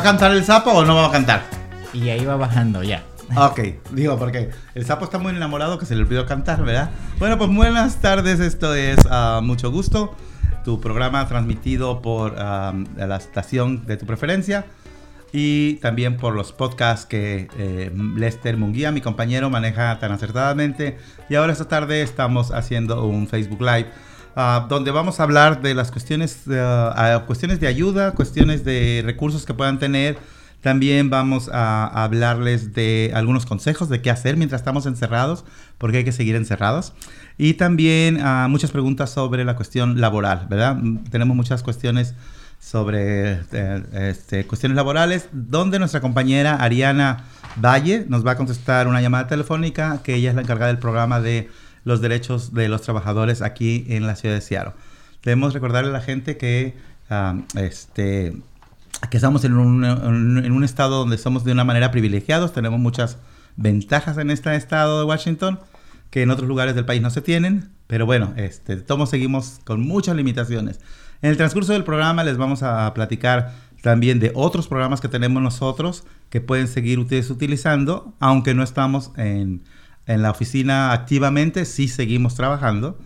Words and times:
¿Va 0.00 0.04
a 0.04 0.12
cantar 0.12 0.32
el 0.32 0.42
sapo 0.46 0.70
o 0.70 0.82
no 0.82 0.94
va 0.94 1.08
a 1.08 1.10
cantar? 1.10 1.42
Y 1.92 2.08
ahí 2.08 2.24
va 2.24 2.34
bajando 2.34 2.82
ya. 2.82 3.02
Ok, 3.36 3.60
digo, 3.90 4.18
porque 4.18 4.48
el 4.74 4.86
sapo 4.86 5.04
está 5.04 5.18
muy 5.18 5.36
enamorado 5.36 5.78
que 5.78 5.84
se 5.84 5.94
le 5.94 6.00
olvidó 6.00 6.24
cantar, 6.24 6.64
¿verdad? 6.64 6.88
Bueno, 7.18 7.36
pues 7.36 7.54
buenas 7.54 8.00
tardes, 8.00 8.40
esto 8.40 8.74
es 8.74 8.98
uh, 9.04 9.42
Mucho 9.42 9.70
Gusto, 9.70 10.16
tu 10.64 10.80
programa 10.80 11.28
transmitido 11.28 12.00
por 12.00 12.32
uh, 12.32 12.82
la 12.96 13.16
estación 13.16 13.84
de 13.84 13.98
tu 13.98 14.06
preferencia 14.06 14.64
y 15.32 15.74
también 15.74 16.16
por 16.16 16.34
los 16.34 16.52
podcasts 16.52 17.04
que 17.04 17.48
eh, 17.58 17.92
Lester 18.16 18.56
Munguía, 18.56 18.92
mi 18.92 19.02
compañero, 19.02 19.50
maneja 19.50 19.98
tan 19.98 20.12
acertadamente. 20.12 20.96
Y 21.28 21.34
ahora 21.34 21.52
esta 21.52 21.68
tarde 21.68 22.00
estamos 22.00 22.52
haciendo 22.52 23.06
un 23.06 23.28
Facebook 23.28 23.60
Live. 23.60 23.90
Uh, 24.36 24.68
donde 24.68 24.90
vamos 24.90 25.18
a 25.18 25.24
hablar 25.24 25.60
de 25.60 25.74
las 25.74 25.90
cuestiones, 25.90 26.44
uh, 26.46 27.26
cuestiones 27.26 27.58
de 27.60 27.66
ayuda, 27.66 28.12
cuestiones 28.12 28.64
de 28.64 29.02
recursos 29.04 29.44
que 29.44 29.54
puedan 29.54 29.78
tener. 29.78 30.18
También 30.60 31.10
vamos 31.10 31.48
a, 31.48 31.86
a, 31.86 32.04
hablarles 32.04 32.74
de 32.74 33.10
algunos 33.14 33.46
consejos 33.46 33.88
de 33.88 34.02
qué 34.02 34.10
hacer 34.10 34.36
mientras 34.36 34.60
estamos 34.60 34.86
encerrados, 34.86 35.44
porque 35.78 35.98
hay 35.98 36.04
que 36.04 36.12
seguir 36.12 36.36
encerrados. 36.36 36.92
Y 37.38 37.54
también 37.54 38.24
uh, 38.24 38.48
muchas 38.48 38.70
preguntas 38.70 39.10
sobre 39.10 39.44
la 39.44 39.56
cuestión 39.56 40.00
laboral, 40.00 40.46
¿verdad? 40.48 40.76
Tenemos 41.10 41.36
muchas 41.36 41.62
cuestiones 41.62 42.14
sobre 42.60 43.40
eh, 43.52 43.82
este, 44.10 44.46
cuestiones 44.46 44.76
laborales, 44.76 45.28
donde 45.32 45.78
nuestra 45.78 46.00
compañera 46.00 46.56
Ariana 46.56 47.24
Valle 47.56 48.04
nos 48.08 48.24
va 48.24 48.32
a 48.32 48.36
contestar 48.36 48.86
una 48.86 49.00
llamada 49.00 49.26
telefónica, 49.26 50.02
que 50.04 50.14
ella 50.14 50.28
es 50.28 50.36
la 50.36 50.42
encargada 50.42 50.68
del 50.68 50.78
programa 50.78 51.20
de 51.20 51.48
los 51.84 52.00
derechos 52.00 52.54
de 52.54 52.68
los 52.68 52.82
trabajadores 52.82 53.42
aquí 53.42 53.86
en 53.88 54.06
la 54.06 54.16
ciudad 54.16 54.34
de 54.34 54.40
Seattle. 54.40 54.72
Debemos 55.22 55.54
recordarle 55.54 55.90
a 55.90 55.92
la 55.92 56.00
gente 56.00 56.36
que, 56.36 56.76
um, 57.10 57.44
este, 57.56 58.36
que 59.10 59.16
estamos 59.16 59.44
en 59.44 59.54
un, 59.54 59.84
en 59.84 60.52
un, 60.52 60.64
estado 60.64 60.98
donde 60.98 61.18
somos 61.18 61.44
de 61.44 61.52
una 61.52 61.64
manera 61.64 61.90
privilegiados, 61.90 62.52
tenemos 62.52 62.80
muchas 62.80 63.18
ventajas 63.56 64.18
en 64.18 64.30
este 64.30 64.54
estado 64.56 65.00
de 65.00 65.04
Washington 65.04 65.60
que 66.10 66.22
en 66.22 66.30
otros 66.30 66.48
lugares 66.48 66.74
del 66.74 66.84
país 66.84 67.00
no 67.00 67.10
se 67.10 67.22
tienen, 67.22 67.70
pero 67.86 68.04
bueno, 68.04 68.32
este, 68.36 68.76
todos 68.76 69.10
seguimos 69.10 69.60
con 69.64 69.80
muchas 69.80 70.16
limitaciones. 70.16 70.80
En 71.22 71.30
el 71.30 71.36
transcurso 71.36 71.72
del 71.72 71.84
programa 71.84 72.24
les 72.24 72.36
vamos 72.36 72.62
a 72.62 72.92
platicar 72.94 73.52
también 73.82 74.18
de 74.20 74.32
otros 74.34 74.68
programas 74.68 75.00
que 75.00 75.08
tenemos 75.08 75.42
nosotros 75.42 76.04
que 76.28 76.40
pueden 76.40 76.68
seguir 76.68 76.98
ustedes 76.98 77.30
utilizando, 77.30 78.14
aunque 78.20 78.54
no 78.54 78.62
estamos 78.62 79.12
en, 79.16 79.62
en 80.10 80.22
la 80.22 80.30
oficina 80.30 80.92
activamente, 80.92 81.64
sí 81.64 81.88
seguimos 81.88 82.34
trabajando 82.34 82.98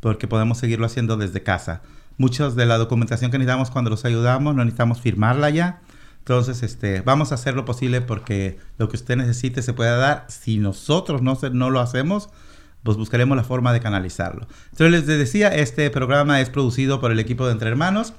porque 0.00 0.26
podemos 0.26 0.58
seguirlo 0.58 0.86
haciendo 0.86 1.16
desde 1.16 1.42
casa. 1.42 1.82
Muchos 2.18 2.56
de 2.56 2.64
la 2.64 2.78
documentación 2.78 3.30
que 3.30 3.38
necesitamos 3.38 3.70
cuando 3.70 3.90
los 3.90 4.04
ayudamos 4.04 4.54
no 4.54 4.64
necesitamos 4.64 5.00
firmarla 5.00 5.50
ya. 5.50 5.80
Entonces, 6.18 6.62
este, 6.62 7.02
vamos 7.02 7.30
a 7.30 7.36
hacer 7.36 7.54
lo 7.54 7.64
posible 7.64 8.00
porque 8.00 8.58
lo 8.78 8.88
que 8.88 8.96
usted 8.96 9.16
necesite 9.16 9.62
se 9.62 9.74
pueda 9.74 9.96
dar. 9.96 10.26
Si 10.28 10.58
nosotros 10.58 11.22
no, 11.22 11.36
se, 11.36 11.50
no 11.50 11.70
lo 11.70 11.80
hacemos, 11.80 12.30
pues 12.82 12.96
buscaremos 12.96 13.36
la 13.36 13.44
forma 13.44 13.72
de 13.72 13.80
canalizarlo. 13.80 14.48
Entonces 14.72 15.06
les 15.06 15.06
decía, 15.06 15.48
este 15.48 15.90
programa 15.90 16.40
es 16.40 16.48
producido 16.48 17.00
por 17.00 17.12
el 17.12 17.20
equipo 17.20 17.46
de 17.46 17.52
Entre 17.52 17.68
Hermanos 17.68 18.14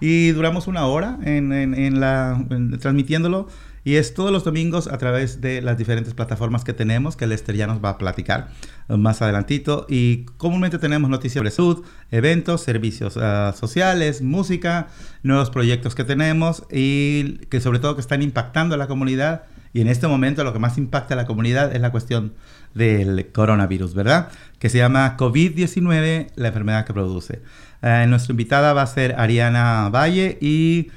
y 0.00 0.30
duramos 0.30 0.66
una 0.66 0.86
hora 0.86 1.18
en, 1.24 1.52
en, 1.52 1.74
en 1.74 2.00
la, 2.00 2.44
transmitiéndolo 2.80 3.48
y 3.84 3.96
es 3.96 4.14
todos 4.14 4.30
los 4.30 4.44
domingos 4.44 4.86
a 4.88 4.98
través 4.98 5.40
de 5.40 5.62
las 5.62 5.78
diferentes 5.78 6.14
plataformas 6.14 6.64
que 6.64 6.72
tenemos, 6.72 7.16
que 7.16 7.26
Lester 7.26 7.56
ya 7.56 7.66
nos 7.66 7.82
va 7.82 7.90
a 7.90 7.98
platicar 7.98 8.48
más 8.88 9.22
adelantito. 9.22 9.86
Y 9.88 10.24
comúnmente 10.36 10.78
tenemos 10.78 11.10
noticias 11.10 11.40
sobre 11.40 11.50
salud, 11.50 11.84
eventos, 12.10 12.62
servicios 12.62 13.16
uh, 13.16 13.52
sociales, 13.56 14.22
música, 14.22 14.88
nuevos 15.22 15.50
proyectos 15.50 15.94
que 15.94 16.04
tenemos 16.04 16.64
y 16.70 17.38
que 17.50 17.60
sobre 17.60 17.78
todo 17.78 17.94
que 17.94 18.00
están 18.00 18.22
impactando 18.22 18.74
a 18.74 18.78
la 18.78 18.86
comunidad. 18.86 19.42
Y 19.72 19.80
en 19.82 19.88
este 19.88 20.08
momento 20.08 20.44
lo 20.44 20.52
que 20.52 20.58
más 20.58 20.78
impacta 20.78 21.14
a 21.14 21.16
la 21.16 21.26
comunidad 21.26 21.74
es 21.74 21.80
la 21.80 21.90
cuestión 21.92 22.32
del 22.74 23.30
coronavirus, 23.32 23.94
¿verdad? 23.94 24.28
Que 24.58 24.70
se 24.70 24.78
llama 24.78 25.16
COVID-19, 25.16 26.28
la 26.36 26.48
enfermedad 26.48 26.84
que 26.84 26.92
produce. 26.92 27.42
Uh, 27.82 28.08
nuestra 28.08 28.32
invitada 28.32 28.72
va 28.72 28.82
a 28.82 28.86
ser 28.86 29.14
Ariana 29.18 29.88
Valle 29.90 30.38
y 30.40 30.88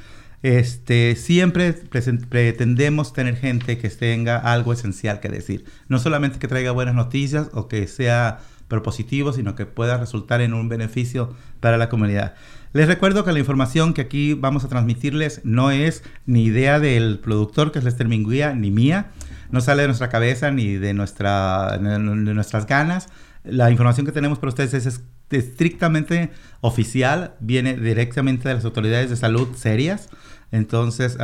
este, 0.43 1.15
siempre 1.15 1.73
pretendemos 1.73 3.13
tener 3.13 3.35
gente 3.35 3.77
que 3.77 3.89
tenga 3.89 4.37
algo 4.37 4.73
esencial 4.73 5.19
que 5.19 5.29
decir. 5.29 5.65
No 5.87 5.99
solamente 5.99 6.39
que 6.39 6.47
traiga 6.47 6.71
buenas 6.71 6.95
noticias 6.95 7.49
o 7.53 7.67
que 7.67 7.87
sea 7.87 8.39
propositivo, 8.67 9.33
sino 9.33 9.53
que 9.53 9.65
pueda 9.65 9.97
resultar 9.97 10.41
en 10.41 10.53
un 10.53 10.69
beneficio 10.69 11.35
para 11.59 11.77
la 11.77 11.89
comunidad. 11.89 12.35
Les 12.73 12.87
recuerdo 12.87 13.25
que 13.25 13.33
la 13.33 13.39
información 13.39 13.93
que 13.93 14.01
aquí 14.01 14.33
vamos 14.33 14.63
a 14.63 14.69
transmitirles 14.69 15.41
no 15.43 15.71
es 15.71 16.03
ni 16.25 16.45
idea 16.45 16.79
del 16.79 17.19
productor, 17.19 17.71
que 17.71 17.79
es 17.79 17.85
Lester 17.85 18.07
Minguía, 18.07 18.53
ni 18.55 18.71
mía. 18.71 19.11
No 19.51 19.59
sale 19.59 19.81
de 19.81 19.89
nuestra 19.89 20.07
cabeza 20.07 20.51
ni 20.51 20.75
de, 20.75 20.93
nuestra, 20.93 21.77
de 21.77 21.99
nuestras 21.99 22.65
ganas. 22.65 23.09
La 23.43 23.69
información 23.69 24.05
que 24.05 24.13
tenemos 24.13 24.39
para 24.39 24.49
ustedes 24.49 24.73
es 24.73 25.01
estrictamente 25.37 26.31
oficial, 26.61 27.35
viene 27.39 27.75
directamente 27.75 28.47
de 28.47 28.55
las 28.55 28.65
autoridades 28.65 29.09
de 29.09 29.15
salud 29.15 29.55
serias. 29.55 30.09
Entonces, 30.51 31.17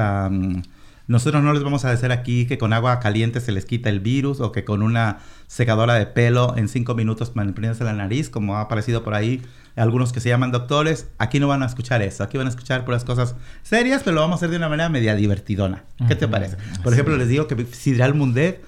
nosotros 1.08 1.42
no 1.44 1.54
les 1.54 1.64
vamos 1.64 1.86
a 1.86 1.92
decir 1.92 2.12
aquí 2.12 2.46
que 2.46 2.58
con 2.58 2.74
agua 2.74 3.00
caliente 3.00 3.40
se 3.42 3.52
les 3.52 3.66
quita 3.66 3.90
el 3.90 4.00
virus 4.00 4.40
o 4.42 4.52
que 4.52 4.64
con 4.64 4.82
una 4.82 5.20
secadora 5.48 5.94
de 5.96 6.06
pelo 6.06 6.56
en 6.58 6.68
cinco 6.68 6.96
minutos 6.96 7.36
manipulándose 7.36 7.84
la 7.84 7.94
nariz, 7.94 8.30
como 8.30 8.58
ha 8.58 8.62
aparecido 8.62 9.04
por 9.04 9.14
ahí 9.14 9.42
algunos 9.76 10.12
que 10.12 10.20
se 10.20 10.30
llaman 10.30 10.52
doctores. 10.52 11.08
Aquí 11.18 11.40
no 11.40 11.48
van 11.48 11.64
a 11.64 11.68
escuchar 11.68 12.02
eso. 12.02 12.24
Aquí 12.24 12.38
van 12.38 12.48
a 12.48 12.50
escuchar 12.50 12.84
puras 12.84 13.06
cosas 13.06 13.36
serias, 13.64 14.02
pero 14.04 14.16
lo 14.16 14.22
vamos 14.22 14.36
a 14.36 14.38
hacer 14.38 14.50
de 14.50 14.58
una 14.58 14.70
manera 14.70 14.90
media 14.90 15.16
divertidona. 15.16 15.84
¿Qué 16.08 16.16
te 16.16 16.28
parece? 16.28 16.58
Por 16.84 16.94
ejemplo, 16.94 17.16
les 17.16 17.30
digo 17.30 17.48
que 17.48 17.66
Sidral 17.66 18.14
Mundet 18.14 18.64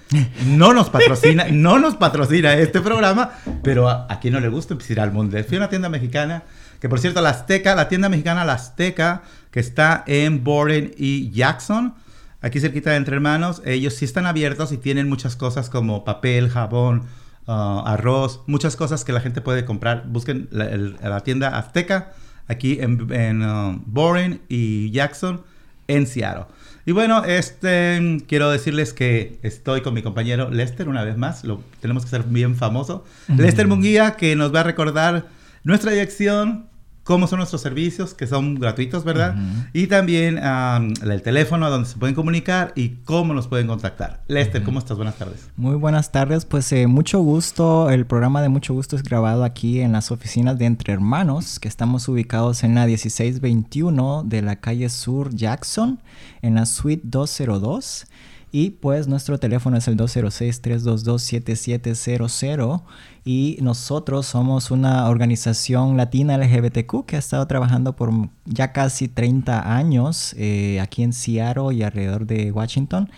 no 0.45 0.73
nos 0.73 0.89
patrocina, 0.89 1.47
no 1.51 1.79
nos 1.79 1.95
patrocina 1.95 2.53
este 2.53 2.79
programa, 2.79 3.31
pero 3.63 3.89
a, 3.89 4.05
a 4.09 4.19
quien 4.19 4.33
no 4.33 4.39
le 4.39 4.49
gusta 4.49 4.75
Sidral 4.79 5.11
Mundet. 5.11 5.47
Fui 5.47 5.57
a 5.57 5.61
una 5.61 5.69
tienda 5.69 5.89
mexicana 5.89 6.43
que 6.79 6.87
por 6.87 6.99
cierto, 6.99 7.21
la 7.21 7.29
Azteca, 7.29 7.75
la 7.75 7.89
tienda 7.89 8.09
mexicana 8.09 8.45
La 8.45 8.53
Azteca, 8.53 9.23
que 9.51 9.59
está 9.59 10.03
en 10.07 10.43
Borden 10.43 10.93
y 10.97 11.29
Jackson, 11.31 11.93
aquí 12.41 12.59
cerquita 12.59 12.91
de 12.91 12.97
Entre 12.97 13.15
Hermanos, 13.15 13.61
ellos 13.65 13.93
sí 13.93 14.05
están 14.05 14.25
abiertos 14.25 14.71
y 14.71 14.77
tienen 14.77 15.09
muchas 15.09 15.35
cosas 15.35 15.69
como 15.69 16.05
papel, 16.05 16.49
jabón, 16.49 17.03
uh, 17.47 17.51
arroz, 17.85 18.41
muchas 18.47 18.75
cosas 18.75 19.03
que 19.03 19.13
la 19.13 19.21
gente 19.21 19.41
puede 19.41 19.65
comprar. 19.65 20.05
Busquen 20.07 20.47
la, 20.51 20.65
el, 20.65 20.97
la 21.01 21.21
tienda 21.21 21.57
Azteca 21.57 22.13
aquí 22.47 22.77
en, 22.79 23.11
en 23.11 23.43
uh, 23.43 23.81
Boren 23.85 24.41
y 24.49 24.91
Jackson, 24.91 25.41
en 25.87 26.07
Seattle. 26.07 26.45
Y 26.85 26.91
bueno, 26.91 27.23
este, 27.23 28.23
quiero 28.27 28.49
decirles 28.49 28.93
que 28.93 29.39
estoy 29.43 29.81
con 29.81 29.93
mi 29.93 30.01
compañero 30.01 30.49
Lester 30.49 30.89
una 30.89 31.03
vez 31.03 31.17
más. 31.17 31.43
Lo 31.43 31.61
tenemos 31.81 32.03
que 32.03 32.09
ser 32.09 32.23
bien 32.23 32.55
famoso. 32.55 33.05
Mm. 33.27 33.39
Lester 33.39 33.67
Munguía, 33.67 34.15
que 34.15 34.35
nos 34.35 34.53
va 34.53 34.61
a 34.61 34.63
recordar 34.63 35.27
nuestra 35.63 35.91
dirección, 35.91 36.68
cómo 37.09 37.25
son 37.25 37.37
nuestros 37.37 37.61
servicios, 37.61 38.13
que 38.13 38.27
son 38.27 38.53
gratuitos, 38.53 39.03
¿verdad? 39.03 39.33
Uh 39.35 39.39
-huh. 39.39 39.69
Y 39.73 39.87
también 39.87 40.35
um, 40.37 40.93
el 41.09 41.23
teléfono 41.23 41.65
a 41.65 41.69
donde 41.69 41.89
se 41.89 41.97
pueden 41.97 42.13
comunicar 42.13 42.71
y 42.75 42.97
cómo 43.03 43.33
nos 43.33 43.47
pueden 43.47 43.65
contactar. 43.65 44.21
Lester, 44.27 44.61
uh 44.61 44.61
-huh. 44.61 44.65
¿cómo 44.67 44.77
estás? 44.77 44.95
Buenas 44.95 45.15
tardes. 45.15 45.49
Muy 45.57 45.75
buenas 45.75 46.11
tardes, 46.11 46.45
pues 46.45 46.71
eh, 46.71 46.85
mucho 46.85 47.19
gusto. 47.21 47.89
El 47.89 48.05
programa 48.05 48.43
de 48.43 48.49
Mucho 48.49 48.75
Gusto 48.75 48.95
es 48.95 49.01
grabado 49.01 49.43
aquí 49.43 49.81
en 49.81 49.91
las 49.91 50.11
oficinas 50.11 50.59
de 50.59 50.65
Entre 50.65 50.93
Hermanos, 50.93 51.59
que 51.59 51.67
estamos 51.67 52.07
ubicados 52.07 52.63
en 52.63 52.75
la 52.75 52.85
1621 52.85 54.21
de 54.23 54.43
la 54.43 54.57
calle 54.57 54.87
Sur 54.89 55.33
Jackson, 55.33 55.99
en 56.43 56.53
la 56.53 56.67
suite 56.67 57.01
202. 57.05 58.05
Y 58.51 58.71
pues 58.71 59.07
nuestro 59.07 59.37
teléfono 59.37 59.77
es 59.77 59.87
el 59.87 59.95
206-322-7700 59.97 62.81
y 63.23 63.59
nosotros 63.61 64.25
somos 64.25 64.71
una 64.71 65.07
organización 65.07 65.97
latina 65.97 66.35
LGBTQ 66.37 67.05
que 67.05 67.15
ha 67.15 67.19
estado 67.19 67.45
trabajando 67.45 67.95
por 67.95 68.11
ya 68.45 68.73
casi 68.73 69.07
30 69.07 69.77
años 69.77 70.33
eh, 70.35 70.79
aquí 70.79 71.03
en 71.03 71.13
Seattle 71.13 71.75
y 71.75 71.83
alrededor 71.83 72.25
de 72.25 72.51
Washington. 72.51 73.11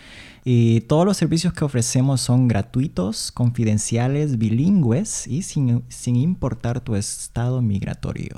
Y 0.43 0.81
todos 0.81 1.05
los 1.05 1.15
servicios 1.17 1.53
que 1.53 1.63
ofrecemos 1.63 2.19
son 2.19 2.49
gratuitos, 2.49 3.31
confidenciales, 3.31 4.37
bilingües 4.37 5.27
y 5.27 5.43
sin, 5.43 5.83
sin 5.87 6.17
importar 6.17 6.81
tu 6.81 6.95
estado 6.95 7.61
migratorio. 7.61 8.35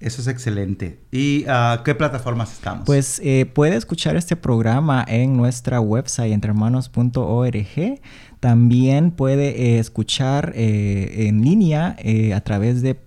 Eso 0.00 0.22
es 0.22 0.28
excelente. 0.28 0.98
¿Y 1.12 1.44
uh, 1.44 1.82
qué 1.84 1.94
plataformas 1.94 2.52
estamos? 2.54 2.86
Pues 2.86 3.20
eh, 3.22 3.44
puede 3.44 3.76
escuchar 3.76 4.16
este 4.16 4.34
programa 4.34 5.04
en 5.06 5.36
nuestra 5.36 5.78
website 5.80 6.32
entrehermanos.org. 6.32 8.00
También 8.40 9.10
puede 9.10 9.48
eh, 9.48 9.78
escuchar 9.78 10.52
eh, 10.56 11.28
en 11.28 11.42
línea 11.42 11.94
eh, 11.98 12.32
a 12.32 12.40
través 12.40 12.80
de 12.80 12.98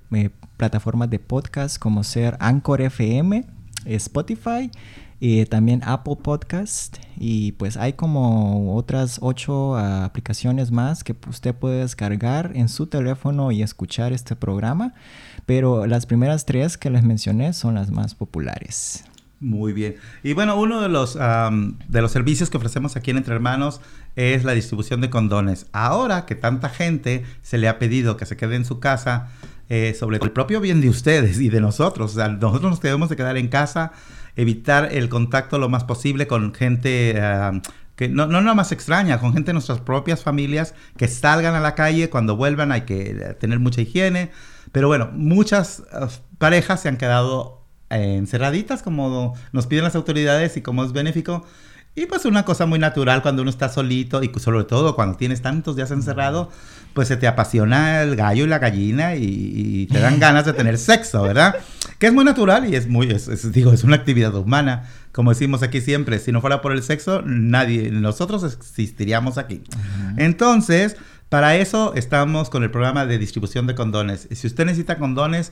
plataformas 0.57 1.09
de 1.09 1.17
podcast 1.17 1.79
como 1.79 2.03
ser 2.03 2.37
Anchor 2.39 2.81
FM, 2.81 3.43
Spotify 3.85 4.69
y 5.19 5.45
también 5.45 5.81
Apple 5.85 6.17
Podcast 6.21 6.97
y 7.17 7.53
pues 7.53 7.77
hay 7.77 7.93
como 7.93 8.75
otras 8.75 9.19
ocho 9.21 9.71
uh, 9.71 10.03
aplicaciones 10.03 10.69
más 10.69 11.03
que 11.03 11.15
usted 11.29 11.55
puede 11.55 11.79
descargar 11.79 12.51
en 12.55 12.67
su 12.67 12.87
teléfono 12.87 13.51
y 13.51 13.63
escuchar 13.63 14.11
este 14.11 14.35
programa 14.35 14.93
pero 15.45 15.85
las 15.85 16.05
primeras 16.05 16.45
tres 16.45 16.77
que 16.77 16.89
les 16.89 17.03
mencioné 17.03 17.53
son 17.53 17.75
las 17.75 17.91
más 17.91 18.15
populares. 18.15 19.03
Muy 19.39 19.73
bien. 19.73 19.95
Y 20.23 20.31
bueno, 20.33 20.57
uno 20.57 20.79
de 20.79 20.87
los, 20.87 21.15
de 21.15 22.01
los 22.01 22.11
servicios 22.11 22.49
que 22.49 22.55
ofrecemos 22.55 22.95
aquí 22.95 23.11
en 23.11 23.17
Entre 23.17 23.33
Hermanos 23.33 23.81
es 24.15 24.45
la 24.45 24.53
distribución 24.53 25.01
de 25.01 25.09
condones. 25.09 25.65
Ahora 25.73 26.25
que 26.25 26.35
tanta 26.35 26.69
gente 26.69 27.25
se 27.41 27.57
le 27.57 27.67
ha 27.67 27.77
pedido 27.77 28.15
que 28.15 28.25
se 28.25 28.37
quede 28.37 28.55
en 28.55 28.63
su 28.63 28.79
casa, 28.79 29.31
eh, 29.69 29.95
sobre 29.99 30.17
el 30.21 30.31
propio 30.31 30.61
bien 30.61 30.81
de 30.81 30.89
ustedes 30.89 31.39
y 31.39 31.49
de 31.49 31.59
nosotros, 31.59 32.15
nosotros 32.15 32.61
nos 32.61 32.81
debemos 32.81 33.09
de 33.09 33.15
quedar 33.17 33.37
en 33.37 33.49
casa, 33.49 33.91
evitar 34.35 34.89
el 34.93 35.09
contacto 35.09 35.57
lo 35.57 35.67
más 35.67 35.83
posible 35.83 36.25
con 36.25 36.53
gente... 36.53 37.19
que 37.95 38.09
no, 38.09 38.27
no 38.27 38.41
nada 38.41 38.55
más 38.55 38.71
extraña, 38.71 39.19
con 39.19 39.33
gente 39.33 39.47
de 39.47 39.53
nuestras 39.53 39.81
propias 39.81 40.23
familias 40.23 40.73
que 40.97 41.07
salgan 41.07 41.53
a 41.53 41.59
la 41.59 41.75
calle, 41.75 42.09
cuando 42.09 42.37
vuelvan 42.37 42.71
hay 42.71 42.81
que 42.81 43.35
tener 43.39 43.59
mucha 43.59 43.81
higiene. 43.81 44.31
Pero 44.73 44.89
bueno, 44.89 45.09
muchas 45.13 45.83
uh, 45.93 46.07
parejas 46.37 46.81
se 46.81 46.89
han 46.89 46.97
quedado 46.97 47.63
encerraditas 47.89 48.81
como 48.81 49.35
nos 49.51 49.67
piden 49.67 49.83
las 49.83 49.95
autoridades 49.95 50.57
y 50.57 50.61
como 50.61 50.83
es 50.83 50.91
benéfico. 50.91 51.45
Y 51.95 52.07
pues 52.07 52.25
una 52.25 52.43
cosa 52.43 52.65
muy 52.65 52.79
natural 52.79 53.21
cuando 53.21 53.43
uno 53.43 53.51
está 53.51 53.69
solito 53.69 54.23
y 54.23 54.31
sobre 54.39 54.63
todo 54.63 54.95
cuando 54.95 55.15
tienes 55.15 55.43
tantos 55.43 55.75
días 55.75 55.91
encerrado, 55.91 56.49
pues 56.95 57.07
se 57.07 57.17
te 57.17 57.27
apasiona 57.27 58.01
el 58.01 58.15
gallo 58.15 58.45
y 58.45 58.47
la 58.47 58.57
gallina 58.57 59.15
y, 59.15 59.87
te 59.91 59.99
dan 59.99 60.19
ganas 60.19 60.45
de 60.45 60.53
tener 60.53 60.79
sexo, 60.79 61.21
¿verdad? 61.21 61.55
Que 61.99 62.07
es 62.07 62.13
muy 62.13 62.25
natural 62.25 62.67
y 62.67 62.75
es 62.75 62.87
muy, 62.87 63.15
digo, 63.51 63.73
es 63.73 63.83
una 63.83 63.95
actividad 63.95 64.33
humana. 64.33 64.89
Como 65.11 65.29
decimos 65.29 65.61
aquí 65.61 65.81
siempre, 65.81 66.17
si 66.17 66.31
no 66.31 66.41
fuera 66.41 66.61
por 66.61 66.71
el 66.71 66.81
sexo, 66.81 67.21
nadie, 67.23 67.91
nosotros 67.91 68.43
existiríamos 68.43 69.37
aquí. 69.37 69.61
Entonces, 70.17 70.97
para 71.33 71.55
eso 71.55 71.95
estamos 71.95 72.51
con 72.51 72.61
el 72.61 72.69
programa 72.69 73.07
de 73.07 73.17
distribución 73.17 73.65
de 73.65 73.73
condones. 73.73 74.27
Si 74.33 74.45
usted 74.45 74.67
necesita 74.67 74.99
condones, 74.99 75.51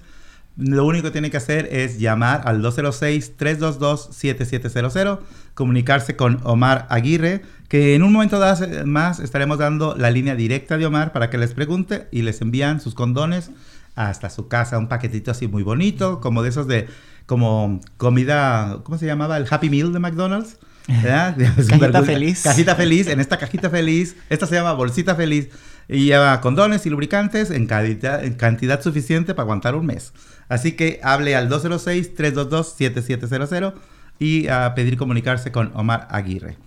lo 0.55 0.85
único 0.85 1.05
que 1.05 1.11
tiene 1.11 1.31
que 1.31 1.37
hacer 1.37 1.67
es 1.71 1.97
llamar 1.97 2.43
al 2.45 2.61
206-322-7700, 2.61 5.21
comunicarse 5.55 6.15
con 6.15 6.39
Omar 6.43 6.85
Aguirre, 6.91 7.41
que 7.67 7.95
en 7.95 8.03
un 8.03 8.13
momento 8.13 8.39
más 8.85 9.19
estaremos 9.19 9.57
dando 9.57 9.95
la 9.97 10.11
línea 10.11 10.35
directa 10.35 10.77
de 10.77 10.85
Omar 10.85 11.13
para 11.13 11.31
que 11.31 11.39
les 11.39 11.55
pregunte 11.55 12.07
y 12.11 12.21
les 12.21 12.41
envían 12.41 12.79
sus 12.79 12.93
condones 12.93 13.49
hasta 13.95 14.29
su 14.29 14.47
casa, 14.47 14.77
un 14.77 14.87
paquetito 14.87 15.31
así 15.31 15.47
muy 15.47 15.63
bonito, 15.63 16.21
como 16.21 16.43
de 16.43 16.49
esos 16.49 16.67
de, 16.67 16.89
como 17.25 17.81
comida, 17.97 18.81
¿cómo 18.83 18.99
se 18.99 19.07
llamaba? 19.07 19.35
El 19.35 19.47
Happy 19.49 19.71
Meal 19.71 19.93
de 19.93 19.97
McDonald's. 19.97 20.59
cajita 21.69 22.03
feliz. 22.03 22.43
Cajita 22.43 22.75
feliz, 22.75 23.07
en 23.07 23.19
esta 23.19 23.37
cajita 23.37 23.71
feliz, 23.71 24.15
esta 24.29 24.45
se 24.45 24.53
llama 24.53 24.73
bolsita 24.73 25.15
feliz 25.15 25.49
y 25.91 26.05
lleva 26.05 26.39
condones 26.39 26.85
y 26.85 26.89
lubricantes 26.89 27.51
en 27.51 27.67
cantidad, 27.67 28.23
en 28.23 28.35
cantidad 28.35 28.81
suficiente 28.81 29.35
para 29.35 29.43
aguantar 29.43 29.75
un 29.75 29.85
mes. 29.85 30.13
Así 30.47 30.71
que 30.71 31.01
hable 31.03 31.35
al 31.35 31.49
206-322-7700 31.49 33.73
y 34.17 34.47
a 34.47 34.73
pedir 34.73 34.95
comunicarse 34.95 35.51
con 35.51 35.73
Omar 35.75 36.07
Aguirre. 36.09 36.57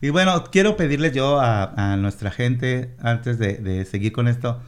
Y 0.00 0.08
bueno, 0.08 0.44
quiero 0.50 0.78
pedirle 0.78 1.12
yo 1.12 1.38
a, 1.40 1.94
nuestra 1.98 2.30
gente, 2.30 2.96
antes 3.02 3.38
de, 3.38 3.84
seguir 3.84 4.12
con 4.12 4.28
esto, 4.28 4.62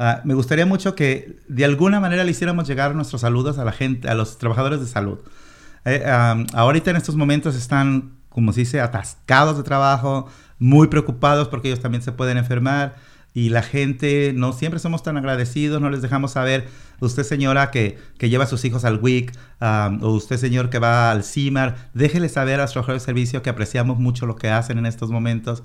ah, 0.00 0.22
me 0.24 0.34
gustaría 0.34 0.66
mucho 0.66 0.96
que 0.96 1.36
de 1.46 1.64
alguna 1.64 2.00
manera 2.00 2.24
le 2.24 2.32
hiciéramos 2.32 2.66
llegar 2.66 2.96
nuestros 2.96 3.20
saludos 3.20 3.58
a 3.58 3.64
la 3.64 3.70
gente, 3.70 4.08
a 4.08 4.14
los 4.14 4.38
trabajadores 4.38 4.80
de 4.80 4.88
salud. 4.88 5.20
Eh, 5.84 6.04
ahorita 6.52 6.90
en 6.90 6.96
estos 6.96 7.14
momentos 7.14 7.54
están, 7.54 8.14
como 8.28 8.52
se 8.52 8.58
dice, 8.60 8.80
atascados 8.80 9.56
de 9.56 9.62
trabajo, 9.62 10.26
muy 10.58 10.88
preocupados 10.88 11.46
porque 11.46 11.68
ellos 11.68 11.80
también 11.80 12.02
se 12.02 12.10
pueden 12.10 12.38
enfermar 12.38 12.96
y 13.34 13.48
la 13.48 13.62
gente 13.62 14.32
no 14.34 14.52
siempre 14.52 14.78
somos 14.78 15.02
tan 15.02 15.16
agradecidos, 15.16 15.80
no 15.80 15.90
les 15.90 16.02
dejamos 16.02 16.32
saber, 16.32 16.68
usted 17.00 17.22
señora 17.22 17.70
que, 17.70 17.98
que 18.18 18.28
lleva 18.28 18.44
a 18.44 18.46
sus 18.46 18.64
hijos 18.64 18.84
al 18.84 18.98
WIC, 19.00 19.32
o 19.60 20.10
usted 20.10 20.36
señor 20.36 20.68
que 20.70 20.78
va 20.78 21.10
al 21.10 21.24
CIMAR, 21.24 21.90
déjele 21.94 22.28
saber 22.28 22.60
a 22.60 22.64
los 22.64 22.72
trabajadores 22.72 23.02
de 23.02 23.06
servicio 23.06 23.42
que 23.42 23.50
apreciamos 23.50 23.98
mucho 23.98 24.26
lo 24.26 24.36
que 24.36 24.50
hacen 24.50 24.78
en 24.78 24.86
estos 24.86 25.10
momentos, 25.10 25.62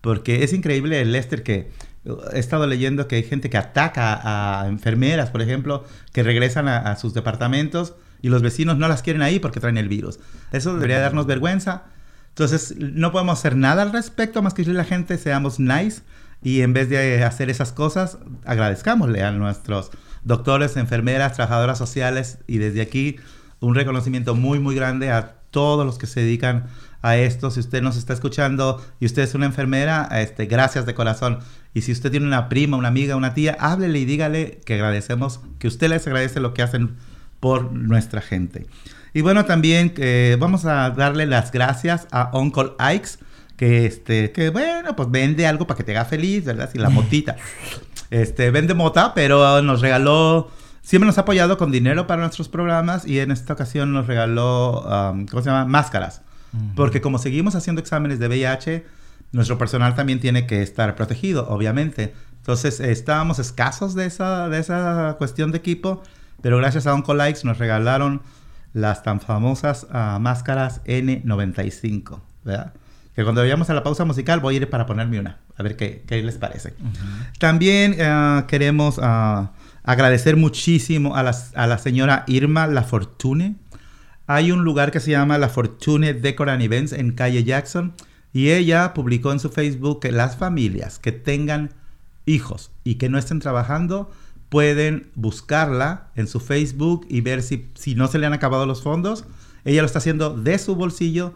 porque 0.00 0.44
es 0.44 0.52
increíble, 0.52 1.04
Lester, 1.04 1.42
que 1.42 1.70
uh, 2.04 2.18
he 2.32 2.38
estado 2.38 2.68
leyendo 2.68 3.08
que 3.08 3.16
hay 3.16 3.24
gente 3.24 3.50
que 3.50 3.56
ataca 3.58 4.20
a 4.62 4.68
enfermeras, 4.68 5.30
por 5.30 5.42
ejemplo, 5.42 5.84
que 6.12 6.22
regresan 6.22 6.68
a, 6.68 6.78
a 6.78 6.96
sus 6.96 7.14
departamentos 7.14 7.94
y 8.22 8.28
los 8.28 8.42
vecinos 8.42 8.78
no 8.78 8.86
las 8.86 9.02
quieren 9.02 9.22
ahí 9.22 9.40
porque 9.40 9.58
traen 9.58 9.76
el 9.76 9.88
virus. 9.88 10.20
Eso 10.52 10.74
debería 10.74 11.00
darnos 11.00 11.26
vergüenza. 11.26 11.84
Entonces, 12.28 12.76
no 12.78 13.10
podemos 13.10 13.40
hacer 13.40 13.56
nada 13.56 13.82
al 13.82 13.92
respecto 13.92 14.40
más 14.40 14.54
que 14.54 14.62
decirle 14.62 14.80
a 14.80 14.84
la 14.84 14.88
gente, 14.88 15.18
seamos 15.18 15.58
nice 15.58 16.02
y 16.42 16.62
en 16.62 16.72
vez 16.72 16.88
de 16.88 17.24
hacer 17.24 17.50
esas 17.50 17.72
cosas, 17.72 18.18
agradezcámosle 18.44 19.22
a 19.22 19.32
nuestros 19.32 19.90
doctores, 20.24 20.76
enfermeras, 20.76 21.34
trabajadoras 21.34 21.78
sociales 21.78 22.38
y 22.46 22.58
desde 22.58 22.80
aquí 22.80 23.16
un 23.60 23.74
reconocimiento 23.74 24.34
muy, 24.34 24.58
muy 24.60 24.74
grande 24.74 25.10
a 25.10 25.34
todos 25.50 25.84
los 25.84 25.98
que 25.98 26.06
se 26.06 26.20
dedican 26.20 26.66
a 27.02 27.16
esto. 27.16 27.50
Si 27.50 27.60
usted 27.60 27.82
nos 27.82 27.96
está 27.96 28.12
escuchando 28.12 28.84
y 29.00 29.06
usted 29.06 29.22
es 29.22 29.34
una 29.34 29.46
enfermera, 29.46 30.08
este, 30.12 30.46
gracias 30.46 30.86
de 30.86 30.94
corazón. 30.94 31.40
Y 31.74 31.82
si 31.82 31.92
usted 31.92 32.10
tiene 32.10 32.26
una 32.26 32.48
prima, 32.48 32.76
una 32.76 32.88
amiga, 32.88 33.16
una 33.16 33.34
tía, 33.34 33.56
háblele 33.58 33.98
y 33.98 34.04
dígale 34.04 34.60
que 34.64 34.74
agradecemos, 34.74 35.40
que 35.58 35.68
usted 35.68 35.88
les 35.88 36.06
agradece 36.06 36.40
lo 36.40 36.54
que 36.54 36.62
hacen 36.62 36.96
por 37.40 37.72
nuestra 37.72 38.20
gente. 38.20 38.66
Y 39.14 39.22
bueno, 39.22 39.44
también 39.44 39.94
eh, 39.96 40.36
vamos 40.38 40.64
a 40.64 40.90
darle 40.90 41.26
las 41.26 41.50
gracias 41.52 42.06
a 42.10 42.30
Uncle 42.36 42.72
Ikes 42.78 43.18
que 43.58 43.84
este, 43.84 44.30
que 44.30 44.50
bueno, 44.50 44.96
pues 44.96 45.10
vende 45.10 45.46
algo 45.46 45.66
para 45.66 45.76
que 45.76 45.84
te 45.84 45.90
haga 45.90 46.06
feliz, 46.06 46.44
¿verdad? 46.46 46.70
Si 46.72 46.78
la 46.78 46.88
motita. 46.88 47.36
Este, 48.08 48.50
vende 48.50 48.72
mota, 48.72 49.12
pero 49.12 49.60
nos 49.60 49.82
regaló, 49.82 50.48
siempre 50.80 51.06
nos 51.06 51.18
ha 51.18 51.22
apoyado 51.22 51.58
con 51.58 51.70
dinero 51.70 52.06
para 52.06 52.22
nuestros 52.22 52.48
programas 52.48 53.06
y 53.06 53.18
en 53.18 53.32
esta 53.32 53.52
ocasión 53.52 53.92
nos 53.92 54.06
regaló, 54.06 54.80
um, 54.82 55.26
¿cómo 55.26 55.42
se 55.42 55.50
llama? 55.50 55.66
Máscaras. 55.66 56.22
Porque 56.74 57.02
como 57.02 57.18
seguimos 57.18 57.54
haciendo 57.56 57.82
exámenes 57.82 58.18
de 58.18 58.28
VIH, 58.28 58.86
nuestro 59.32 59.58
personal 59.58 59.94
también 59.94 60.18
tiene 60.18 60.46
que 60.46 60.62
estar 60.62 60.94
protegido, 60.94 61.46
obviamente. 61.50 62.14
Entonces, 62.38 62.80
estábamos 62.80 63.38
escasos 63.38 63.94
de 63.94 64.06
esa, 64.06 64.48
de 64.48 64.58
esa 64.58 65.16
cuestión 65.18 65.52
de 65.52 65.58
equipo, 65.58 66.02
pero 66.40 66.56
gracias 66.56 66.86
a 66.86 66.94
Oncolikes 66.94 67.44
nos 67.44 67.58
regalaron 67.58 68.22
las 68.72 69.02
tan 69.02 69.20
famosas 69.20 69.86
uh, 69.90 70.18
máscaras 70.18 70.82
N95, 70.84 72.20
¿verdad? 72.44 72.72
Que 73.18 73.24
cuando 73.24 73.40
vayamos 73.40 73.68
a 73.68 73.74
la 73.74 73.82
pausa 73.82 74.04
musical 74.04 74.38
voy 74.38 74.54
a 74.54 74.56
ir 74.58 74.70
para 74.70 74.86
ponerme 74.86 75.18
una, 75.18 75.40
a 75.56 75.62
ver 75.64 75.74
qué, 75.74 76.04
qué 76.06 76.22
les 76.22 76.36
parece. 76.36 76.74
También 77.40 77.96
uh, 78.00 78.46
queremos 78.46 78.96
uh, 78.98 79.48
agradecer 79.82 80.36
muchísimo 80.36 81.16
a 81.16 81.24
la, 81.24 81.36
a 81.56 81.66
la 81.66 81.78
señora 81.78 82.22
Irma 82.28 82.68
La 82.68 82.84
Fortune. 82.84 83.56
Hay 84.28 84.52
un 84.52 84.62
lugar 84.62 84.92
que 84.92 85.00
se 85.00 85.10
llama 85.10 85.36
La 85.36 85.48
Fortune 85.48 86.14
Decor 86.14 86.48
and 86.48 86.62
Events 86.62 86.92
en 86.92 87.10
calle 87.10 87.42
Jackson 87.42 87.92
y 88.32 88.50
ella 88.50 88.94
publicó 88.94 89.32
en 89.32 89.40
su 89.40 89.48
Facebook 89.48 89.98
que 89.98 90.12
las 90.12 90.36
familias 90.36 91.00
que 91.00 91.10
tengan 91.10 91.74
hijos 92.24 92.70
y 92.84 92.98
que 92.98 93.08
no 93.08 93.18
estén 93.18 93.40
trabajando 93.40 94.12
pueden 94.48 95.10
buscarla 95.16 96.12
en 96.14 96.28
su 96.28 96.38
Facebook 96.38 97.04
y 97.10 97.22
ver 97.22 97.42
si, 97.42 97.68
si 97.74 97.96
no 97.96 98.06
se 98.06 98.20
le 98.20 98.26
han 98.26 98.32
acabado 98.32 98.64
los 98.64 98.82
fondos. 98.82 99.24
Ella 99.64 99.82
lo 99.82 99.86
está 99.86 99.98
haciendo 99.98 100.36
de 100.36 100.56
su 100.60 100.76
bolsillo 100.76 101.34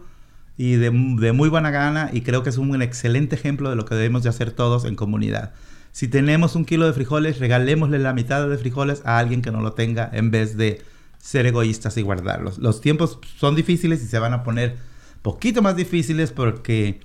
y 0.57 0.75
de, 0.75 0.91
muy 0.91 1.49
buena 1.49 1.71
gana 1.71 2.09
y 2.13 2.21
creo 2.21 2.43
que 2.43 2.49
es 2.49 2.57
un 2.57 2.81
excelente 2.81 3.35
ejemplo 3.35 3.69
de 3.69 3.75
lo 3.75 3.85
que 3.85 3.95
debemos 3.95 4.23
de 4.23 4.29
hacer 4.29 4.51
todos 4.51 4.85
en 4.85 4.95
comunidad. 4.95 5.53
Si 5.91 6.07
tenemos 6.07 6.55
un 6.55 6.65
kilo 6.65 6.85
de 6.85 6.93
frijoles, 6.93 7.39
regalémosle 7.39 7.99
la 7.99 8.13
mitad 8.13 8.47
de 8.47 8.57
frijoles 8.57 9.01
a 9.05 9.17
alguien 9.17 9.41
que 9.41 9.51
no 9.51 9.61
lo 9.61 9.73
tenga 9.73 10.09
en 10.11 10.31
vez 10.31 10.57
de 10.57 10.81
ser 11.19 11.45
egoístas 11.45 11.97
y 11.97 12.01
guardarlos. 12.01 12.57
Los 12.57 12.81
tiempos 12.81 13.19
son 13.37 13.55
difíciles 13.55 14.03
y 14.03 14.07
se 14.07 14.19
van 14.19 14.33
a 14.33 14.43
poner 14.43 14.77
poquito 15.21 15.61
más 15.61 15.75
difíciles 15.75 16.31
porque... 16.31 16.99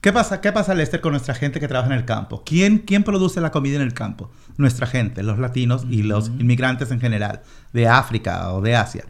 ¿Qué 0.00 0.12
pasa, 0.12 0.40
¿Qué 0.40 0.50
pasa, 0.50 0.74
Lester, 0.74 1.00
con 1.00 1.12
nuestra 1.12 1.32
gente 1.32 1.60
que 1.60 1.68
trabaja 1.68 1.92
en 1.92 1.96
el 1.96 2.04
campo? 2.04 2.42
¿Quién, 2.44 2.78
¿Quién 2.78 3.04
produce 3.04 3.40
la 3.40 3.52
comida 3.52 3.76
en 3.76 3.82
el 3.82 3.94
campo? 3.94 4.32
Nuestra 4.56 4.88
gente, 4.88 5.22
los 5.22 5.38
latinos 5.38 5.86
y 5.88 6.02
los 6.02 6.26
inmigrantes 6.26 6.90
en 6.90 6.98
general, 6.98 7.42
de 7.72 7.86
África 7.86 8.52
o 8.52 8.60
de 8.60 8.74
Asia. 8.74 9.04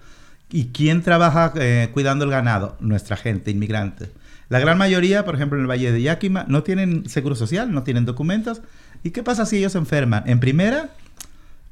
¿Y 0.53 0.67
quién 0.67 1.03
trabaja 1.03 1.53
eh, 1.57 1.89
cuidando 1.93 2.27
el 2.27 2.31
ganado? 2.31 2.77
Nuestra 2.79 3.17
gente, 3.17 3.51
inmigrante. 3.51 4.11
La 4.51 4.61
gran 4.61 4.77
mayoría, 4.77 5.25
por 5.25 5.35
ejemplo, 5.35 5.57
en 5.57 5.63
el 5.63 5.71
Valle 5.71 5.93
de 5.93 6.03
Yakima, 6.03 6.45
no 6.47 6.63
tienen 6.63 7.09
seguro 7.09 7.35
social, 7.35 7.73
no 7.73 7.85
tienen 7.85 8.05
documentos. 8.05 8.61
¿Y 9.03 9.11
qué 9.11 9.23
pasa 9.23 9.47
si 9.47 9.57
ellos 9.57 9.73
se 9.73 9.79
enferman? 9.79 10.25
En 10.27 10.41
primera, 10.41 10.91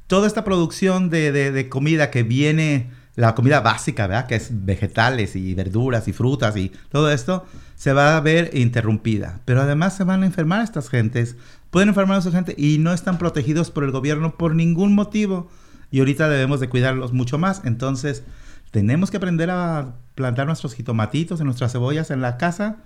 toda 0.07 0.25
esta 0.25 0.43
producción 0.43 1.11
de, 1.11 1.67
comida 1.69 2.09
que 2.09 2.23
viene, 2.23 2.89
la 3.15 3.35
comida 3.35 3.61
básica, 3.61 4.07
¿verdad? 4.07 4.25
Que 4.25 4.33
es 4.33 4.49
vegetales 4.65 5.35
y 5.35 5.53
verduras 5.53 6.07
y 6.07 6.13
frutas 6.13 6.57
y 6.57 6.71
todo 6.89 7.11
esto, 7.11 7.45
se 7.75 7.93
va 7.93 8.17
a 8.17 8.21
ver 8.21 8.49
interrumpida. 8.53 9.41
Pero 9.45 9.61
además 9.61 9.95
se 9.95 10.05
van 10.05 10.23
a 10.23 10.25
enfermar 10.25 10.63
estas 10.63 10.89
gentes, 10.89 11.35
pueden 11.69 11.89
enfermar 11.89 12.17
a 12.17 12.21
esa 12.21 12.31
gente 12.31 12.55
y 12.57 12.79
no 12.79 12.93
están 12.93 13.19
protegidos 13.19 13.69
por 13.69 13.83
el 13.83 13.91
gobierno 13.91 14.37
por 14.37 14.55
ningún 14.55 14.95
motivo. 14.95 15.51
Y 15.91 15.99
ahorita 15.99 16.29
debemos 16.29 16.59
de 16.59 16.69
cuidarlos 16.69 17.13
mucho 17.13 17.37
más. 17.37 17.61
Entonces, 17.63 18.23
tenemos 18.71 19.11
que 19.11 19.17
aprender 19.17 19.49
a 19.51 19.95
plantar 20.15 20.47
nuestros 20.47 20.73
jitomatitos 20.73 21.39
y 21.39 21.43
nuestras 21.43 21.71
cebollas 21.73 22.09
en 22.09 22.21
la 22.21 22.37
casa 22.37 22.77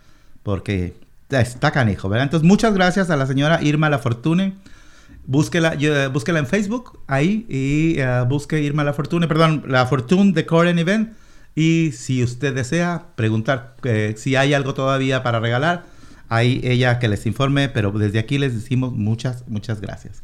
porque 0.43 0.95
está 1.29 1.71
canijo, 1.71 2.09
¿verdad? 2.09 2.25
Entonces, 2.25 2.47
muchas 2.47 2.73
gracias 2.73 3.09
a 3.09 3.15
la 3.15 3.25
señora 3.25 3.61
Irma 3.63 3.89
La 3.89 3.99
Fortune. 3.99 4.55
Búsquela, 5.27 5.75
búsquela 6.11 6.37
en 6.39 6.45
Facebook 6.45 6.99
ahí 7.07 7.47
y 7.49 7.99
uh, 7.99 8.25
busque 8.25 8.61
Irma 8.61 8.83
La 8.83 8.93
Fortune, 8.93 9.27
perdón, 9.27 9.63
La 9.67 9.87
Fortune 9.87 10.33
Decor 10.33 10.67
and 10.67 10.77
Event 10.77 11.13
Y 11.55 11.93
si 11.93 12.23
usted 12.23 12.53
desea 12.53 13.07
preguntar 13.15 13.75
eh, 13.83 14.13
si 14.17 14.35
hay 14.35 14.53
algo 14.53 14.75
todavía 14.75 15.23
para 15.23 15.39
regalar, 15.39 15.85
ahí 16.29 16.61
ella 16.63 16.99
que 16.99 17.07
les 17.07 17.25
informe, 17.25 17.69
pero 17.69 17.91
desde 17.91 18.19
aquí 18.19 18.37
les 18.37 18.53
decimos 18.53 18.93
muchas, 18.93 19.47
muchas 19.47 19.81
gracias. 19.81 20.21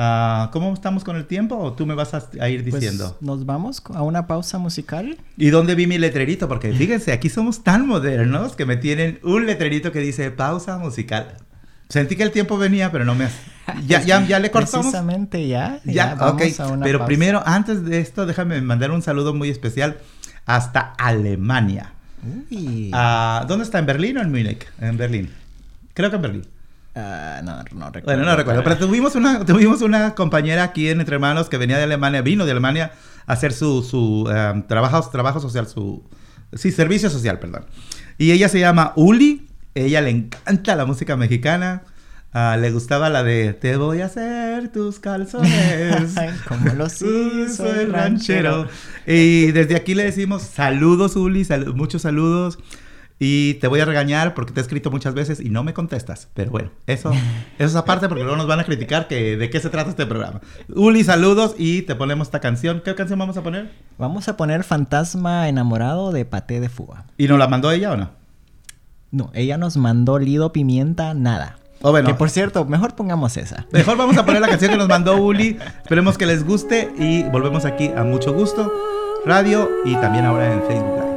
Ah, 0.00 0.50
¿Cómo 0.52 0.72
estamos 0.74 1.02
con 1.02 1.16
el 1.16 1.26
tiempo 1.26 1.56
o 1.58 1.72
tú 1.72 1.84
me 1.84 1.94
vas 1.94 2.14
a, 2.14 2.22
a 2.40 2.48
ir 2.48 2.62
Pues, 2.62 2.74
diciendo? 2.80 3.18
nos 3.20 3.44
vamos 3.44 3.82
a 3.92 4.02
una 4.02 4.28
pausa 4.28 4.56
musical. 4.58 5.18
¿Y 5.36 5.48
dónde 5.50 5.74
vi 5.74 5.88
mi 5.88 5.98
letrerito? 5.98 6.46
Porque 6.46 6.72
fíjense, 6.72 7.10
aquí 7.10 7.28
somos 7.28 7.64
tan 7.64 7.84
modernos 7.86 8.54
que 8.54 8.64
me 8.64 8.76
tienen 8.76 9.18
un 9.24 9.44
letrerito 9.46 9.90
que 9.90 9.98
dice 9.98 10.30
pausa 10.30 10.78
musical. 10.78 11.34
Sentí 11.88 12.14
que 12.14 12.22
el 12.22 12.30
tiempo 12.30 12.58
venía, 12.58 12.92
pero 12.92 13.04
no 13.04 13.16
me... 13.16 13.28
Ya, 13.88 14.00
ya, 14.02 14.24
ya 14.24 14.38
le 14.38 14.50
cortamos. 14.52 14.86
Precisamente 14.86 15.48
ya. 15.48 15.80
Ya, 15.84 16.12
ok. 16.14 16.20
vamos 16.20 16.60
a 16.60 16.66
una 16.68 16.84
Pero 16.84 16.98
pausa. 17.00 17.06
primero, 17.08 17.42
antes 17.44 17.84
de 17.84 17.98
esto, 18.00 18.24
déjame 18.24 18.60
mandar 18.62 18.92
un 18.92 19.02
saludo 19.02 19.34
muy 19.34 19.48
especial 19.50 19.96
hasta 20.46 20.94
Alemania. 20.98 21.92
Uy. 22.50 22.90
Ah, 22.94 23.44
¿Dónde 23.48 23.64
está? 23.64 23.78
¿En 23.80 23.86
Berlín 23.86 24.16
o 24.18 24.22
en 24.22 24.30
Múnich? 24.30 24.64
En 24.80 24.96
Berlín. 24.96 25.30
Creo 25.94 26.10
que 26.10 26.16
en 26.16 26.22
Berlín. 26.22 26.46
Ah, 27.00 27.40
no, 27.44 27.56
no 27.78 27.86
recuerdo. 27.90 28.04
Bueno, 28.06 28.24
no 28.24 28.36
recuerdo. 28.36 28.64
Pero 28.64 28.76
tuvimos 28.78 29.14
una, 29.14 29.44
tuvimos 29.44 29.82
una 29.82 30.14
compañera 30.16 30.64
aquí 30.64 30.88
en 30.88 30.98
Entre 31.00 31.14
Hermanos 31.14 31.48
que 31.48 31.56
venía 31.56 31.76
de 31.78 31.84
Alemania, 31.84 32.22
vino 32.22 32.44
de 32.44 32.50
Alemania 32.50 32.90
a 33.26 33.34
hacer 33.34 33.52
su, 33.52 33.82
su 33.84 34.28
eh, 34.34 34.64
trabajo, 34.68 35.08
trabajo 35.10 35.38
social, 35.40 35.68
su... 35.68 36.02
Sí, 36.54 36.72
servicio 36.72 37.08
social, 37.10 37.38
perdón. 37.38 37.66
Y 38.16 38.32
ella 38.32 38.48
se 38.48 38.58
llama 38.58 38.92
Uli. 38.96 39.46
Ella 39.74 40.00
le 40.00 40.10
encanta 40.10 40.74
la 40.74 40.86
música 40.86 41.16
mexicana. 41.16 41.82
Ah, 42.32 42.56
le 42.60 42.70
gustaba 42.72 43.08
la 43.10 43.22
de 43.22 43.52
Te 43.52 43.76
voy 43.76 44.00
a 44.00 44.06
hacer 44.06 44.68
tus 44.72 44.98
calzones. 44.98 46.14
Como 46.48 46.72
los 46.74 47.00
hizo 47.02 47.66
el 47.72 47.92
ranchero. 47.92 48.66
Y 49.06 49.52
desde 49.52 49.76
aquí 49.76 49.94
le 49.94 50.04
decimos 50.04 50.42
saludos, 50.42 51.14
Uli, 51.16 51.44
sal- 51.44 51.74
muchos 51.74 52.02
saludos. 52.02 52.58
Y 53.20 53.54
te 53.54 53.66
voy 53.66 53.80
a 53.80 53.84
regañar 53.84 54.34
porque 54.34 54.52
te 54.52 54.60
he 54.60 54.62
escrito 54.62 54.90
muchas 54.92 55.12
veces 55.12 55.40
y 55.40 55.50
no 55.50 55.64
me 55.64 55.74
contestas. 55.74 56.28
Pero 56.34 56.52
bueno, 56.52 56.70
eso, 56.86 57.10
eso 57.10 57.20
es 57.58 57.74
aparte 57.74 58.08
porque 58.08 58.22
luego 58.22 58.36
nos 58.36 58.46
van 58.46 58.60
a 58.60 58.64
criticar 58.64 59.08
que 59.08 59.36
de 59.36 59.50
qué 59.50 59.58
se 59.58 59.70
trata 59.70 59.90
este 59.90 60.06
programa. 60.06 60.40
Uli, 60.72 61.02
saludos 61.02 61.56
y 61.58 61.82
te 61.82 61.96
ponemos 61.96 62.28
esta 62.28 62.38
canción. 62.40 62.80
¿Qué 62.84 62.94
canción 62.94 63.18
vamos 63.18 63.36
a 63.36 63.42
poner? 63.42 63.72
Vamos 63.98 64.28
a 64.28 64.36
poner 64.36 64.62
Fantasma 64.62 65.48
enamorado 65.48 66.12
de 66.12 66.24
Paté 66.24 66.60
de 66.60 66.68
Fuga. 66.68 67.06
¿Y 67.16 67.26
nos 67.26 67.38
la 67.40 67.48
mandó 67.48 67.72
ella 67.72 67.92
o 67.92 67.96
no? 67.96 68.10
No, 69.10 69.30
ella 69.34 69.58
nos 69.58 69.76
mandó 69.76 70.18
Lido 70.20 70.52
Pimienta, 70.52 71.14
nada. 71.14 71.58
O 71.80 71.90
bueno, 71.90 72.08
Que 72.08 72.14
por 72.14 72.30
cierto, 72.30 72.64
mejor 72.66 72.94
pongamos 72.94 73.36
esa. 73.36 73.66
mejor 73.72 73.96
vamos 73.96 74.16
a 74.16 74.24
poner 74.26 74.40
la 74.40 74.48
canción 74.48 74.70
que 74.72 74.76
nos 74.78 74.88
mandó 74.88 75.16
Uli. 75.16 75.58
Esperemos 75.82 76.18
que 76.18 76.26
les 76.26 76.44
guste 76.44 76.92
y 76.98 77.22
volvemos 77.24 77.64
aquí 77.64 77.90
a 77.96 78.04
mucho 78.04 78.32
gusto. 78.32 78.72
Radio 79.24 79.68
y 79.84 79.94
también 79.96 80.24
ahora 80.24 80.52
en 80.52 80.62
Facebook 80.62 81.07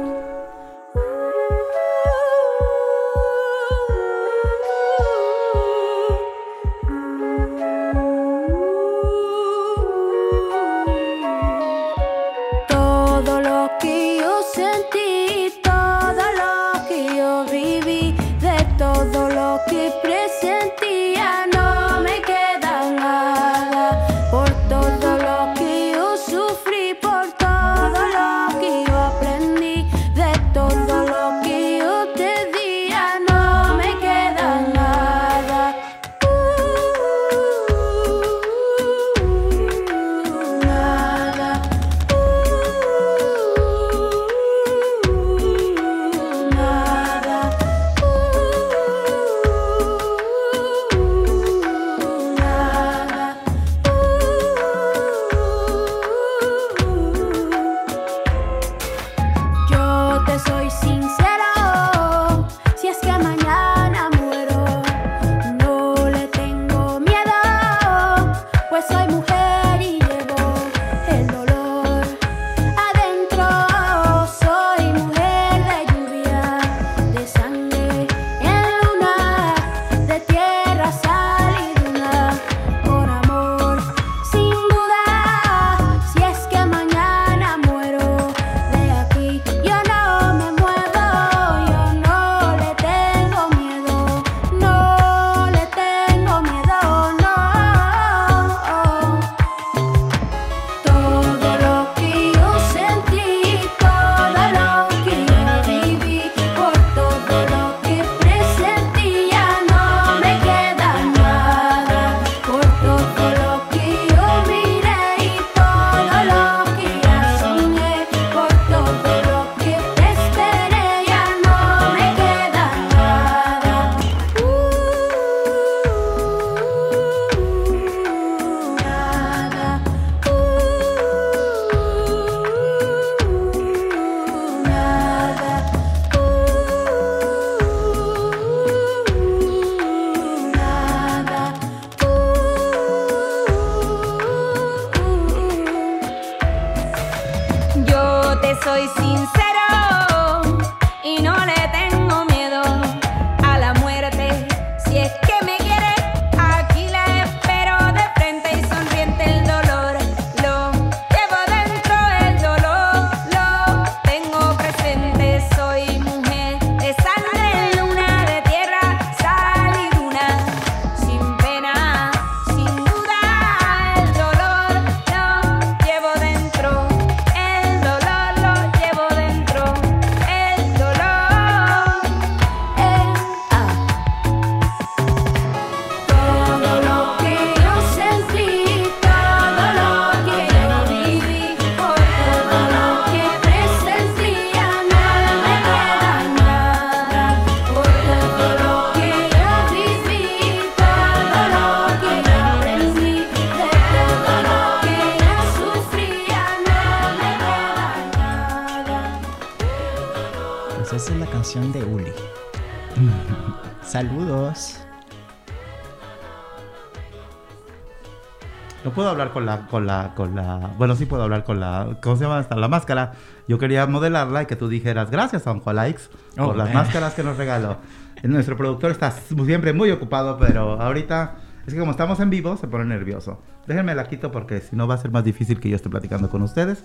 hablar 219.12 219.32
con 219.32 219.46
la, 219.46 219.66
con 219.66 219.86
la, 219.86 220.12
con 220.14 220.34
la, 220.34 220.70
bueno, 220.78 220.96
sí 220.96 221.06
puedo 221.06 221.22
hablar 221.22 221.44
con 221.44 221.60
la, 221.60 221.96
¿cómo 222.02 222.16
se 222.16 222.24
llama 222.24 222.40
esta? 222.40 222.56
La 222.56 222.68
máscara. 222.68 223.12
Yo 223.48 223.58
quería 223.58 223.86
modelarla 223.86 224.42
y 224.42 224.46
que 224.46 224.56
tú 224.56 224.68
dijeras 224.68 225.10
gracias 225.10 225.46
a 225.46 225.72
Likes 225.72 226.02
Oh, 226.38 226.46
por 226.46 226.56
las 226.56 226.70
eh. 226.70 226.74
máscaras 226.74 227.14
que 227.14 227.22
nos 227.22 227.36
regaló. 227.36 227.76
Nuestro 228.22 228.56
productor 228.56 228.90
está 228.90 229.10
siempre 229.10 229.72
muy 229.72 229.90
ocupado, 229.90 230.38
pero 230.38 230.80
ahorita 230.80 231.36
es 231.66 231.74
que 231.74 231.78
como 231.78 231.92
estamos 231.92 232.20
en 232.20 232.30
vivo 232.30 232.56
se 232.56 232.68
pone 232.68 232.84
nervioso. 232.84 233.42
Déjenme 233.66 233.94
la 233.94 234.08
quito 234.08 234.30
porque 234.32 234.60
si 234.60 234.76
no 234.76 234.86
va 234.86 234.94
a 234.94 234.98
ser 234.98 235.10
más 235.10 235.24
difícil 235.24 235.60
que 235.60 235.68
yo 235.68 235.76
esté 235.76 235.88
platicando 235.88 236.30
con 236.30 236.42
ustedes. 236.42 236.82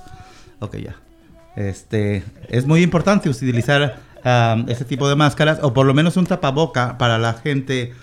Ok, 0.60 0.78
ya. 0.78 0.96
Este, 1.56 2.24
es 2.50 2.68
muy 2.68 2.84
importante 2.84 3.30
utilizar 3.30 3.98
um, 4.24 4.70
este 4.70 4.86
tipo 4.86 5.10
de 5.10 5.16
máscaras 5.16 5.60
o 5.64 5.74
por 5.74 5.86
lo 5.86 5.94
menos 5.94 6.18
un 6.18 6.26
tapaboca 6.26 6.98
para 6.98 7.18
la 7.18 7.34
gente 7.34 7.94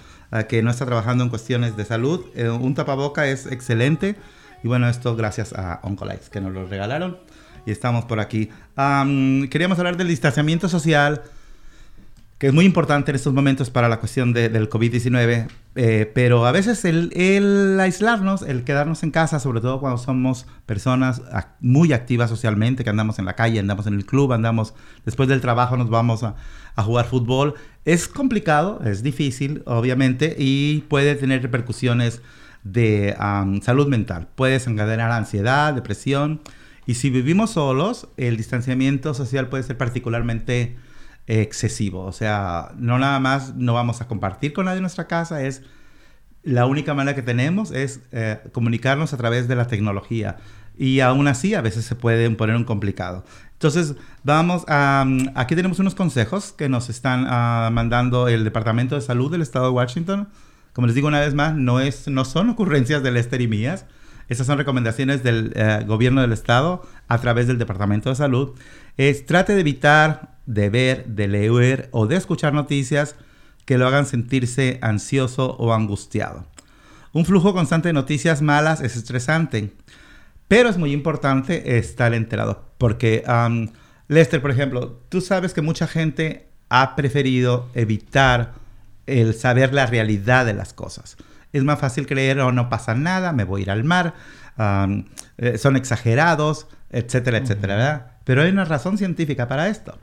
que 0.42 0.62
no 0.62 0.70
está 0.70 0.84
trabajando 0.84 1.22
en 1.24 1.30
cuestiones 1.30 1.76
de 1.76 1.84
salud. 1.84 2.26
Eh, 2.34 2.48
un 2.48 2.74
tapaboca 2.74 3.26
es 3.26 3.46
excelente 3.46 4.16
y 4.62 4.68
bueno, 4.68 4.88
esto 4.88 5.14
gracias 5.14 5.52
a 5.52 5.80
Oncolites 5.82 6.28
que 6.28 6.40
nos 6.40 6.52
lo 6.52 6.66
regalaron 6.66 7.18
y 7.66 7.70
estamos 7.70 8.04
por 8.04 8.20
aquí. 8.20 8.50
Queríamos 8.76 9.78
hablar 9.78 9.96
del 9.96 10.08
distanciamiento 10.08 10.68
social 10.68 11.22
que 12.38 12.48
es 12.48 12.52
muy 12.52 12.64
importante 12.64 13.10
en 13.12 13.14
estos 13.16 13.32
momentos 13.32 13.70
para 13.70 13.88
la 13.88 14.00
cuestión 14.00 14.32
de- 14.32 14.48
del 14.48 14.68
COVID-19, 14.68 15.46
eh, 15.76 16.10
pero 16.14 16.46
a 16.46 16.52
veces 16.52 16.84
el, 16.84 17.10
el 17.16 17.78
aislarnos, 17.80 18.42
el 18.42 18.64
quedarnos 18.64 19.02
en 19.02 19.10
casa, 19.12 19.38
sobre 19.40 19.60
todo 19.60 19.80
cuando 19.80 19.98
somos 19.98 20.46
personas 20.66 21.22
muy 21.60 21.92
activas 21.92 22.28
socialmente, 22.30 22.82
que 22.84 22.90
andamos 22.90 23.18
en 23.18 23.24
la 23.24 23.34
calle, 23.34 23.60
andamos 23.60 23.86
en 23.86 23.94
el 23.94 24.04
club, 24.04 24.32
andamos 24.32 24.74
después 25.04 25.28
del 25.28 25.40
trabajo, 25.40 25.76
nos 25.76 25.90
vamos 25.90 26.22
a, 26.24 26.34
a 26.74 26.82
jugar 26.82 27.06
fútbol, 27.06 27.54
es 27.84 28.08
complicado, 28.08 28.80
es 28.84 29.02
difícil, 29.02 29.62
obviamente, 29.66 30.34
y 30.38 30.80
puede 30.88 31.14
tener 31.14 31.40
repercusiones 31.42 32.20
de 32.64 33.14
am, 33.18 33.60
salud 33.62 33.86
mental, 33.88 34.26
puede 34.34 34.54
desencadenar 34.54 35.12
ansiedad, 35.12 35.72
depresión, 35.74 36.40
y 36.86 36.94
si 36.94 37.10
vivimos 37.10 37.50
solos, 37.52 38.08
el 38.16 38.36
distanciamiento 38.36 39.14
social 39.14 39.48
puede 39.48 39.62
ser 39.62 39.78
particularmente 39.78 40.76
excesivo. 41.26 42.04
O 42.04 42.12
sea, 42.12 42.72
no 42.76 42.98
nada 42.98 43.20
más 43.20 43.54
no 43.54 43.74
vamos 43.74 44.00
a 44.00 44.08
compartir 44.08 44.52
con 44.52 44.66
nadie 44.66 44.80
nuestra 44.80 45.06
casa, 45.06 45.42
es 45.42 45.62
la 46.44 46.66
única 46.66 46.92
manera 46.94 47.14
que 47.14 47.22
tenemos 47.22 47.70
es 47.70 48.00
eh, 48.12 48.38
comunicarnos 48.52 49.12
a 49.12 49.16
través 49.16 49.48
de 49.48 49.56
la 49.56 49.66
tecnología. 49.66 50.36
Y 50.76 51.00
aún 51.00 51.28
así 51.28 51.54
a 51.54 51.62
veces 51.62 51.84
se 51.84 51.94
puede 51.94 52.28
poner 52.30 52.56
un 52.56 52.64
complicado. 52.64 53.24
Entonces, 53.52 53.94
vamos 54.24 54.64
a... 54.68 55.04
mm, 55.06 55.30
aquí 55.34 55.56
tenemos 55.56 55.78
unos 55.78 55.94
consejos 55.94 56.52
que 56.52 56.68
nos 56.68 56.90
están 56.90 57.26
ah, 57.28 57.70
mandando 57.72 58.28
el 58.28 58.44
Departamento 58.44 58.94
de 58.94 59.00
Salud 59.00 59.30
del 59.30 59.40
Estado 59.40 59.66
de 59.66 59.70
Washington. 59.70 60.28
Como 60.74 60.86
les 60.86 60.94
digo 60.94 61.08
una 61.08 61.20
vez 61.20 61.34
más, 61.34 61.54
no, 61.54 61.80
es, 61.80 62.08
no 62.08 62.24
son 62.24 62.50
ocurrencias 62.50 63.02
de 63.02 63.12
Lester 63.12 63.40
y 63.40 63.48
mías. 63.48 63.86
Estas 64.28 64.46
son 64.46 64.58
recomendaciones 64.58 65.22
del 65.22 65.52
eh, 65.54 65.84
gobierno 65.86 66.20
del 66.20 66.32
estado 66.32 66.82
a 67.08 67.18
través 67.18 67.46
del 67.46 67.58
Departamento 67.58 68.08
de 68.08 68.16
Salud. 68.16 68.54
Es 68.96 69.26
trate 69.26 69.54
de 69.54 69.60
evitar 69.60 70.33
de 70.46 70.70
ver, 70.70 71.06
de 71.06 71.28
leer 71.28 71.88
o 71.92 72.06
de 72.06 72.16
escuchar 72.16 72.52
noticias 72.52 73.16
que 73.64 73.78
lo 73.78 73.86
hagan 73.86 74.06
sentirse 74.06 74.78
ansioso 74.82 75.56
o 75.58 75.72
angustiado. 75.72 76.46
Un 77.12 77.24
flujo 77.24 77.54
constante 77.54 77.88
de 77.88 77.92
noticias 77.92 78.42
malas 78.42 78.80
es 78.80 78.96
estresante, 78.96 79.72
pero 80.48 80.68
es 80.68 80.78
muy 80.78 80.92
importante 80.92 81.78
estar 81.78 82.12
enterado. 82.12 82.64
Porque, 82.76 83.24
um, 83.28 83.68
Lester, 84.08 84.42
por 84.42 84.50
ejemplo, 84.50 85.00
tú 85.08 85.20
sabes 85.20 85.54
que 85.54 85.62
mucha 85.62 85.86
gente 85.86 86.48
ha 86.68 86.96
preferido 86.96 87.68
evitar 87.74 88.52
el 89.06 89.34
saber 89.34 89.72
la 89.72 89.86
realidad 89.86 90.44
de 90.44 90.54
las 90.54 90.72
cosas. 90.72 91.16
Es 91.52 91.62
más 91.62 91.78
fácil 91.78 92.06
creer, 92.06 92.40
o 92.40 92.52
no 92.52 92.68
pasa 92.68 92.94
nada, 92.94 93.32
me 93.32 93.44
voy 93.44 93.60
a 93.60 93.62
ir 93.62 93.70
al 93.70 93.84
mar, 93.84 94.14
um, 94.58 95.04
eh, 95.38 95.56
son 95.56 95.76
exagerados, 95.76 96.66
etcétera, 96.90 97.38
etcétera, 97.38 97.76
¿verdad? 97.76 98.06
Pero 98.24 98.42
hay 98.42 98.50
una 98.50 98.64
razón 98.64 98.98
científica 98.98 99.46
para 99.46 99.68
esto. 99.68 99.96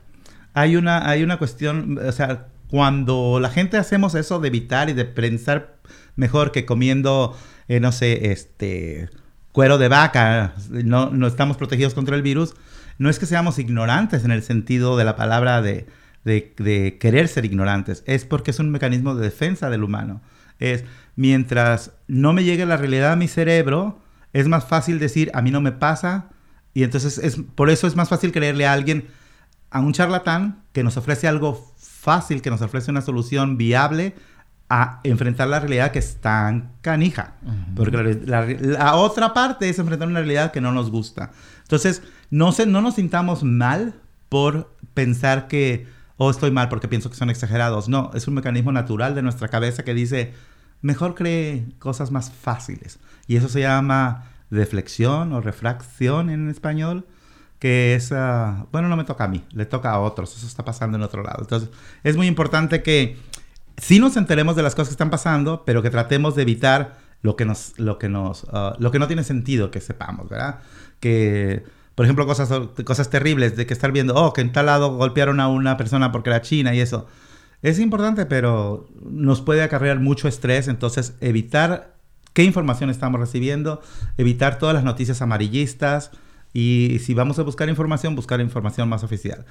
Hay 0.54 0.76
una, 0.76 1.08
hay 1.08 1.22
una 1.22 1.38
cuestión, 1.38 1.98
o 1.98 2.12
sea, 2.12 2.48
cuando 2.68 3.38
la 3.40 3.50
gente 3.50 3.76
hacemos 3.76 4.14
eso 4.14 4.40
de 4.40 4.48
evitar 4.48 4.90
y 4.90 4.92
de 4.92 5.04
pensar 5.04 5.76
mejor 6.16 6.52
que 6.52 6.64
comiendo, 6.64 7.36
eh, 7.68 7.80
no 7.80 7.92
sé, 7.92 8.32
este, 8.32 9.10
cuero 9.52 9.78
de 9.78 9.88
vaca, 9.88 10.54
no, 10.70 11.10
no 11.10 11.26
estamos 11.26 11.56
protegidos 11.56 11.94
contra 11.94 12.16
el 12.16 12.22
virus, 12.22 12.54
no 12.98 13.10
es 13.10 13.18
que 13.18 13.26
seamos 13.26 13.58
ignorantes 13.58 14.24
en 14.24 14.30
el 14.30 14.42
sentido 14.42 14.96
de 14.96 15.04
la 15.04 15.16
palabra 15.16 15.62
de, 15.62 15.86
de, 16.24 16.54
de 16.58 16.98
querer 16.98 17.28
ser 17.28 17.44
ignorantes, 17.44 18.02
es 18.06 18.24
porque 18.24 18.50
es 18.50 18.58
un 18.58 18.70
mecanismo 18.70 19.14
de 19.14 19.24
defensa 19.24 19.70
del 19.70 19.84
humano. 19.84 20.22
Es 20.58 20.84
mientras 21.16 21.92
no 22.06 22.32
me 22.32 22.44
llegue 22.44 22.66
la 22.66 22.76
realidad 22.76 23.12
a 23.12 23.16
mi 23.16 23.28
cerebro, 23.28 24.00
es 24.32 24.48
más 24.48 24.64
fácil 24.64 24.98
decir, 24.98 25.30
a 25.34 25.42
mí 25.42 25.50
no 25.50 25.60
me 25.60 25.72
pasa, 25.72 26.30
y 26.74 26.84
entonces 26.84 27.18
es, 27.18 27.36
por 27.54 27.70
eso 27.70 27.86
es 27.86 27.96
más 27.96 28.08
fácil 28.08 28.32
creerle 28.32 28.66
a 28.66 28.72
alguien, 28.72 29.08
a 29.72 29.80
un 29.80 29.92
charlatán 29.92 30.62
que 30.72 30.82
nos 30.84 30.96
ofrece 30.96 31.26
algo 31.28 31.72
fácil, 31.78 32.42
que 32.42 32.50
nos 32.50 32.62
ofrece 32.62 32.90
una 32.90 33.00
solución 33.00 33.56
viable 33.56 34.14
a 34.68 35.00
enfrentar 35.04 35.48
la 35.48 35.60
realidad 35.60 35.90
que 35.92 35.98
es 35.98 36.16
tan 36.20 36.72
canija. 36.80 37.34
Porque 37.74 37.96
la, 38.26 38.46
la- 38.46 38.46
la 38.60 38.94
otra 38.96 39.34
parte 39.34 39.68
es 39.68 39.78
enfrentar 39.78 40.08
una 40.08 40.20
realidad 40.20 40.50
que 40.52 40.60
no 40.60 40.72
nos 40.72 40.90
gusta. 40.90 41.30
Entonces, 41.62 42.02
no, 42.30 42.52
se, 42.52 42.66
no 42.66 42.80
nos 42.80 42.94
sintamos 42.94 43.42
mal 43.44 43.94
por 44.28 44.74
pensar 44.94 45.46
que, 45.48 45.86
oh, 46.16 46.30
estoy 46.30 46.50
mal 46.50 46.68
porque 46.70 46.88
pienso 46.88 47.10
que 47.10 47.16
son 47.16 47.28
exagerados. 47.30 47.88
No, 47.88 48.10
es 48.14 48.26
un 48.28 48.34
mecanismo 48.34 48.72
natural 48.72 49.14
de 49.14 49.22
nuestra 49.22 49.48
cabeza 49.48 49.84
que 49.84 49.92
dice, 49.94 50.32
mejor 50.80 51.14
cree 51.14 51.66
cosas 51.78 52.10
más 52.10 52.30
fáciles. 52.32 52.98
Y 53.26 53.36
eso 53.36 53.48
se 53.48 53.60
llama 53.60 54.24
deflexión 54.50 55.32
o 55.34 55.40
refracción 55.40 56.30
en 56.30 56.48
español 56.48 57.06
que 57.62 57.94
es, 57.94 58.10
bueno, 58.10 58.88
no 58.88 58.96
me 58.96 59.04
toca 59.04 59.22
a 59.22 59.28
mí, 59.28 59.44
le 59.52 59.66
toca 59.66 59.92
a 59.92 60.00
otros, 60.00 60.36
eso 60.36 60.48
está 60.48 60.64
pasando 60.64 60.98
en 60.98 61.04
otro 61.04 61.22
lado. 61.22 61.42
Entonces, 61.42 61.70
es 62.02 62.16
muy 62.16 62.26
importante 62.26 62.82
que 62.82 63.16
sí 63.76 64.00
nos 64.00 64.16
enteremos 64.16 64.56
de 64.56 64.64
las 64.64 64.74
cosas 64.74 64.88
que 64.88 64.94
están 64.94 65.10
pasando, 65.10 65.62
pero 65.64 65.80
que 65.80 65.88
tratemos 65.88 66.34
de 66.34 66.42
evitar 66.42 66.98
lo 67.20 67.36
que 67.36 67.44
nos, 67.44 67.78
lo 67.78 68.00
que 68.00 68.08
nos, 68.08 68.48
ah, 68.52 68.74
lo 68.80 68.90
que 68.90 68.98
no 68.98 69.06
tiene 69.06 69.22
sentido 69.22 69.70
que 69.70 69.80
sepamos, 69.80 70.28
¿verdad? 70.28 70.58
Que, 70.98 71.62
por 71.94 72.04
ejemplo, 72.04 72.26
cosas, 72.26 72.50
cosas 72.84 73.10
terribles 73.10 73.56
de 73.56 73.64
que 73.64 73.74
estar 73.74 73.92
viendo, 73.92 74.16
oh, 74.16 74.32
que 74.32 74.40
en 74.40 74.50
tal 74.50 74.66
lado 74.66 74.96
golpearon 74.96 75.38
a 75.38 75.46
una 75.46 75.76
persona 75.76 76.10
porque 76.10 76.30
era 76.30 76.42
china 76.42 76.74
y 76.74 76.80
eso. 76.80 77.06
Es 77.62 77.78
importante, 77.78 78.26
pero 78.26 78.88
nos 79.08 79.40
puede 79.40 79.62
acarrear 79.62 80.00
mucho 80.00 80.26
estrés, 80.26 80.66
entonces 80.66 81.14
evitar 81.20 81.94
qué 82.32 82.42
información 82.42 82.90
estamos 82.90 83.20
recibiendo, 83.20 83.80
evitar 84.18 84.58
todas 84.58 84.74
las 84.74 84.82
noticias 84.82 85.22
amarillistas 85.22 86.10
y 86.52 86.98
si 87.00 87.14
vamos 87.14 87.38
a 87.38 87.42
buscar 87.42 87.68
información, 87.68 88.14
buscar 88.14 88.40
información 88.40 88.88
más 88.88 89.04
oficial. 89.04 89.44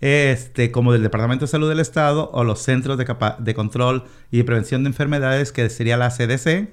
Este, 0.00 0.70
como 0.70 0.92
del 0.92 1.02
Departamento 1.02 1.44
de 1.44 1.50
Salud 1.50 1.68
del 1.68 1.80
Estado 1.80 2.30
o 2.32 2.44
los 2.44 2.60
Centros 2.60 2.98
de, 2.98 3.06
de 3.38 3.54
Control 3.54 4.04
y 4.30 4.38
de 4.38 4.44
Prevención 4.44 4.84
de 4.84 4.88
Enfermedades, 4.88 5.52
que 5.52 5.68
sería 5.70 5.96
la 5.96 6.10
CDC. 6.10 6.68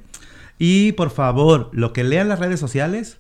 Y 0.58 0.94
por 0.94 1.10
favor, 1.10 1.70
lo 1.74 1.94
que 1.94 2.04
lean 2.04 2.30
las 2.30 2.40
redes 2.40 2.60
sociales, 2.60 3.18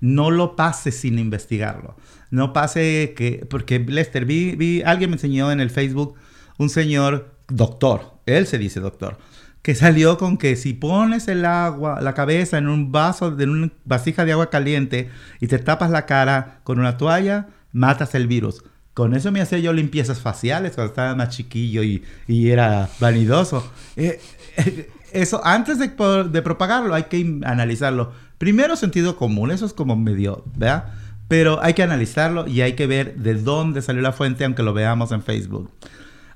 no 0.00 0.30
lo 0.30 0.56
pase 0.56 0.92
sin 0.92 1.18
investigarlo. 1.18 1.96
No 2.30 2.52
pase 2.52 3.14
que, 3.16 3.46
porque 3.48 3.78
Lester, 3.78 4.24
vi, 4.24 4.54
vi, 4.54 4.82
alguien 4.82 5.10
me 5.10 5.16
enseñó 5.16 5.50
en 5.50 5.60
el 5.60 5.70
Facebook 5.70 6.14
un 6.58 6.70
señor 6.70 7.34
doctor, 7.48 8.18
él 8.26 8.46
se 8.46 8.58
dice 8.58 8.80
doctor, 8.80 9.18
que 9.62 9.74
salió 9.74 10.18
con 10.18 10.38
que 10.38 10.56
si 10.56 10.72
pones 10.72 11.28
el 11.28 11.44
agua, 11.44 12.00
la 12.00 12.14
cabeza 12.14 12.58
en 12.58 12.68
un 12.68 12.92
vaso, 12.92 13.38
en 13.38 13.50
una 13.50 13.70
vasija 13.84 14.24
de 14.24 14.32
agua 14.32 14.50
caliente 14.50 15.10
y 15.40 15.48
te 15.48 15.58
tapas 15.58 15.90
la 15.90 16.06
cara 16.06 16.60
con 16.64 16.78
una 16.78 16.96
toalla, 16.96 17.48
matas 17.72 18.14
el 18.14 18.26
virus. 18.26 18.64
Con 18.94 19.14
eso 19.14 19.30
me 19.30 19.40
hacía 19.40 19.58
yo 19.58 19.72
limpiezas 19.72 20.20
faciales 20.20 20.74
cuando 20.74 20.90
estaba 20.90 21.14
más 21.14 21.28
chiquillo 21.28 21.82
y, 21.82 22.02
y 22.26 22.50
era 22.50 22.88
vanidoso. 22.98 23.70
Eh, 23.96 24.20
eh, 24.56 24.90
eso, 25.12 25.40
antes 25.44 25.78
de, 25.78 25.88
de 26.30 26.42
propagarlo, 26.42 26.94
hay 26.94 27.04
que 27.04 27.40
analizarlo. 27.44 28.12
Primero, 28.38 28.76
sentido 28.76 29.16
común, 29.16 29.50
eso 29.50 29.66
es 29.66 29.72
como 29.72 29.96
medio, 29.96 30.44
¿verdad? 30.56 30.92
Pero 31.28 31.62
hay 31.62 31.74
que 31.74 31.82
analizarlo 31.82 32.46
y 32.46 32.62
hay 32.62 32.72
que 32.72 32.86
ver 32.86 33.16
de 33.16 33.34
dónde 33.34 33.82
salió 33.82 34.02
la 34.02 34.12
fuente, 34.12 34.44
aunque 34.44 34.62
lo 34.62 34.72
veamos 34.72 35.12
en 35.12 35.22
Facebook. 35.22 35.70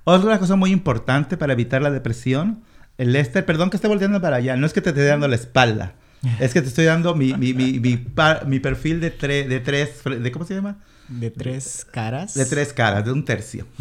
Otra 0.05 0.39
cosa 0.39 0.57
muy 0.57 0.71
importante 0.71 1.37
para 1.37 1.53
evitar 1.53 1.81
la 1.81 1.91
depresión, 1.91 2.63
el 2.99 3.13
Lester, 3.13 3.45
perdón 3.45 3.71
que 3.71 3.77
esté 3.77 3.89
volteando 3.89 4.21
para 4.21 4.37
allá, 4.37 4.57
no 4.57 4.67
es 4.67 4.73
que 4.73 4.81
te 4.81 4.91
esté 4.91 5.05
dando 5.05 5.27
la 5.29 5.37
espalda, 5.37 5.95
es 6.41 6.53
que 6.53 6.63
te 6.63 6.69
estoy 6.69 6.85
dando 6.85 7.15
mi, 7.17 7.35
mi, 7.35 7.53
mi, 7.53 7.81
mi, 7.81 7.97
par- 7.97 8.47
mi 8.47 8.61
perfil 8.61 9.01
de, 9.01 9.17
tre- 9.17 9.47
de 9.49 9.59
tres, 9.61 10.03
de 10.05 10.31
¿cómo 10.33 10.45
se 10.45 10.55
llama? 10.55 10.77
De 11.09 11.31
tres 11.31 11.85
caras. 11.91 12.35
De 12.35 12.47
tres 12.47 12.73
caras, 12.73 13.05
de 13.05 13.13
un 13.13 13.25
tercio. 13.25 13.67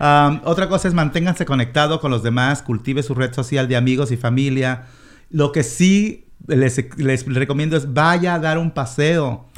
Um, 0.00 0.40
otra 0.44 0.68
cosa 0.68 0.88
es 0.88 0.94
manténganse 0.94 1.44
conectados 1.44 2.00
con 2.00 2.10
los 2.10 2.22
demás, 2.22 2.62
cultive 2.62 3.02
su 3.02 3.14
red 3.14 3.32
social 3.34 3.68
de 3.68 3.76
amigos 3.76 4.10
y 4.12 4.16
familia. 4.16 4.84
Lo 5.30 5.52
que 5.52 5.62
sí 5.62 6.26
les, 6.46 6.96
les 6.98 7.24
recomiendo 7.26 7.76
es 7.76 7.92
vaya 7.92 8.34
a 8.34 8.38
dar 8.38 8.58
un 8.58 8.70
paseo, 8.70 9.48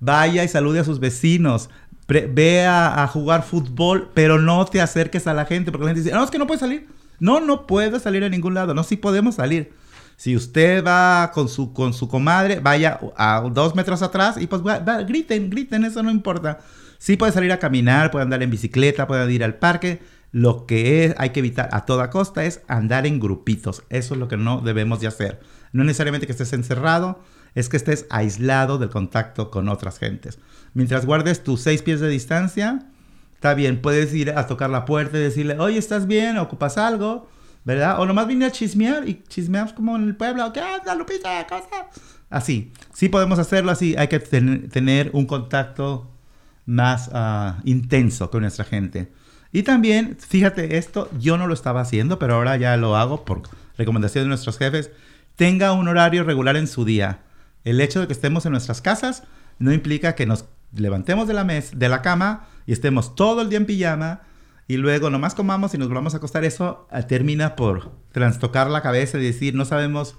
vaya 0.00 0.44
y 0.44 0.48
salude 0.48 0.80
a 0.80 0.84
sus 0.84 1.00
vecinos. 1.00 1.68
Pre- 2.06 2.26
ve 2.26 2.64
a, 2.64 3.02
a 3.02 3.06
jugar 3.08 3.42
fútbol, 3.42 4.10
pero 4.14 4.38
no 4.38 4.64
te 4.66 4.80
acerques 4.80 5.26
a 5.26 5.34
la 5.34 5.44
gente, 5.46 5.70
porque 5.72 5.84
la 5.86 5.90
gente 5.90 6.02
dice, 6.04 6.14
no, 6.14 6.24
es 6.24 6.30
que 6.30 6.38
no 6.38 6.46
puedes 6.46 6.60
salir. 6.60 6.86
No, 7.20 7.40
no 7.40 7.66
puedes 7.66 8.02
salir 8.02 8.24
a 8.24 8.28
ningún 8.28 8.54
lado. 8.54 8.74
No, 8.74 8.82
sí 8.84 8.96
podemos 8.96 9.36
salir. 9.36 9.72
Si 10.16 10.34
usted 10.34 10.84
va 10.84 11.30
con 11.32 11.48
su, 11.48 11.72
con 11.72 11.92
su 11.94 12.08
comadre, 12.08 12.58
vaya 12.60 12.98
a 13.16 13.40
dos 13.52 13.74
metros 13.76 14.02
atrás 14.02 14.36
y 14.36 14.46
pues 14.48 14.62
va- 14.62 14.80
va, 14.80 15.02
griten, 15.02 15.48
griten, 15.50 15.84
eso 15.84 16.02
no 16.02 16.10
importa. 16.10 16.58
Sí 16.98 17.16
puede 17.16 17.30
salir 17.32 17.52
a 17.52 17.58
caminar, 17.60 18.10
puede 18.10 18.24
andar 18.24 18.42
en 18.42 18.50
bicicleta, 18.50 19.06
puede 19.06 19.32
ir 19.32 19.44
al 19.44 19.54
parque. 19.54 20.00
Lo 20.32 20.66
que 20.66 21.04
es, 21.04 21.14
hay 21.18 21.30
que 21.30 21.38
evitar 21.38 21.68
a 21.72 21.86
toda 21.86 22.10
costa 22.10 22.44
es 22.44 22.60
andar 22.68 23.06
en 23.06 23.20
grupitos. 23.20 23.84
Eso 23.90 24.14
es 24.14 24.20
lo 24.20 24.26
que 24.28 24.36
no 24.36 24.60
debemos 24.60 25.00
de 25.00 25.06
hacer. 25.06 25.40
No 25.72 25.84
necesariamente 25.84 26.26
que 26.26 26.32
estés 26.32 26.52
encerrado, 26.52 27.20
es 27.54 27.68
que 27.68 27.76
estés 27.76 28.06
aislado 28.10 28.78
del 28.78 28.90
contacto 28.90 29.50
con 29.50 29.68
otras 29.68 29.98
gentes. 29.98 30.38
Mientras 30.74 31.06
guardes 31.06 31.42
tus 31.44 31.60
seis 31.60 31.82
pies 31.82 32.00
de 32.00 32.08
distancia, 32.08 32.86
está 33.38 33.54
bien. 33.54 33.80
Puedes 33.80 34.12
ir 34.14 34.30
a 34.32 34.46
tocar 34.48 34.68
la 34.68 34.84
puerta 34.84 35.16
y 35.16 35.20
decirle, 35.20 35.56
oye, 35.60 35.78
¿estás 35.78 36.08
bien? 36.08 36.38
¿Ocupas 36.38 36.76
algo? 36.76 37.28
¿Verdad? 37.64 38.00
O 38.00 38.06
nomás 38.06 38.26
vine 38.26 38.46
a 38.46 38.50
chismear 38.50 39.08
y 39.08 39.22
chismeamos 39.28 39.72
como 39.72 39.94
en 39.96 40.02
el 40.04 40.16
pueblo. 40.16 40.52
¿Qué 40.52 40.60
onda, 40.60 40.94
Lupita? 40.96 41.46
¿Cosa? 41.46 41.86
Así. 42.30 42.72
Sí 42.92 43.08
podemos 43.08 43.38
hacerlo 43.38 43.70
así. 43.70 43.94
Hay 43.96 44.08
que 44.08 44.18
ten- 44.18 44.68
tener 44.70 45.10
un 45.12 45.26
contacto 45.26 46.10
más 46.66 47.10
ah, 47.12 47.60
intenso 47.64 48.28
con 48.30 48.42
nuestra 48.42 48.64
gente. 48.64 49.12
Y 49.52 49.62
también, 49.62 50.16
fíjate, 50.18 50.76
esto 50.76 51.08
yo 51.20 51.38
no 51.38 51.46
lo 51.46 51.54
estaba 51.54 51.80
haciendo, 51.80 52.18
pero 52.18 52.34
ahora 52.34 52.56
ya 52.56 52.76
lo 52.76 52.96
hago 52.96 53.24
por 53.24 53.42
recomendación 53.76 54.24
de 54.24 54.28
nuestros 54.28 54.58
jefes. 54.58 54.90
Tenga 55.36 55.72
un 55.72 55.86
horario 55.86 56.24
regular 56.24 56.56
en 56.56 56.66
su 56.66 56.84
día. 56.84 57.20
El 57.64 57.80
hecho 57.80 58.00
de 58.00 58.08
que 58.08 58.12
estemos 58.14 58.44
en 58.46 58.52
nuestras 58.52 58.80
casas 58.82 59.22
no 59.60 59.72
implica 59.72 60.16
que 60.16 60.26
nos 60.26 60.46
levantemos 60.74 61.28
de 61.28 61.34
la, 61.34 61.44
mes 61.44 61.78
de 61.78 61.88
la 61.88 62.02
cama 62.02 62.47
y 62.68 62.72
estemos 62.72 63.14
todo 63.14 63.40
el 63.40 63.48
día 63.48 63.56
en 63.56 63.64
pijama 63.64 64.20
y 64.66 64.76
luego 64.76 65.08
nomás 65.08 65.34
comamos 65.34 65.72
y 65.72 65.78
nos 65.78 65.88
volvamos 65.88 66.12
a 66.12 66.18
acostar. 66.18 66.44
Eso 66.44 66.86
ah, 66.90 67.00
termina 67.00 67.56
por 67.56 67.92
trastocar 68.12 68.68
la 68.68 68.82
cabeza 68.82 69.16
y 69.16 69.22
decir, 69.22 69.54
no 69.54 69.64
sabemos 69.64 70.16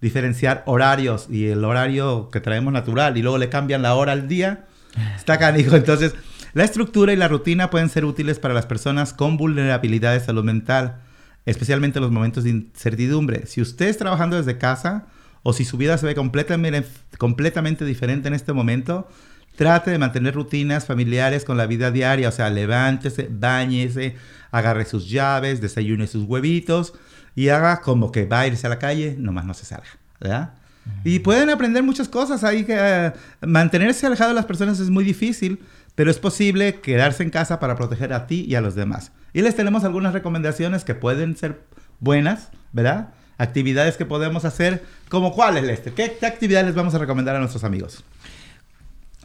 diferenciar 0.00 0.64
horarios 0.66 1.28
y 1.30 1.46
el 1.46 1.64
horario 1.64 2.30
que 2.32 2.40
traemos 2.40 2.72
natural 2.72 3.16
y 3.16 3.22
luego 3.22 3.38
le 3.38 3.48
cambian 3.48 3.82
la 3.82 3.94
hora 3.94 4.10
al 4.10 4.26
día. 4.26 4.66
Está 5.14 5.38
canijo. 5.38 5.76
Entonces, 5.76 6.16
la 6.52 6.64
estructura 6.64 7.12
y 7.12 7.16
la 7.16 7.28
rutina 7.28 7.70
pueden 7.70 7.88
ser 7.88 8.04
útiles 8.04 8.40
para 8.40 8.54
las 8.54 8.66
personas 8.66 9.12
con 9.12 9.36
vulnerabilidad 9.36 10.14
de 10.14 10.20
salud 10.20 10.42
mental, 10.42 11.00
especialmente 11.46 12.00
en 12.00 12.02
los 12.02 12.10
momentos 12.10 12.42
de 12.42 12.50
incertidumbre. 12.50 13.46
Si 13.46 13.60
usted 13.60 13.86
es 13.86 13.98
trabajando 13.98 14.36
desde 14.36 14.58
casa 14.58 15.06
o 15.44 15.52
si 15.52 15.64
su 15.64 15.76
vida 15.76 15.96
se 15.96 16.06
ve 16.06 16.16
completamente, 16.16 16.88
completamente 17.18 17.84
diferente 17.84 18.26
en 18.26 18.34
este 18.34 18.52
momento, 18.52 19.06
trate 19.56 19.90
de 19.90 19.98
mantener 19.98 20.34
rutinas 20.34 20.86
familiares 20.86 21.44
con 21.44 21.56
la 21.56 21.66
vida 21.66 21.90
diaria. 21.90 22.28
O 22.28 22.32
sea, 22.32 22.50
levántese, 22.50 23.28
bañese, 23.30 24.16
agarre 24.50 24.84
sus 24.84 25.08
llaves, 25.08 25.60
desayune 25.60 26.06
sus 26.06 26.24
huevitos 26.24 26.94
y 27.34 27.48
haga 27.48 27.80
como 27.80 28.12
que 28.12 28.26
va 28.26 28.40
a 28.40 28.46
irse 28.46 28.66
a 28.66 28.70
la 28.70 28.78
calle, 28.78 29.16
nomás 29.18 29.44
no 29.44 29.54
se 29.54 29.64
salga. 29.64 29.88
¿verdad? 30.20 30.54
Y 31.02 31.20
pueden 31.20 31.50
aprender 31.50 31.82
muchas 31.82 32.08
cosas. 32.08 32.44
Ahí 32.44 32.64
que 32.64 32.76
eh, 32.78 33.12
mantenerse 33.42 34.06
alejado 34.06 34.30
de 34.30 34.36
las 34.36 34.46
personas 34.46 34.80
es 34.80 34.90
muy 34.90 35.04
difícil, 35.04 35.60
pero 35.94 36.10
es 36.10 36.18
posible 36.18 36.80
quedarse 36.80 37.22
en 37.22 37.30
casa 37.30 37.60
para 37.60 37.76
proteger 37.76 38.12
a 38.12 38.26
ti 38.26 38.44
y 38.48 38.54
a 38.54 38.60
los 38.60 38.74
demás. 38.74 39.12
Y 39.32 39.42
les 39.42 39.56
tenemos 39.56 39.84
algunas 39.84 40.12
recomendaciones 40.12 40.84
que 40.84 40.94
pueden 40.94 41.36
ser 41.36 41.62
buenas, 42.00 42.50
¿verdad? 42.72 43.14
Actividades 43.38 43.96
que 43.96 44.04
podemos 44.04 44.44
hacer, 44.44 44.84
como 45.08 45.32
cuáles, 45.32 45.64
Lester. 45.64 45.92
¿Qué, 45.92 46.16
qué 46.20 46.26
actividades 46.26 46.66
les 46.66 46.74
vamos 46.74 46.94
a 46.94 46.98
recomendar 46.98 47.34
a 47.36 47.40
nuestros 47.40 47.64
amigos? 47.64 48.04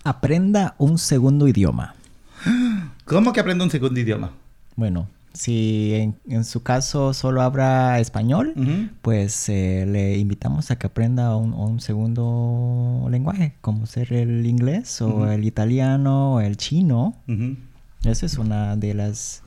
Aprenda 0.09 0.73
un 0.79 0.97
segundo 0.97 1.47
idioma. 1.47 1.93
¿Cómo 3.05 3.31
que 3.31 3.41
aprenda 3.41 3.63
un 3.63 3.69
segundo 3.69 3.99
idioma? 3.99 4.31
Bueno, 4.75 5.07
si 5.33 5.93
en, 5.93 6.15
en 6.27 6.45
su 6.45 6.63
caso 6.63 7.13
solo 7.13 7.43
habla 7.43 7.99
español, 7.99 8.55
pues 9.03 9.49
eh, 9.49 9.85
le 9.87 10.17
invitamos 10.17 10.71
a 10.71 10.79
que 10.79 10.87
aprenda 10.87 11.35
un, 11.35 11.53
un 11.53 11.79
segundo 11.79 13.07
lenguaje, 13.11 13.53
como 13.61 13.85
ser 13.85 14.11
el 14.13 14.47
inglés 14.47 14.99
o 15.03 15.29
el 15.29 15.45
italiano 15.45 16.33
o 16.33 16.41
el 16.41 16.57
chino. 16.57 17.13
Esa 18.03 18.25
es 18.25 18.39
una 18.39 18.75
de 18.77 18.95
las... 18.95 19.43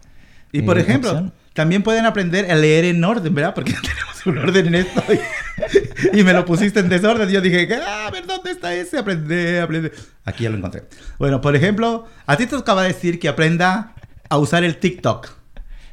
Y 0.52 0.62
por 0.62 0.78
eh, 0.78 0.82
ejemplo, 0.82 1.10
opción. 1.10 1.32
También 1.52 1.82
pueden 1.82 2.06
aprender 2.06 2.50
a 2.50 2.54
leer 2.54 2.84
en 2.84 3.02
orden, 3.04 3.34
¿verdad? 3.34 3.54
Porque 3.54 3.72
tenemos 3.82 4.26
un 4.26 4.38
orden 4.38 4.66
en 4.68 4.74
esto. 4.76 5.02
Y, 6.12 6.22
me 6.22 6.32
lo 6.32 6.44
pusiste 6.44 6.80
en 6.80 6.88
desorden. 6.88 7.28
Yo 7.28 7.40
dije, 7.40 7.68
ah, 7.86 8.06
a 8.06 8.10
ver, 8.10 8.26
¿dónde 8.26 8.50
está 8.52 8.74
ese? 8.74 8.98
Aprende, 8.98 9.60
aprende. 9.60 9.92
Aquí 10.24 10.44
ya 10.44 10.50
lo 10.50 10.56
encontré. 10.56 10.84
Bueno, 11.18 11.40
por 11.40 11.54
ejemplo, 11.54 12.06
a 12.26 12.36
ti 12.36 12.46
te 12.46 12.56
tocaba 12.56 12.82
decir 12.82 13.18
que 13.18 13.28
aprenda 13.28 13.94
a 14.28 14.38
usar 14.38 14.64
el 14.64 14.78
TikTok. 14.78 15.28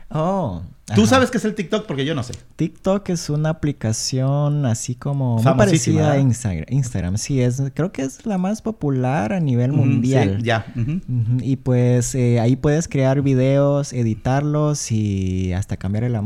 Oh. 0.10 0.64
Tú 0.96 1.02
ajá. 1.02 1.10
sabes 1.10 1.32
qué 1.32 1.38
es 1.38 1.46
el 1.46 1.56
TikTok 1.56 1.86
porque 1.86 2.06
yo 2.06 2.16
no 2.16 2.24
sé. 2.24 2.34
TikTok 2.56 3.10
es 3.10 3.30
una 3.30 3.50
aplicación 3.50 4.66
así 4.66 4.96
como 4.96 5.36
muy 5.42 5.54
parecida 5.56 6.12
a. 6.14 6.18
Instagram. 6.20 6.66
Instagram, 6.70 7.18
sí, 7.18 7.42
es, 7.42 7.62
creo 7.74 7.92
que 7.92 8.02
es 8.04 8.26
la 8.26 8.38
más 8.38 8.62
popular 8.62 9.34
a 9.34 9.40
nivel 9.40 9.72
mundial. 9.72 10.38
sí, 10.40 10.44
ya. 10.46 10.66
Y 11.42 11.58
pues 11.58 12.16
eh, 12.16 12.40
ahí 12.40 12.56
puedes 12.56 12.88
crear 12.88 13.22
videos, 13.22 13.94
editarlos 13.94 14.92
y 14.92 15.54
hasta 15.54 15.78
cambiar 15.78 16.10
la, 16.10 16.24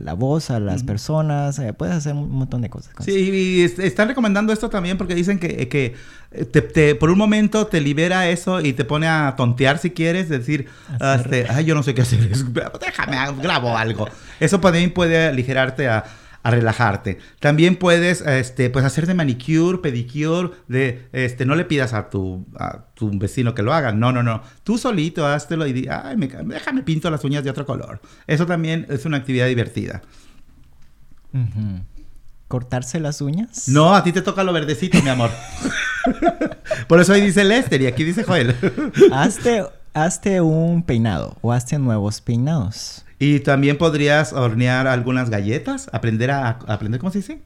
la 0.00 0.14
voz 0.14 0.50
a 0.50 0.60
las 0.60 0.82
personas. 0.82 1.58
eh, 1.58 1.72
puedes 1.72 1.94
hacer 1.94 2.14
un 2.14 2.30
montón 2.30 2.62
de 2.62 2.70
cosas. 2.70 2.94
con 2.94 3.04
Sí, 3.06 3.12
y 3.12 3.60
est- 3.62 3.78
están 3.78 4.08
recomendando 4.08 4.52
esto 4.52 4.68
también 4.70 4.98
porque 4.98 5.14
dicen 5.14 5.38
que, 5.38 5.68
que 5.68 5.94
te, 6.50 6.62
te- 6.62 6.94
por 6.94 7.10
un 7.10 7.18
momento 7.18 7.66
te 7.66 7.80
libera 7.80 8.28
eso 8.28 8.60
y 8.60 8.72
te 8.72 8.84
pone 8.84 9.06
a 9.08 9.34
tontear 9.36 9.78
si 9.78 9.90
quieres, 9.90 10.28
decir, 10.28 10.66
este, 11.16 11.46
ay, 11.48 11.64
yo 11.64 11.74
no 11.74 11.82
sé 11.82 11.94
qué 11.94 12.02
hacer, 12.02 12.20
déjame, 12.80 13.16
grabo 13.42 13.76
algo. 13.76 14.08
Eso 14.40 14.60
también 14.60 14.92
puede 14.92 15.26
aligerarte 15.28 15.88
a, 15.88 16.04
a 16.42 16.50
relajarte. 16.50 17.18
También 17.38 17.76
puedes, 17.76 18.20
este, 18.22 18.68
pues 18.70 18.84
hacer 18.84 19.06
de 19.06 19.14
manicure, 19.14 19.78
pedicure, 19.78 20.50
de, 20.68 21.06
este, 21.12 21.46
no 21.46 21.54
le 21.54 21.64
pidas 21.64 21.92
a 21.92 22.10
tu, 22.10 22.46
a 22.58 22.86
tu 22.94 23.10
vecino 23.18 23.54
que 23.54 23.62
lo 23.62 23.72
haga, 23.72 23.92
no, 23.92 24.10
no, 24.12 24.22
no. 24.22 24.42
Tú 24.64 24.78
solito 24.78 25.26
háztelo 25.26 25.66
y 25.66 25.72
di, 25.72 25.88
ay, 25.88 26.16
me, 26.16 26.26
déjame 26.26 26.82
pinto 26.82 27.10
las 27.10 27.22
uñas 27.24 27.44
de 27.44 27.50
otro 27.50 27.64
color. 27.66 28.00
Eso 28.26 28.46
también 28.46 28.86
es 28.88 29.04
una 29.04 29.18
actividad 29.18 29.46
divertida. 29.46 30.02
Ujú. 31.32 31.80
¿Cortarse 32.52 33.00
las 33.00 33.22
uñas? 33.22 33.66
No, 33.68 33.94
a 33.94 34.04
ti 34.04 34.12
te 34.12 34.20
toca 34.20 34.44
lo 34.44 34.52
verdecito, 34.52 35.00
mi 35.02 35.08
amor. 35.08 35.30
Por 36.86 37.00
eso 37.00 37.14
ahí 37.14 37.22
dice 37.22 37.44
Lester 37.44 37.80
y 37.80 37.86
aquí 37.86 38.04
dice 38.04 38.24
Joel. 38.24 38.54
Hazte, 39.10 39.64
hazte 39.94 40.42
un 40.42 40.82
peinado 40.82 41.38
o 41.40 41.50
hazte 41.54 41.78
nuevos 41.78 42.20
peinados. 42.20 43.06
y 43.18 43.40
también 43.40 43.78
podrías 43.78 44.34
hornear 44.34 44.86
algunas 44.86 45.30
galletas, 45.30 45.88
aprender 45.94 46.30
a, 46.30 46.46
a- 46.46 46.50
aprender, 46.74 47.00
¿cómo 47.00 47.10
se 47.10 47.20
dice? 47.20 47.40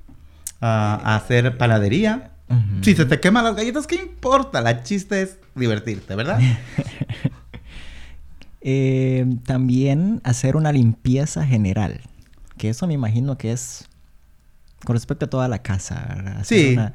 A, 0.61 1.01
a 1.05 1.15
hacer 1.15 1.57
panadería. 1.57 2.33
Ujú. 2.49 2.83
Si 2.83 2.97
se 2.97 3.05
te 3.05 3.21
queman 3.21 3.45
las 3.45 3.55
galletas, 3.55 3.87
¿qué 3.87 3.95
importa? 3.95 4.61
La 4.61 4.83
chiste 4.83 5.23
es 5.23 5.39
divertirte, 5.55 6.17
¿verdad? 6.17 6.41
Eh, 8.69 9.25
también 9.45 10.21
hacer 10.25 10.57
una 10.57 10.73
limpieza 10.73 11.47
general. 11.47 12.01
Que 12.59 12.71
eso 12.71 12.89
me 12.89 12.95
imagino 12.95 13.39
que 13.39 13.53
es 13.53 13.87
con 14.85 14.95
respecto 14.97 15.27
a 15.27 15.31
toda 15.31 15.49
la 15.49 15.63
casa. 15.63 16.07
¿verdad? 16.15 16.39
Hacer 16.41 16.59
Sí. 16.59 16.73
una- 16.75 16.93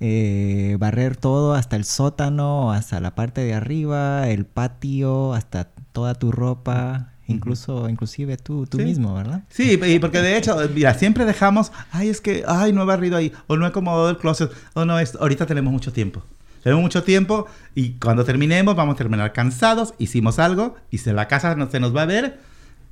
eh, 0.00 0.76
barrer 0.80 1.16
todo 1.16 1.54
hasta 1.54 1.76
el 1.76 1.84
sótano, 1.84 2.72
hasta 2.72 2.98
la 3.00 3.14
parte 3.14 3.42
de 3.42 3.54
arriba, 3.54 4.28
el 4.28 4.46
patio, 4.46 5.32
hasta 5.32 5.68
toda 5.92 6.14
tu 6.14 6.32
ropa, 6.32 7.12
incluso, 7.28 7.88
inclusive 7.88 8.36
tú, 8.36 8.66
tú 8.66 8.78
Sí. 8.78 8.84
mismo, 8.84 9.14
¿verdad? 9.14 9.44
Sí, 9.48 9.78
y 9.80 9.98
porque 10.00 10.20
de 10.20 10.36
hecho, 10.36 10.56
mira, 10.74 10.94
siempre 10.94 11.24
dejamos, 11.24 11.70
ay, 11.92 12.08
es 12.08 12.20
que, 12.20 12.42
ay, 12.48 12.72
no 12.72 12.82
he 12.82 12.86
barrido 12.86 13.16
ahí, 13.16 13.32
o 13.46 13.56
no 13.56 13.64
he 13.64 13.68
acomodado 13.68 14.10
el 14.10 14.18
closet, 14.18 14.50
o 14.74 14.84
no, 14.84 14.98
es, 14.98 15.14
ahorita 15.14 15.46
tenemos 15.46 15.72
mucho 15.72 15.92
tiempo. 15.92 16.24
Tenemos 16.64 16.82
mucho 16.82 17.02
tiempo 17.04 17.46
y 17.74 17.92
cuando 17.94 18.24
terminemos 18.24 18.74
vamos 18.76 18.94
a 18.94 18.98
terminar 18.98 19.32
cansados, 19.32 19.94
hicimos 19.98 20.38
algo 20.40 20.76
y 20.90 20.98
se 20.98 21.12
la 21.12 21.26
casa 21.28 21.54
no 21.56 21.70
se 21.70 21.78
nos 21.80 21.94
va 21.94 22.02
a 22.02 22.06
ver 22.06 22.40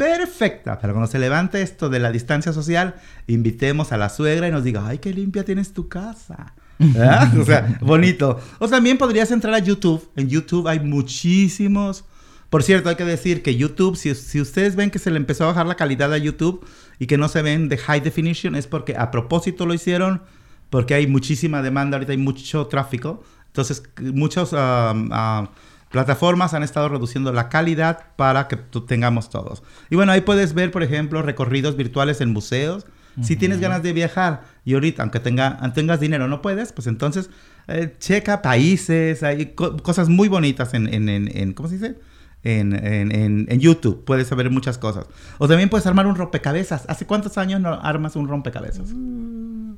perfecta. 0.01 0.79
Pero 0.81 0.95
cuando 0.95 1.11
se 1.11 1.19
levante 1.19 1.63
esto 1.63 1.89
de 1.89 1.99
la 1.99 2.11
distancia 2.11 2.53
social, 2.53 2.95
invitemos 3.27 3.93
a 3.93 3.97
la 3.97 4.09
suegra 4.09 4.49
y 4.49 4.51
nos 4.51 4.65
diga, 4.65 4.87
ay, 4.87 4.99
qué 4.99 5.13
limpia 5.13 5.45
tienes 5.45 5.73
tu 5.73 5.89
casa. 5.89 6.55
O 7.39 7.45
sea, 7.45 7.79
bonito. 7.83 8.41
O 8.59 8.67
también 8.67 8.97
podrías 8.97 9.31
entrar 9.31 9.53
a 9.53 9.59
YouTube. 9.59 10.09
En 10.17 10.31
YouTube 10.31 10.67
hay 10.67 10.81
muchísimos 10.81 12.05
por 12.51 12.65
cierto, 12.65 12.89
hay 12.89 12.97
que 12.97 13.05
decir 13.05 13.43
que 13.43 13.55
YouTube, 13.55 13.97
si, 13.97 14.13
si 14.17 14.41
ustedes 14.41 14.75
ven 14.75 14.91
que 14.91 14.99
se 14.99 15.13
le 15.13 15.19
empezó 15.19 15.45
a 15.45 15.47
bajar 15.47 15.67
la 15.67 15.77
calidad 15.77 16.13
a 16.13 16.19
YouTube 16.19 16.67
y 16.99 17.07
que 17.07 17.17
no 17.17 17.29
se 17.29 17.43
ven 17.43 17.69
de 17.69 17.79
high 17.79 18.01
definition, 18.01 18.57
es 18.57 18.67
porque 18.67 18.97
a 18.97 19.13
propósito 19.13 19.67
lo 19.67 19.73
hicieron, 19.73 20.23
porque 20.69 20.95
hay 20.95 21.07
muchísima 21.07 21.63
demanda, 21.63 21.97
ahorita 21.97 22.11
hay 22.11 22.19
mucho 22.19 22.67
tráfico. 22.67 23.23
Entonces, 23.47 23.85
muchas 24.01 24.53
ah, 24.53 24.95
ah, 25.13 25.51
plataformas 25.91 26.55
han 26.55 26.63
estado 26.63 26.89
reduciendo 26.89 27.33
la 27.33 27.49
calidad 27.49 28.07
para 28.17 28.49
que 28.49 28.57
tengamos 28.57 29.29
todos. 29.31 29.63
Y 29.91 29.97
bueno, 29.97 30.13
ahí 30.13 30.21
puedes 30.23 30.55
ver, 30.55 30.71
por 30.71 30.83
ejemplo, 30.83 31.23
recorridos 31.23 31.77
virtuales 31.77 32.21
en 32.21 32.33
museos. 32.33 32.87
Si 33.23 33.35
tienes 33.37 33.59
ganas 33.61 33.83
de 33.83 33.93
viajar 33.93 34.45
y 34.65 34.73
ahorita, 34.75 35.03
aunque 35.03 35.19
tenga, 35.21 35.59
tengas 35.75 35.99
dinero, 36.01 36.29
no 36.29 36.41
puedes, 36.41 36.73
pues 36.73 36.87
entonces 36.87 37.29
eh, 37.69 37.95
checa 37.99 38.41
países, 38.41 39.23
hay 39.25 39.47
co- 39.55 39.77
cosas 39.79 40.09
muy 40.09 40.29
bonitas 40.29 40.73
en, 40.75 40.87
en, 40.95 41.09
en, 41.09 41.37
en- 41.37 41.53
¿cómo 41.53 41.69
se 41.69 41.75
dice? 41.75 41.99
En, 42.45 42.73
en, 42.73 43.13
en, 43.15 43.47
en 43.51 43.61
YouTube, 43.61 44.05
puedes 44.07 44.29
saber 44.29 44.49
muchas 44.51 44.79
cosas. 44.79 45.07
O 45.39 45.49
también 45.49 45.69
puedes 45.69 45.87
armar 45.87 46.07
un 46.07 46.15
rompecabezas. 46.15 46.85
¿Hace 46.89 47.05
cuántos 47.05 47.37
años 47.37 47.61
no 47.61 47.75
armas 47.83 48.17
un 48.17 48.29
rompecabezas? 48.29 48.91
Mm, 48.95 49.75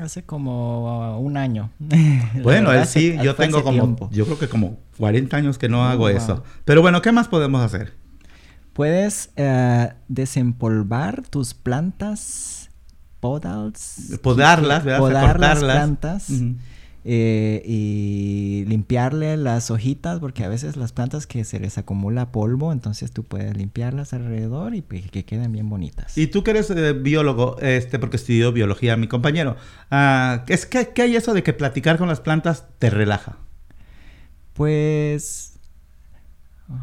hace 0.00 0.22
como 0.24 1.18
un 1.18 1.36
año. 1.36 1.70
Bueno, 2.42 2.72
él 2.72 2.86
sí, 2.86 3.12
hace- 3.14 3.24
yo 3.24 3.34
tengo 3.34 3.62
como, 3.62 3.82
tiempo. 3.82 4.08
yo 4.12 4.24
creo 4.24 4.38
que 4.38 4.48
como 4.48 4.78
40 4.98 5.36
años 5.36 5.58
que 5.58 5.68
no 5.68 5.80
Oh, 5.80 5.84
hago 5.84 6.00
wow. 6.08 6.08
eso. 6.16 6.44
Pero 6.64 6.82
bueno, 6.82 7.02
¿qué 7.02 7.12
más 7.12 7.28
podemos 7.28 7.62
hacer? 7.62 7.92
Puedes 8.72 9.30
eh, 9.36 9.92
desempolvar 10.08 11.22
tus 11.28 11.52
plantas, 11.54 12.70
podals. 13.20 14.18
Podarlas, 14.22 14.84
¿verdad? 14.84 14.98
Podar 15.00 15.40
las 15.40 15.58
plantas. 15.60 16.28
Eh, 17.04 17.62
y 17.64 18.64
limpiarle 18.68 19.36
las 19.36 19.70
hojitas 19.70 20.20
porque 20.20 20.44
a 20.44 20.48
veces 20.48 20.76
las 20.76 20.92
plantas 20.92 21.26
que 21.26 21.44
se 21.44 21.58
les 21.58 21.76
acumula 21.78 22.30
polvo 22.30 22.72
entonces 22.72 23.10
tú 23.10 23.24
puedes 23.24 23.56
limpiarlas 23.56 24.12
alrededor 24.12 24.74
y 24.74 24.82
que 24.82 25.24
queden 25.24 25.52
bien 25.52 25.68
bonitas 25.68 26.12
Y 26.16 26.26
tú 26.28 26.44
que 26.44 26.50
eres 26.52 26.70
eh, 26.70 26.92
biólogo, 26.92 27.58
este, 27.60 27.98
porque 27.98 28.16
estudió 28.16 28.52
biología 28.52 28.96
mi 28.96 29.08
compañero, 29.08 29.56
ah, 29.90 30.44
es 30.48 30.66
que, 30.66 30.90
¿qué 30.94 31.02
hay 31.02 31.16
eso 31.16 31.32
de 31.34 31.42
que 31.42 31.52
platicar 31.52 31.96
con 31.98 32.08
las 32.08 32.20
plantas 32.20 32.66
te 32.78 32.90
relaja? 32.90 33.36
pues 34.54 35.58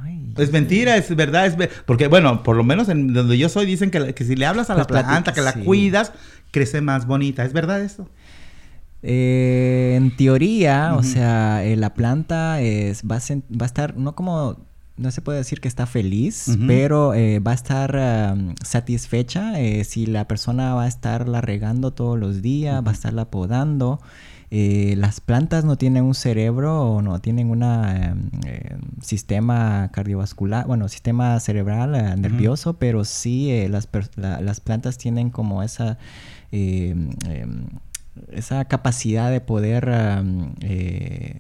ay, 0.04 0.34
Es 0.38 0.52
mentira, 0.52 0.96
es 0.98 1.14
verdad, 1.16 1.46
es 1.48 1.70
porque 1.86 2.08
bueno, 2.08 2.44
por 2.44 2.56
lo 2.56 2.64
menos 2.64 2.88
en 2.90 3.14
donde 3.14 3.38
yo 3.38 3.50
soy 3.50 3.66
dicen 3.66 3.92
que, 3.92 4.14
que 4.14 4.24
si 4.24 4.36
le 4.36 4.46
hablas 4.46 4.70
a 4.70 4.76
la 4.76 4.88
Pues 4.88 5.02
planta, 5.04 5.34
que 5.34 5.42
la 5.42 5.54
sí. 5.54 5.64
cuidas, 5.64 6.14
crece 6.52 6.82
más 6.82 7.06
bonita. 7.08 7.44
¿Es 7.46 7.54
verdad 7.54 7.82
eso? 7.82 8.10
Eh, 9.02 9.94
en 9.96 10.16
teoría, 10.16 10.96
o 10.96 11.04
sea, 11.04 11.64
eh, 11.64 11.76
la 11.78 11.94
planta 11.94 12.62
es, 12.62 13.04
va, 13.04 13.16
a 13.16 13.20
va 13.56 13.64
a 13.64 13.66
estar, 13.66 13.96
no 13.98 14.14
como, 14.16 14.58
no 14.98 15.12
se 15.12 15.22
puede 15.22 15.38
decir 15.38 15.62
que 15.62 15.70
está 15.70 15.86
feliz, 15.86 16.48
pero 16.68 17.14
eh, 17.14 17.40
va 17.40 17.52
a 17.52 17.56
estar 17.56 17.96
satisfecha 18.64 19.60
eh, 19.62 19.86
si 19.86 20.06
la 20.06 20.28
persona 20.28 20.74
va 20.74 20.84
a 20.84 20.88
estarla 20.88 21.40
regando 21.40 21.92
todos 21.92 22.20
los 22.20 22.42
días, 22.42 22.84
va 22.86 22.90
a 22.92 22.94
estarla 22.94 23.26
podando. 23.26 24.02
Las 24.52 25.22
plantas 25.22 25.64
no 25.64 25.78
tienen 25.78 26.04
un 26.04 26.16
cerebro 26.16 26.82
o 26.82 27.02
no 27.04 27.20
tienen 27.20 27.52
un 27.52 28.32
sistema 29.02 29.90
cardiovascular, 29.94 30.66
bueno, 30.68 30.88
sistema 30.90 31.40
cerebral 31.40 31.92
nervioso, 32.20 32.74
pero 32.74 33.06
sí 33.06 33.52
las, 33.70 33.88
la- 34.16 34.42
las 34.42 34.60
plantas 34.60 34.98
tienen 34.98 35.30
como 35.30 35.62
esa... 35.64 35.98
esa 38.32 38.66
capacidad 38.66 39.32
de 39.32 39.42
poder 39.42 39.90
eh, 40.62 41.40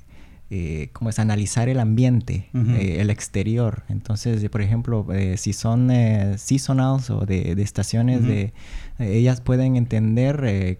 eh, 0.52 0.89
¿cómo 0.94 1.12
es? 1.12 1.20
analizar 1.20 1.70
el 1.70 1.80
ambiente, 1.80 2.50
eh, 2.54 2.98
el 3.02 3.10
exterior. 3.12 3.84
Entonces, 3.88 4.48
por 4.50 4.62
ejemplo, 4.62 5.06
si 5.38 5.54
son 5.54 5.92
seasonals 6.38 7.12
o 7.12 7.26
de, 7.26 7.54
de 7.54 7.62
estaciones, 7.62 8.26
de, 8.26 8.54
ellas 8.98 9.42
pueden 9.42 9.76
entender 9.76 10.80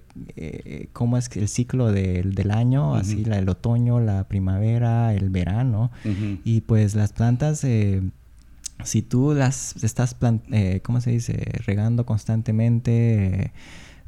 cómo 0.94 1.18
es 1.18 1.30
el 1.36 1.48
ciclo 1.48 1.92
del- 1.92 2.34
del 2.34 2.50
año, 2.52 2.96
así 2.96 3.24
la- 3.26 3.38
el 3.38 3.48
otoño, 3.48 4.00
la 4.00 4.28
primavera, 4.28 5.14
el 5.14 5.30
verano. 5.30 5.92
Y 6.44 6.62
pues 6.62 6.96
las 6.96 7.14
plantas, 7.14 7.60
si 8.84 9.02
tú 9.04 9.34
las 9.36 9.76
estás, 9.84 10.16
eh, 10.52 10.80
¿cómo 10.84 11.00
se 11.00 11.12
dice? 11.12 11.34
Regando 11.68 12.06
constantemente, 12.08 13.52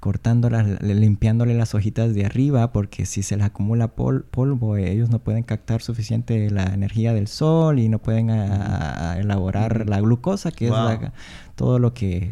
cortándolas, 0.01 0.81
le- 0.81 0.95
limpiándole 0.95 1.53
las 1.53 1.73
hojitas 1.75 2.13
de 2.13 2.25
arriba, 2.25 2.73
porque 2.73 3.05
si 3.05 3.21
se 3.23 3.37
les 3.37 3.45
acumula 3.45 3.87
pol- 3.89 4.25
polvo, 4.29 4.75
ellos 4.75 5.09
no 5.11 5.19
pueden 5.19 5.43
captar 5.43 5.81
suficiente 5.81 6.49
la 6.49 6.65
energía 6.73 7.13
del 7.13 7.27
sol 7.27 7.79
y 7.79 7.87
no 7.87 7.99
pueden 7.99 8.31
a- 8.31 9.11
a 9.13 9.19
elaborar 9.19 9.87
la 9.87 10.01
glucosa, 10.01 10.51
que 10.51 10.69
Wow. 10.69 10.77
es 10.77 11.01
la- 11.01 11.13
todo 11.55 11.79
lo 11.79 11.93
que 11.93 12.31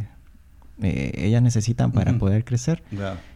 eh, 0.81 1.11
ellas 1.15 1.41
necesitan 1.43 1.91
para 1.91 2.17
poder 2.17 2.43
crecer. 2.43 2.81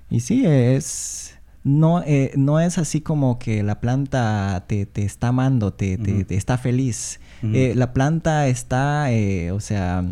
Y 0.09 0.19
sí, 0.21 0.43
es... 0.45 1.37
No, 1.65 2.01
eh, 2.05 2.31
no 2.35 2.59
es 2.59 2.77
así 2.77 2.99
como 3.01 3.37
que 3.39 3.63
la 3.63 3.79
planta 3.79 4.65
te, 4.67 4.85
te 4.85 5.03
está 5.05 5.27
amando, 5.29 5.71
te, 5.73 5.97
te- 5.97 6.35
está 6.35 6.57
feliz. 6.57 7.19
Eh, 7.41 7.73
la 7.75 7.93
planta 7.93 8.47
está, 8.47 9.07
o 9.53 9.59
sea, 9.61 10.03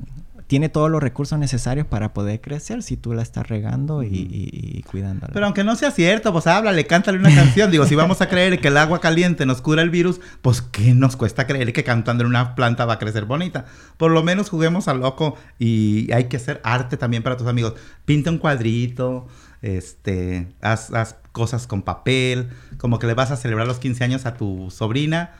tiene 0.52 0.68
todos 0.68 0.92
los 0.92 1.02
recursos 1.02 1.40
necesarios 1.40 1.88
para 1.88 2.14
poder 2.14 2.42
crecer 2.42 2.84
si 2.84 2.98
tú 2.98 3.14
la 3.14 3.22
estás 3.22 3.48
regando 3.48 4.04
y, 4.04 4.08
y- 4.08 4.50
y 4.80 4.84
cuidándola. 4.84 5.32
Pero 5.32 5.46
aunque 5.46 5.64
no 5.64 5.78
sea 5.78 5.92
cierto, 5.92 6.34
pues 6.34 6.46
háblale, 6.46 6.86
cántale 6.86 7.20
una 7.20 7.34
canción. 7.34 7.72
Digo, 7.72 7.86
si 7.86 7.96
vamos 7.96 8.20
a 8.20 8.28
creer 8.28 8.60
que 8.60 8.68
el 8.68 8.76
agua 8.76 9.00
caliente 9.00 9.46
nos 9.46 9.62
cura 9.62 9.82
el 9.82 9.90
virus, 9.90 10.20
pues 10.42 10.62
¿qué 10.62 10.94
nos 10.94 11.16
cuesta 11.16 11.48
creer 11.48 11.72
que 11.72 11.86
cantándole 11.86 12.28
una 12.30 12.54
planta 12.54 12.84
va 12.84 12.96
a 12.96 13.00
crecer 13.00 13.24
bonita? 13.24 13.64
Por 13.96 14.12
lo 14.12 14.24
menos 14.24 14.50
juguemos 14.50 14.90
al 14.90 15.00
loco 15.00 15.38
y 15.58 16.12
hay 16.12 16.26
que 16.26 16.36
hacer 16.36 16.60
arte 16.66 16.98
también 16.98 17.24
para 17.24 17.38
tus 17.38 17.48
amigos. 17.48 17.76
Pinta 18.04 18.30
un 18.30 18.38
cuadrito, 18.38 19.28
este, 19.62 20.50
haz, 20.60 20.92
haz 20.94 21.16
cosas 21.32 21.66
con 21.66 21.82
papel, 21.82 22.50
como 22.78 23.00
que 23.00 23.08
le 23.08 23.14
vas 23.14 23.32
a 23.32 23.38
celebrar 23.38 23.68
los 23.68 23.80
15 23.80 24.04
años 24.04 24.26
a 24.26 24.34
tu 24.34 24.70
sobrina 24.70 25.32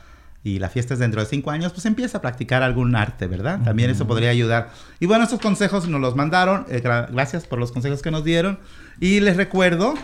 y 0.44 0.58
la 0.58 0.68
fiesta 0.68 0.94
es 0.94 1.00
dentro 1.00 1.20
de 1.20 1.26
5 1.28 1.50
años, 1.52 1.72
pues 1.72 1.86
empieza 1.86 2.18
a 2.18 2.20
practicar 2.20 2.62
algún 2.64 2.96
arte, 2.96 3.26
¿verdad? 3.28 3.60
También 3.64 3.90
eso 3.90 4.06
podría 4.08 4.30
ayudar. 4.30 4.70
Y 4.98 5.06
bueno, 5.06 5.22
estos 5.24 5.38
consejos 5.40 5.86
nos 5.88 6.00
los 6.00 6.16
mandaron. 6.16 6.66
eh, 6.68 6.82
gra- 6.82 7.08
gracias 7.12 7.46
por 7.46 7.58
los 7.60 7.70
consejos 7.70 8.02
que 8.02 8.10
nos 8.10 8.24
dieron. 8.24 8.58
Y 8.98 9.20
les 9.20 9.36
recuerdo, 9.36 9.94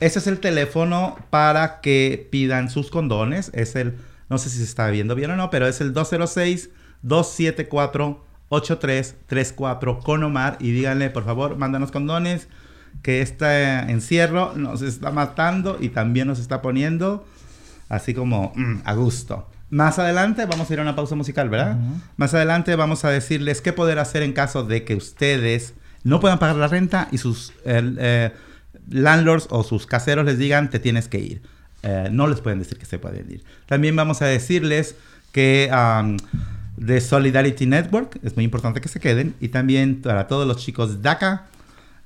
ese 0.00 0.18
es 0.18 0.26
el 0.26 0.40
teléfono 0.40 1.16
para 1.30 1.80
que 1.80 2.28
pidan 2.30 2.68
sus 2.68 2.90
condones. 2.90 3.50
Es 3.54 3.74
el, 3.76 3.96
no 4.28 4.36
sé 4.36 4.50
si 4.50 4.58
se 4.58 4.64
está 4.64 4.88
viendo 4.90 5.14
bien 5.14 5.30
o 5.30 5.36
no, 5.36 5.48
pero 5.48 5.66
es 5.66 5.80
el 5.80 5.94
206-274-8334 8.74 10.02
con 10.02 10.22
Omar. 10.22 10.56
Y 10.60 10.72
díganle, 10.72 11.10
por 11.10 11.24
favor, 11.24 11.56
mándanos 11.56 11.90
condones, 11.90 12.48
que 13.02 13.22
este 13.22 13.78
encierro 13.90 14.52
nos 14.54 14.82
está 14.82 15.10
matando 15.10 15.78
y 15.80 15.88
también 15.88 16.28
nos 16.28 16.38
está 16.38 16.60
poniendo 16.62 17.26
así 17.88 18.14
como 18.14 18.52
mm, 18.54 18.80
a 18.84 18.94
gusto. 18.94 19.48
Más 19.72 19.98
adelante 19.98 20.44
vamos 20.44 20.68
a 20.68 20.72
ir 20.74 20.80
a 20.80 20.82
una 20.82 20.94
pausa 20.94 21.14
musical, 21.14 21.48
¿verdad? 21.48 21.78
Más 22.18 22.34
adelante 22.34 22.76
vamos 22.76 23.06
a 23.06 23.08
decirles 23.08 23.62
qué 23.62 23.72
poder 23.72 23.98
hacer 23.98 24.22
en 24.22 24.34
caso 24.34 24.64
de 24.64 24.84
que 24.84 24.94
ustedes 24.94 25.72
no 26.04 26.20
puedan 26.20 26.38
pagar 26.38 26.56
la 26.56 26.68
renta 26.68 27.08
y 27.10 27.16
sus 27.16 27.54
eh, 27.64 28.32
landlords 28.90 29.46
o 29.48 29.64
sus 29.64 29.86
caseros 29.86 30.26
les 30.26 30.36
digan 30.36 30.68
te 30.68 30.78
tienes 30.78 31.08
que 31.08 31.20
ir. 31.20 31.42
Eh, 31.84 32.10
no 32.12 32.26
les 32.26 32.42
pueden 32.42 32.58
decir 32.58 32.76
que 32.76 32.84
se 32.84 32.98
pueden 32.98 33.30
ir. 33.30 33.44
También 33.64 33.96
vamos 33.96 34.20
a 34.20 34.26
decirles 34.26 34.94
que 35.32 35.70
um, 35.72 36.18
de 36.76 37.00
Solidarity 37.00 37.64
Network 37.64 38.20
es 38.22 38.36
muy 38.36 38.44
importante 38.44 38.82
que 38.82 38.90
se 38.90 39.00
queden 39.00 39.34
y 39.40 39.48
también 39.48 40.02
para 40.02 40.26
todos 40.26 40.46
los 40.46 40.58
chicos 40.58 41.00
DACA 41.00 41.46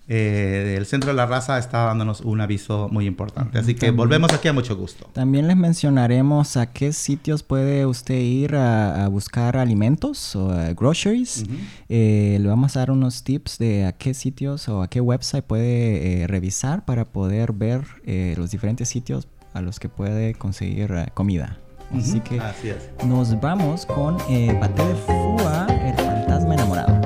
eh, 0.09 0.75
el 0.77 0.87
Centro 0.87 1.11
de 1.11 1.17
la 1.17 1.27
Raza 1.27 1.59
está 1.59 1.85
dándonos 1.85 2.21
un 2.21 2.41
aviso 2.41 2.89
muy 2.91 3.07
importante. 3.07 3.59
Así 3.59 3.75
que 3.75 3.91
volvemos 3.91 4.33
aquí 4.33 4.49
a 4.49 4.53
mucho 4.53 4.77
gusto. 4.77 5.09
También 5.13 5.49
les 5.49 5.57
mencionaremos 5.57 6.57
a 6.57 6.73
qué 6.73 6.93
sitios 6.93 7.43
puede 7.43 7.87
usted 7.87 8.19
ir 8.19 8.55
a, 8.55 9.05
a 9.05 9.09
buscar 9.09 9.57
alimentos 9.57 10.37
o 10.37 10.55
eh, 10.55 10.75
groceries. 10.75 11.45
Eh, 11.89 12.39
le 12.41 12.49
vamos 12.49 12.77
a 12.77 12.81
dar 12.81 12.91
unos 12.91 13.25
tips 13.25 13.59
de 13.59 13.87
a 13.87 13.93
qué 13.93 14.15
sitios 14.15 14.69
o 14.69 14.83
a 14.83 14.89
qué 14.89 15.01
website 15.01 15.45
puede 15.45 16.23
eh, 16.23 16.27
revisar 16.27 16.85
para 16.85 17.05
poder 17.05 17.53
ver 17.53 17.85
los 18.37 18.51
diferentes 18.51 18.89
sitios 18.89 19.27
a 19.53 19.61
los 19.61 19.81
que 19.81 19.89
puede 19.89 20.35
conseguir 20.35 21.11
comida. 21.15 21.59
Así 21.93 22.21
que 22.21 22.39
Así 22.41 22.73
nos 23.05 23.39
vamos 23.41 23.87
con 23.87 24.17
Bate 24.17 24.85
de 24.85 24.95
Fua, 24.95 25.67
el 25.69 25.95
fantasma 25.95 26.55
enamorado. 26.55 27.06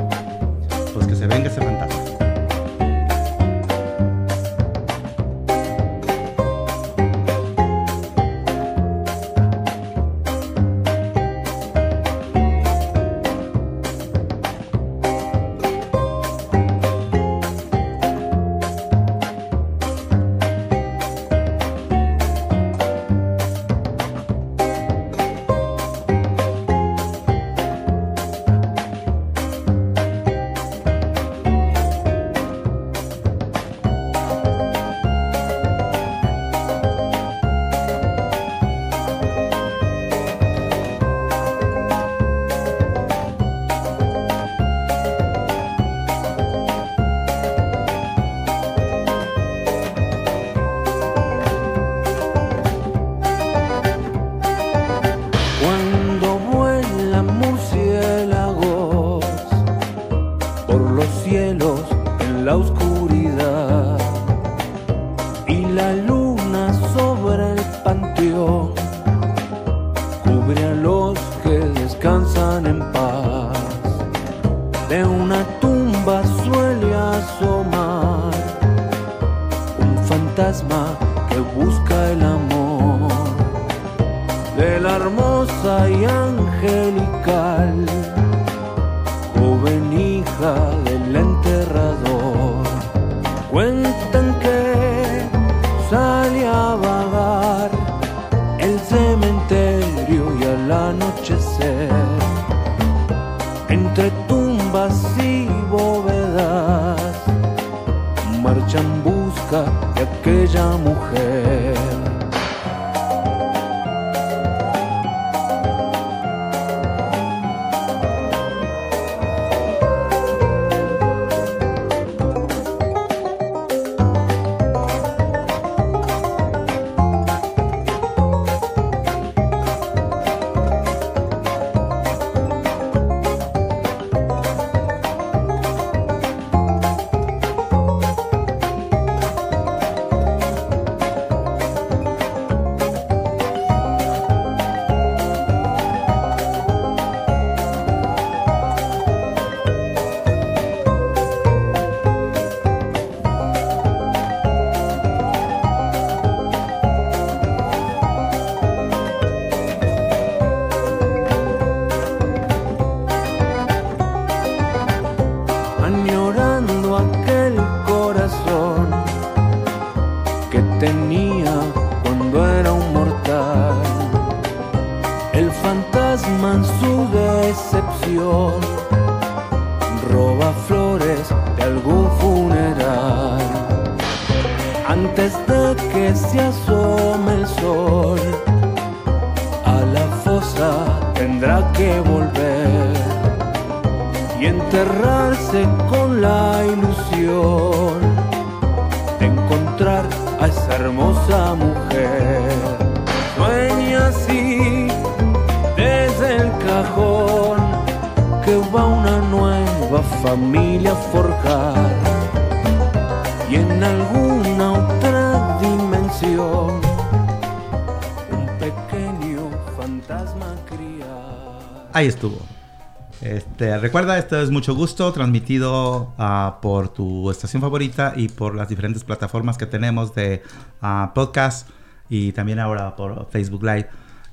Recuerda, 223.90 224.18
esto 224.18 224.40
es 224.40 224.52
mucho 224.52 224.72
gusto, 224.76 225.10
transmitido 225.12 226.14
ah, 226.16 226.60
por 226.62 226.90
tu 226.90 227.28
estación 227.28 227.60
favorita 227.60 228.12
y 228.14 228.28
por 228.28 228.54
las 228.54 228.68
diferentes 228.68 229.02
plataformas 229.02 229.58
que 229.58 229.66
tenemos 229.66 230.14
de 230.14 230.44
ah, 230.80 231.10
podcast 231.12 231.68
y 232.08 232.30
también 232.30 232.60
ahora 232.60 232.94
por 232.94 233.28
Facebook 233.32 233.64
Live. 233.64 233.88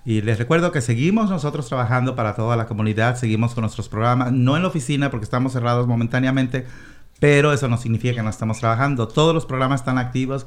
Y 0.05 0.21
les 0.21 0.37
recuerdo 0.37 0.71
que 0.71 0.79
seguimos 0.81 1.31
nosotros 1.31 1.67
trabajando 1.67 2.15
para 2.15 2.35
toda 2.35 2.55
la 2.55 2.67
comunidad, 2.67 3.15
seguimos 3.15 3.55
con 3.55 3.63
nuestros 3.63 3.89
programas, 3.89 4.31
no 4.31 4.55
en 4.55 4.61
la 4.61 4.67
oficina 4.67 5.09
porque 5.09 5.23
estamos 5.23 5.53
cerrados 5.53 5.87
momentáneamente, 5.87 6.67
pero 7.19 7.51
eso 7.51 7.67
no 7.67 7.77
significa 7.77 8.13
que 8.13 8.21
no 8.21 8.29
estamos 8.29 8.59
trabajando. 8.59 9.07
Todos 9.07 9.33
los 9.33 9.47
programas 9.47 9.81
están 9.81 9.97
activos. 9.97 10.45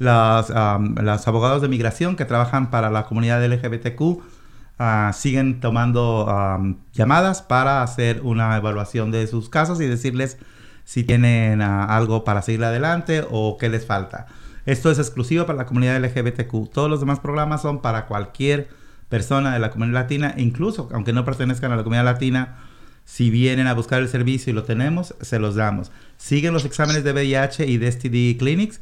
Los, 0.00 0.50
los 0.50 1.28
abogados 1.28 1.62
de 1.62 1.68
migración 1.68 2.16
que 2.16 2.24
trabajan 2.24 2.72
para 2.72 2.90
la 2.90 3.04
comunidad 3.04 3.46
LGBTQ 3.46 4.39
ah, 4.80 5.12
siguen 5.14 5.60
tomando 5.60 6.28
am, 6.28 6.78
llamadas 6.92 7.42
para 7.42 7.82
hacer 7.82 8.22
una 8.22 8.56
evaluación 8.56 9.12
de 9.12 9.26
sus 9.26 9.48
casos 9.48 9.80
y 9.80 9.86
decirles 9.86 10.38
si 10.84 11.04
tienen 11.04 11.62
ah, 11.62 11.84
algo 11.84 12.24
para 12.24 12.42
seguir 12.42 12.64
adelante 12.64 13.24
o 13.30 13.56
qué 13.58 13.68
les 13.68 13.86
falta. 13.86 14.26
Esto 14.66 14.90
es 14.90 14.98
exclusivo 14.98 15.46
para 15.46 15.58
la 15.58 15.66
comunidad 15.66 16.02
LGBTQ. 16.02 16.70
Todos 16.72 16.90
los 16.90 17.00
demás 17.00 17.20
programas 17.20 17.62
son 17.62 17.82
para 17.82 18.06
cualquier 18.06 18.68
persona 19.08 19.52
de 19.52 19.58
la 19.58 19.70
comunidad 19.70 20.00
latina, 20.00 20.34
incluso 20.38 20.88
aunque 20.92 21.12
no 21.12 21.24
pertenezcan 21.24 21.72
a 21.72 21.76
la 21.76 21.82
comunidad 21.82 22.04
latina, 22.04 22.58
si 23.04 23.28
vienen 23.28 23.66
a 23.66 23.74
buscar 23.74 24.00
el 24.00 24.08
servicio 24.08 24.50
y 24.50 24.54
lo 24.54 24.62
tenemos, 24.62 25.14
se 25.20 25.38
los 25.38 25.56
damos. 25.56 25.90
Siguen 26.16 26.54
los 26.54 26.64
exámenes 26.64 27.04
de 27.04 27.12
VIH 27.12 27.66
y 27.66 27.76
de 27.76 27.90
STD 27.90 28.38
Clinics. 28.38 28.80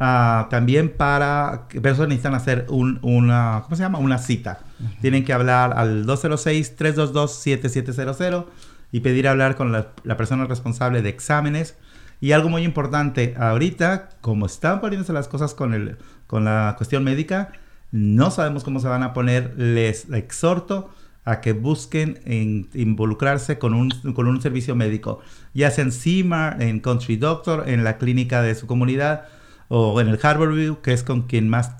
Ah, 0.00 0.48
también 0.50 0.92
para 0.96 1.66
que 1.68 1.80
personas 1.80 2.08
necesitan 2.08 2.34
hacer 2.34 2.66
un- 2.68 2.98
una, 3.02 3.60
¿cómo 3.64 3.76
se 3.76 3.82
llama? 3.82 3.98
Una 3.98 4.18
cita. 4.18 4.60
Tienen 5.00 5.24
que 5.24 5.32
hablar 5.32 5.74
al 5.76 6.06
206-322-7700 6.06 8.46
y 8.92 9.00
pedir 9.00 9.28
hablar 9.28 9.56
con 9.56 9.72
la, 9.72 9.88
la 10.04 10.16
persona 10.16 10.44
responsable 10.46 11.02
de 11.02 11.08
exámenes. 11.08 11.76
Y 12.20 12.32
algo 12.32 12.48
muy 12.48 12.62
importante, 12.62 13.34
ahorita, 13.38 14.10
como 14.20 14.46
están 14.46 14.80
poniéndose 14.80 15.12
las 15.12 15.28
cosas 15.28 15.52
con, 15.54 15.74
el, 15.74 15.96
con 16.26 16.44
la 16.44 16.74
cuestión 16.76 17.04
médica, 17.04 17.52
no 17.90 18.30
sabemos 18.30 18.64
cómo 18.64 18.80
se 18.80 18.88
van 18.88 19.02
a 19.02 19.12
poner. 19.12 19.54
Les 19.58 20.08
exhorto 20.10 20.90
a 21.24 21.40
que 21.40 21.52
busquen 21.52 22.20
en- 22.24 22.68
involucrarse 22.74 23.58
con 23.58 23.74
un, 23.74 23.90
con 24.14 24.26
un 24.28 24.40
servicio 24.40 24.74
médico, 24.76 25.20
ya 25.54 25.70
sea 25.70 25.84
en 25.84 25.92
CIMAR, 25.92 26.62
en 26.62 26.80
Country 26.80 27.16
Doctor, 27.16 27.64
en 27.68 27.82
la 27.84 27.98
clínica 27.98 28.42
de 28.42 28.54
su 28.54 28.66
comunidad 28.66 29.24
o 29.68 30.00
en 30.00 30.08
el 30.08 30.18
Harborview, 30.22 30.80
que 30.80 30.92
es 30.92 31.02
con 31.02 31.22
quien 31.22 31.48
más 31.48 31.72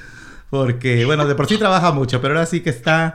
porque, 0.50 1.06
bueno, 1.06 1.26
de 1.26 1.34
por 1.34 1.46
sí 1.46 1.56
trabaja 1.56 1.92
mucho, 1.92 2.20
pero 2.20 2.34
ahora 2.34 2.44
sí 2.44 2.60
que 2.60 2.68
está, 2.68 3.14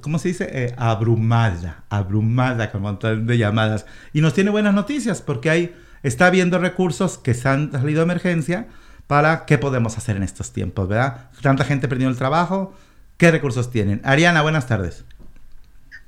¿cómo 0.00 0.18
se 0.18 0.28
dice? 0.28 0.48
Eh, 0.50 0.74
abrumada, 0.76 1.84
abrumada 1.88 2.70
con 2.70 2.80
un 2.80 2.82
montón 2.82 3.26
de 3.26 3.38
llamadas. 3.38 3.86
Y 4.12 4.20
nos 4.20 4.34
tiene 4.34 4.50
buenas 4.50 4.74
noticias 4.74 5.22
porque 5.22 5.50
hay, 5.50 5.76
está 6.02 6.26
habiendo 6.26 6.58
recursos 6.58 7.18
que 7.18 7.34
se 7.34 7.48
han 7.48 7.72
salido 7.72 8.00
de 8.00 8.04
emergencia 8.04 8.66
para 9.06 9.46
qué 9.46 9.58
podemos 9.58 9.98
hacer 9.98 10.16
en 10.16 10.22
estos 10.22 10.52
tiempos, 10.52 10.88
¿verdad? 10.88 11.30
Tanta 11.42 11.64
gente 11.64 11.88
perdiendo 11.88 12.12
el 12.12 12.18
trabajo, 12.18 12.74
¿qué 13.16 13.30
recursos 13.30 13.70
tienen? 13.70 14.00
Ariana, 14.04 14.42
buenas 14.42 14.66
tardes. 14.66 15.04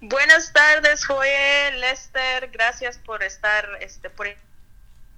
Buenas 0.00 0.52
tardes, 0.52 1.04
Joel, 1.04 1.80
Lester, 1.80 2.50
gracias 2.52 2.98
por 2.98 3.22
estar, 3.22 3.66
este, 3.80 4.10
por, 4.10 4.26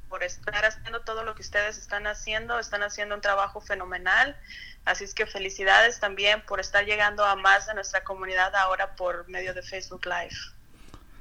por 0.09 0.23
estar 0.23 0.65
haciendo 0.65 1.01
todo 1.01 1.25
lo 1.25 1.35
que 1.35 1.43
ustedes 1.43 1.79
están 1.79 2.07
haciendo, 2.07 2.59
están 2.59 2.83
haciendo 2.83 3.15
un 3.15 3.21
trabajo 3.21 3.61
fenomenal, 3.61 4.37
así 4.85 5.05
es 5.05 5.15
que 5.15 5.27
felicidades 5.27 6.01
también 6.01 6.43
por 6.47 6.61
estar 6.61 6.85
llegando 6.85 7.25
a 7.25 7.37
más 7.37 7.67
de 7.67 7.75
nuestra 7.75 8.05
comunidad 8.05 8.55
ahora 8.57 8.95
por 8.97 9.29
medio 9.29 9.55
de 9.55 9.63
Facebook 9.63 10.07
Live. 10.07 10.37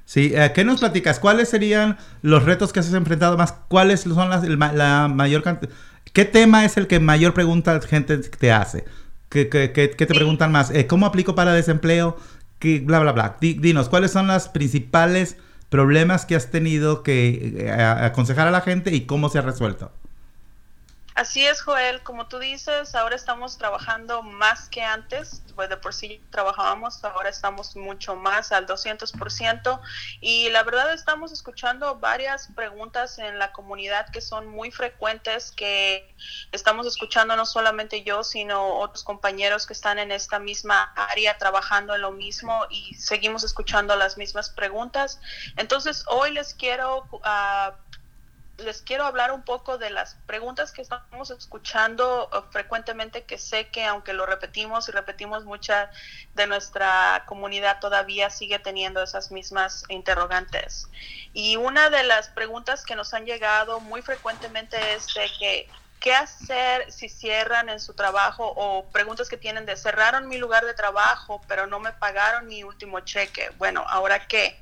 Sí, 0.06 0.32
eh, 0.34 0.52
¿qué 0.56 0.64
nos 0.64 0.80
platicas? 0.80 1.20
¿Cuáles 1.20 1.50
serían 1.50 1.98
los 2.22 2.44
retos 2.44 2.72
que 2.72 2.80
has 2.80 2.94
enfrentado 2.94 3.38
más? 3.38 3.52
¿Cuáles 3.68 4.02
son 4.02 4.30
las, 4.30 4.44
la 4.44 5.08
mayor 5.10 5.44
cantidad? 5.44 5.74
¿Qué 6.14 6.24
tema 6.24 6.64
es 6.64 6.78
el 6.78 6.88
que 6.88 7.00
mayor 7.00 7.34
pregunta 7.34 7.80
gente 7.82 8.18
te 8.18 8.52
hace? 8.52 8.86
¿Qué, 9.30 9.50
qué, 9.50 9.74
qué, 9.74 9.88
te 9.90 10.08
preguntan 10.08 10.54
más? 10.54 10.72
Eh, 10.72 10.88
¿Cómo 10.88 11.06
aplico 11.06 11.36
para 11.36 11.54
desempleo? 11.54 12.18
que 12.60 12.80
bla, 12.80 13.00
bla, 13.00 13.12
bla. 13.12 13.38
Dinos, 13.40 13.90
¿cuáles 13.90 14.12
son 14.12 14.28
los 14.28 14.48
principales 14.48 15.38
problemas 15.70 16.26
que 16.26 16.36
has 16.36 16.50
tenido 16.50 17.04
que 17.04 17.56
eh, 17.58 17.72
aconsejar 17.72 18.48
a 18.48 18.52
la 18.52 18.62
gente 18.62 18.94
y 18.96 19.02
cómo 19.02 19.30
se 19.30 19.40
ha 19.40 19.42
resuelto? 19.42 19.92
Así 21.18 21.44
es, 21.44 21.64
Joel. 21.64 22.04
Como 22.04 22.28
tú 22.28 22.38
dices, 22.38 22.94
ahora 22.94 23.16
estamos 23.16 23.58
trabajando 23.58 24.22
más 24.22 24.70
que 24.70 24.84
antes. 24.84 25.42
Pues 25.56 25.68
de 25.68 25.76
por 25.76 25.92
sí 25.92 26.24
trabajábamos, 26.30 27.04
ahora 27.04 27.30
estamos 27.30 27.76
mucho 27.76 28.16
más 28.16 28.52
al 28.52 28.68
200%. 28.68 29.82
Y 30.22 30.50
la 30.50 30.62
verdad 30.62 30.94
estamos 30.94 31.32
escuchando 31.32 31.96
varias 31.96 32.50
preguntas 32.56 33.18
en 33.18 33.40
la 33.40 33.52
comunidad 33.52 34.08
que 34.12 34.22
son 34.22 34.46
muy 34.46 34.70
frecuentes, 34.70 35.52
que 35.52 36.16
estamos 36.52 36.86
escuchando 36.86 37.36
no 37.36 37.48
solamente 37.48 38.04
yo, 38.04 38.24
sino 38.24 38.78
otros 38.78 39.04
compañeros 39.04 39.66
que 39.66 39.74
están 39.74 39.98
en 39.98 40.12
esta 40.12 40.38
misma 40.38 40.94
área 40.96 41.36
trabajando 41.40 41.96
en 41.96 42.02
lo 42.02 42.12
mismo 42.12 42.68
y 42.70 42.94
seguimos 42.94 43.44
escuchando 43.44 43.96
las 43.96 44.20
mismas 44.20 44.52
preguntas. 44.52 45.20
Entonces, 45.56 46.06
hoy 46.10 46.32
les 46.32 46.54
quiero... 46.54 47.10
Uh, 47.12 47.87
les 48.58 48.82
quiero 48.82 49.06
hablar 49.06 49.32
un 49.32 49.44
poco 49.44 49.78
de 49.78 49.90
las 49.90 50.16
preguntas 50.26 50.72
que 50.72 50.82
estamos 50.82 51.30
escuchando 51.30 52.30
eh, 52.34 52.38
frecuentemente, 52.52 53.24
que 53.24 53.38
sé 53.38 53.68
que 53.70 53.86
aunque 53.86 54.14
lo 54.14 54.26
repetimos 54.26 54.90
y 54.90 54.92
repetimos, 54.92 55.46
mucha 55.46 55.92
de 56.34 56.48
nuestra 56.48 57.24
comunidad 57.28 57.80
todavía 57.80 58.30
sigue 58.30 58.60
teniendo 58.60 59.04
esas 59.04 59.32
mismas 59.32 59.84
interrogantes. 59.90 60.90
Y 61.34 61.56
una 61.58 61.90
de 61.90 62.04
las 62.04 62.30
preguntas 62.30 62.84
que 62.84 62.96
nos 62.96 63.14
han 63.14 63.26
llegado 63.26 63.80
muy 63.80 64.02
frecuentemente 64.02 64.78
es 64.96 65.06
de 65.14 65.30
que, 65.40 65.70
¿qué 66.00 66.16
hacer 66.16 66.92
si 66.92 67.10
cierran 67.10 67.70
en 67.70 67.80
su 67.80 67.94
trabajo? 67.94 68.54
O 68.56 68.90
preguntas 68.90 69.30
que 69.30 69.38
tienen 69.38 69.68
de, 69.68 69.78
cerraron 69.78 70.28
mi 70.28 70.38
lugar 70.38 70.66
de 70.66 70.74
trabajo, 70.74 71.42
pero 71.48 71.68
no 71.68 71.80
me 71.80 71.92
pagaron 71.94 72.48
mi 72.48 72.64
último 72.64 73.02
cheque. 73.02 73.52
Bueno, 73.58 73.86
¿ahora 73.88 74.26
qué? 74.28 74.60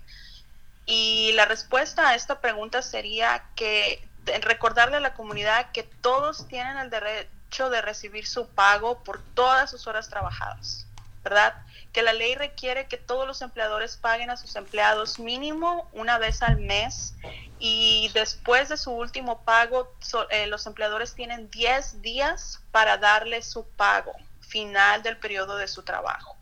Y 0.85 1.31
la 1.33 1.45
respuesta 1.45 2.09
a 2.09 2.15
esta 2.15 2.41
pregunta 2.41 2.81
sería 2.81 3.43
que 3.55 4.07
recordarle 4.41 4.97
a 4.97 5.01
la 5.01 5.13
comunidad 5.13 5.71
que 5.71 5.83
todos 5.83 6.47
tienen 6.47 6.77
el 6.77 6.89
derecho 6.89 7.69
de 7.69 7.81
recibir 7.81 8.27
su 8.27 8.47
pago 8.49 9.03
por 9.03 9.21
todas 9.33 9.69
sus 9.69 9.87
horas 9.87 10.09
trabajadas, 10.09 10.87
¿verdad? 11.23 11.55
Que 11.91 12.01
la 12.01 12.13
ley 12.13 12.35
requiere 12.35 12.87
que 12.87 12.97
todos 12.97 13.27
los 13.27 13.41
empleadores 13.41 13.97
paguen 13.97 14.29
a 14.29 14.37
sus 14.37 14.55
empleados 14.55 15.19
mínimo 15.19 15.89
una 15.93 16.17
vez 16.17 16.41
al 16.41 16.57
mes 16.57 17.15
y 17.59 18.11
después 18.13 18.69
de 18.69 18.77
su 18.77 18.91
último 18.91 19.41
pago, 19.43 19.93
eh, 20.29 20.47
los 20.47 20.65
empleadores 20.65 21.13
tienen 21.13 21.49
10 21.49 22.01
días 22.01 22.59
para 22.71 22.97
darle 22.97 23.41
su 23.41 23.67
pago 23.69 24.13
final 24.41 25.01
del 25.03 25.17
periodo 25.17 25.57
de 25.57 25.67
su 25.67 25.83
trabajo 25.83 26.35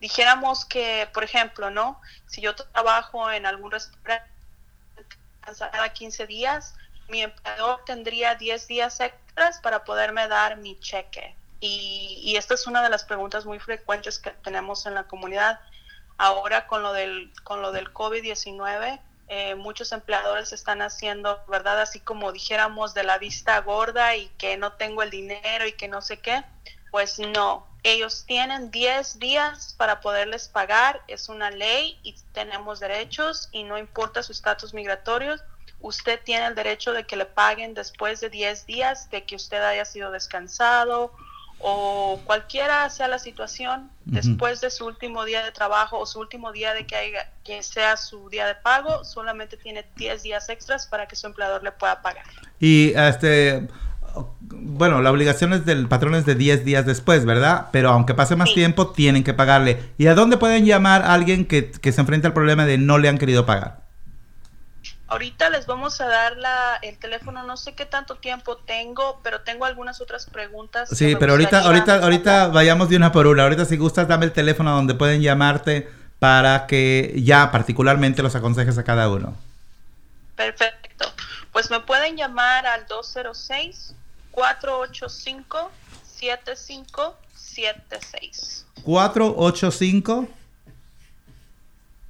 dijéramos 0.00 0.64
que, 0.64 1.08
por 1.12 1.24
ejemplo, 1.24 1.70
¿no? 1.70 2.00
Si 2.26 2.40
yo 2.40 2.54
trabajo 2.54 3.30
en 3.30 3.46
algún 3.46 3.70
restaurante 3.70 4.28
cada 5.40 5.92
15 5.92 6.26
días, 6.26 6.74
mi 7.08 7.22
empleador 7.22 7.82
tendría 7.86 8.34
10 8.34 8.66
días 8.66 9.00
extras 9.00 9.60
para 9.60 9.84
poderme 9.84 10.28
dar 10.28 10.56
mi 10.56 10.78
cheque. 10.80 11.34
Y, 11.60 12.20
y, 12.22 12.36
esta 12.36 12.54
es 12.54 12.66
una 12.66 12.82
de 12.82 12.90
las 12.90 13.04
preguntas 13.04 13.44
muy 13.44 13.58
frecuentes 13.58 14.18
que 14.18 14.30
tenemos 14.30 14.86
en 14.86 14.94
la 14.94 15.04
comunidad. 15.04 15.58
Ahora 16.16 16.66
con 16.66 16.82
lo 16.82 16.92
del, 16.92 17.32
con 17.44 17.62
lo 17.62 17.72
del 17.72 17.92
COVID-19, 17.92 19.00
eh, 19.30 19.54
muchos 19.56 19.92
empleadores 19.92 20.52
están 20.54 20.80
haciendo, 20.80 21.38
¿verdad? 21.48 21.80
Así 21.82 22.00
como 22.00 22.32
dijéramos 22.32 22.94
de 22.94 23.04
la 23.04 23.18
vista 23.18 23.60
gorda 23.60 24.16
y 24.16 24.28
que 24.38 24.56
no 24.56 24.72
tengo 24.72 25.02
el 25.02 25.10
dinero 25.10 25.66
y 25.66 25.72
que 25.72 25.86
no 25.86 26.00
sé 26.00 26.18
qué. 26.18 26.44
Pues 26.90 27.18
no, 27.18 27.67
ellos 27.82 28.24
tienen 28.26 28.70
10 28.70 29.18
días 29.18 29.74
para 29.78 30.00
poderles 30.00 30.48
pagar, 30.48 31.02
es 31.08 31.28
una 31.28 31.50
ley 31.50 31.98
y 32.02 32.14
tenemos 32.32 32.80
derechos 32.80 33.48
y 33.52 33.64
no 33.64 33.78
importa 33.78 34.22
su 34.22 34.32
estatus 34.32 34.74
migratorio, 34.74 35.36
usted 35.80 36.20
tiene 36.24 36.46
el 36.46 36.54
derecho 36.54 36.92
de 36.92 37.04
que 37.04 37.16
le 37.16 37.24
paguen 37.24 37.74
después 37.74 38.20
de 38.20 38.30
10 38.30 38.66
días 38.66 39.10
de 39.10 39.24
que 39.24 39.36
usted 39.36 39.62
haya 39.62 39.84
sido 39.84 40.10
descansado 40.10 41.12
o 41.60 42.20
cualquiera 42.24 42.88
sea 42.88 43.08
la 43.08 43.18
situación, 43.18 43.90
después 44.04 44.60
de 44.60 44.70
su 44.70 44.86
último 44.86 45.24
día 45.24 45.44
de 45.44 45.50
trabajo 45.50 45.98
o 45.98 46.06
su 46.06 46.20
último 46.20 46.52
día 46.52 46.72
de 46.72 46.86
que, 46.86 46.94
haya, 46.94 47.32
que 47.42 47.62
sea 47.64 47.96
su 47.96 48.28
día 48.28 48.46
de 48.46 48.54
pago, 48.54 49.04
solamente 49.04 49.56
tiene 49.56 49.84
10 49.96 50.22
días 50.22 50.48
extras 50.48 50.86
para 50.86 51.06
que 51.06 51.16
su 51.16 51.26
empleador 51.26 51.64
le 51.64 51.72
pueda 51.72 52.00
pagar. 52.00 52.24
Y 52.60 52.92
este 52.96 53.66
bueno, 54.50 55.00
la 55.02 55.10
obligación 55.10 55.52
es 55.52 55.64
del 55.64 55.88
patrón 55.88 56.14
es 56.14 56.26
de 56.26 56.34
10 56.34 56.64
días 56.64 56.86
después, 56.86 57.24
¿verdad? 57.24 57.68
Pero 57.72 57.90
aunque 57.90 58.14
pase 58.14 58.36
más 58.36 58.52
tiempo, 58.54 58.90
tienen 58.90 59.24
que 59.24 59.34
pagarle. 59.34 59.82
¿Y 59.98 60.06
a 60.06 60.14
dónde 60.14 60.36
pueden 60.36 60.64
llamar 60.64 61.02
a 61.02 61.14
alguien 61.14 61.46
que, 61.46 61.72
se 61.82 62.00
enfrenta 62.00 62.28
al 62.28 62.34
problema 62.34 62.64
de 62.64 62.78
no 62.78 62.98
le 62.98 63.08
han 63.08 63.18
querido 63.18 63.46
pagar? 63.46 63.80
Ahorita 65.06 65.48
les 65.48 65.66
vamos 65.66 66.00
a 66.02 66.06
dar 66.06 66.36
la, 66.36 66.78
el 66.82 66.98
teléfono, 66.98 67.42
no 67.42 67.56
sé 67.56 67.74
qué 67.74 67.86
tanto 67.86 68.16
tiempo 68.16 68.58
tengo, 68.58 69.20
pero 69.22 69.40
tengo 69.40 69.64
algunas 69.64 70.02
otras 70.02 70.26
preguntas. 70.26 70.90
Sí, 70.92 71.16
pero 71.18 71.32
ahorita, 71.32 71.60
ahorita, 71.60 72.02
ahorita 72.02 72.48
vayamos 72.48 72.90
de 72.90 72.96
una 72.96 73.10
por 73.10 73.26
una. 73.26 73.44
Ahorita 73.44 73.64
si 73.64 73.78
gustas, 73.78 74.06
dame 74.06 74.26
el 74.26 74.32
teléfono 74.32 74.74
donde 74.74 74.94
pueden 74.94 75.22
llamarte 75.22 75.88
para 76.18 76.66
que 76.66 77.14
ya 77.16 77.50
particularmente 77.50 78.22
los 78.22 78.34
aconsejes 78.34 78.76
a 78.76 78.84
cada 78.84 79.08
uno. 79.08 79.34
Perfecto. 80.36 81.06
Pues 81.52 81.70
me 81.70 81.80
pueden 81.80 82.16
llamar 82.16 82.66
al 82.66 82.86
206 82.86 83.94
485 84.38 85.70
7576. 86.04 88.66
485 88.84 90.28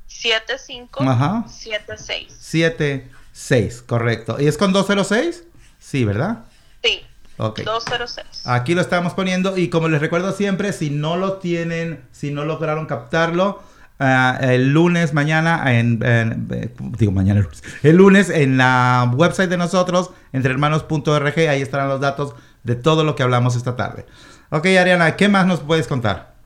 75 0.06 1.02
Ajá. 1.04 1.46
76. 1.48 2.30
76, 2.38 3.82
correcto. 3.82 4.36
¿Y 4.38 4.46
es 4.46 4.58
con 4.58 4.74
206? 4.74 5.44
Sí, 5.78 6.04
¿verdad? 6.04 6.44
Sí. 6.82 7.00
Okay. 7.38 7.64
206. 7.64 8.46
Aquí 8.46 8.74
lo 8.74 8.82
estamos 8.82 9.14
poniendo 9.14 9.56
y 9.56 9.70
como 9.70 9.88
les 9.88 10.02
recuerdo 10.02 10.32
siempre, 10.32 10.74
si 10.74 10.90
no 10.90 11.16
lo 11.16 11.38
tienen, 11.38 12.04
si 12.12 12.30
no 12.30 12.44
lograron 12.44 12.84
captarlo, 12.86 13.62
uh, 14.00 14.44
el 14.44 14.72
lunes 14.72 15.12
mañana 15.14 15.62
en, 15.72 16.02
en, 16.04 16.48
eh, 16.50 16.74
digo 16.78 17.12
mañana 17.12 17.46
el 17.82 17.96
lunes 17.96 18.30
en 18.30 18.56
la 18.56 19.10
website 19.14 19.50
de 19.50 19.56
nosotros 19.56 20.10
entrehermanos.org 20.32 21.38
ahí 21.48 21.62
estarán 21.62 21.88
los 21.88 22.00
datos 22.00 22.34
de 22.64 22.74
todo 22.74 23.04
lo 23.04 23.14
que 23.14 23.22
hablamos 23.22 23.56
esta 23.56 23.76
tarde 23.76 24.06
ok 24.50 24.66
Ariana 24.66 25.16
¿qué 25.16 25.28
más 25.28 25.46
nos 25.46 25.60
puedes 25.60 25.86
contar? 25.86 26.38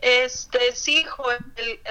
Este, 0.00 0.74
sí, 0.74 1.02
Joel, 1.04 1.38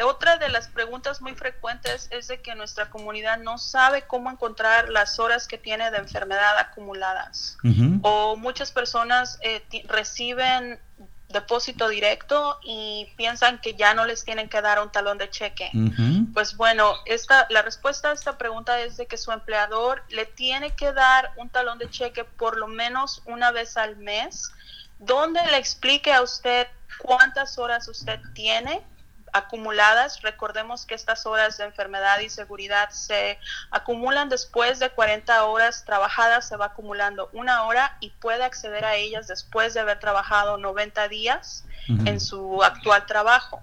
otra 0.06 0.38
de 0.38 0.48
las 0.48 0.70
preguntas 0.70 1.22
muy 1.22 1.34
frecuentes 1.34 2.08
es 2.12 2.28
de 2.28 2.42
que 2.42 2.56
nuestra 2.56 2.90
comunidad 2.90 3.38
no 3.40 3.58
sabe 3.58 4.04
cómo 4.04 4.32
encontrar 4.32 4.90
las 4.90 5.20
horas 5.20 5.48
que 5.48 5.58
tiene 5.58 5.92
de 5.92 5.98
enfermedad 5.98 6.58
acumuladas. 6.58 7.58
O 8.02 8.38
muchas 8.38 8.72
personas 8.72 9.40
eh, 9.42 9.62
reciben 9.88 10.80
depósito 11.30 11.90
directo 11.90 12.60
y 12.64 13.12
piensan 13.18 13.60
que 13.60 13.74
ya 13.74 13.94
no 13.94 14.06
les 14.06 14.24
tienen 14.24 14.48
que 14.48 14.62
dar 14.62 14.82
un 14.82 14.92
talón 14.92 15.18
de 15.18 15.30
cheque. 15.30 15.70
Pues 16.34 16.56
bueno, 16.56 16.94
esta, 17.06 17.48
la 17.50 17.62
respuesta 17.62 18.12
a 18.12 18.14
esta 18.14 18.38
pregunta 18.38 18.80
es 18.82 18.98
de 18.98 19.08
que 19.08 19.18
su 19.18 19.32
empleador 19.32 20.04
le 20.10 20.26
tiene 20.26 20.72
que 20.72 20.94
dar 20.94 21.32
un 21.36 21.50
talón 21.50 21.80
de 21.80 21.90
cheque 21.90 22.24
por 22.24 22.58
lo 22.58 22.68
menos 22.68 23.22
una 23.26 23.52
vez 23.52 23.76
al 23.78 23.98
mes, 23.98 24.52
donde 25.00 25.46
le 25.48 25.58
explique 25.58 26.14
a 26.14 26.22
usted 26.22 26.68
cuántas 27.00 27.58
horas 27.58 27.88
usted 27.88 28.20
tiene 28.34 28.82
acumuladas. 29.38 30.22
Recordemos 30.22 30.86
que 30.86 30.96
estas 30.96 31.26
horas 31.26 31.58
de 31.58 31.66
enfermedad 31.66 32.20
y 32.20 32.30
seguridad 32.30 32.90
se 32.90 33.40
acumulan 33.72 34.30
después 34.30 34.80
de 34.80 34.90
40 34.90 35.46
horas 35.46 35.84
trabajadas, 35.86 36.48
se 36.48 36.58
va 36.58 36.68
acumulando 36.68 37.30
una 37.34 37.64
hora 37.64 37.98
y 38.00 38.10
puede 38.12 38.44
acceder 38.44 38.86
a 38.86 38.96
ellas 38.96 39.28
después 39.28 39.74
de 39.74 39.82
haber 39.82 40.00
trabajado 40.00 40.58
90 40.58 41.08
días 41.08 41.64
en 41.88 42.20
su 42.20 42.64
actual 42.64 43.06
trabajo. 43.06 43.62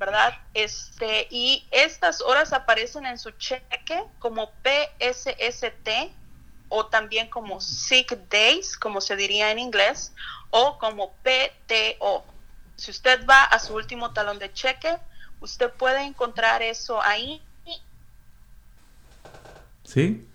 ¿verdad? 0.00 0.32
Este, 0.54 1.28
y 1.30 1.66
estas 1.70 2.22
horas 2.22 2.54
aparecen 2.54 3.04
en 3.04 3.18
su 3.18 3.32
cheque 3.32 4.02
como 4.18 4.50
PSST 4.64 6.10
o 6.70 6.86
también 6.86 7.28
como 7.28 7.60
sick 7.60 8.16
days, 8.30 8.78
como 8.78 9.02
se 9.02 9.14
diría 9.16 9.50
en 9.50 9.58
inglés, 9.58 10.14
o 10.48 10.78
como 10.78 11.12
PTO. 11.22 12.24
Si 12.80 12.90
usted 12.90 13.26
va 13.28 13.44
a 13.44 13.58
su 13.58 13.74
último 13.74 14.12
talón 14.12 14.38
de 14.38 14.50
cheque, 14.54 14.96
usted 15.40 15.70
puede 15.70 16.02
encontrar 16.02 16.62
eso 16.62 17.02
ahí 17.02 17.42
¿Sí? 19.84 20.26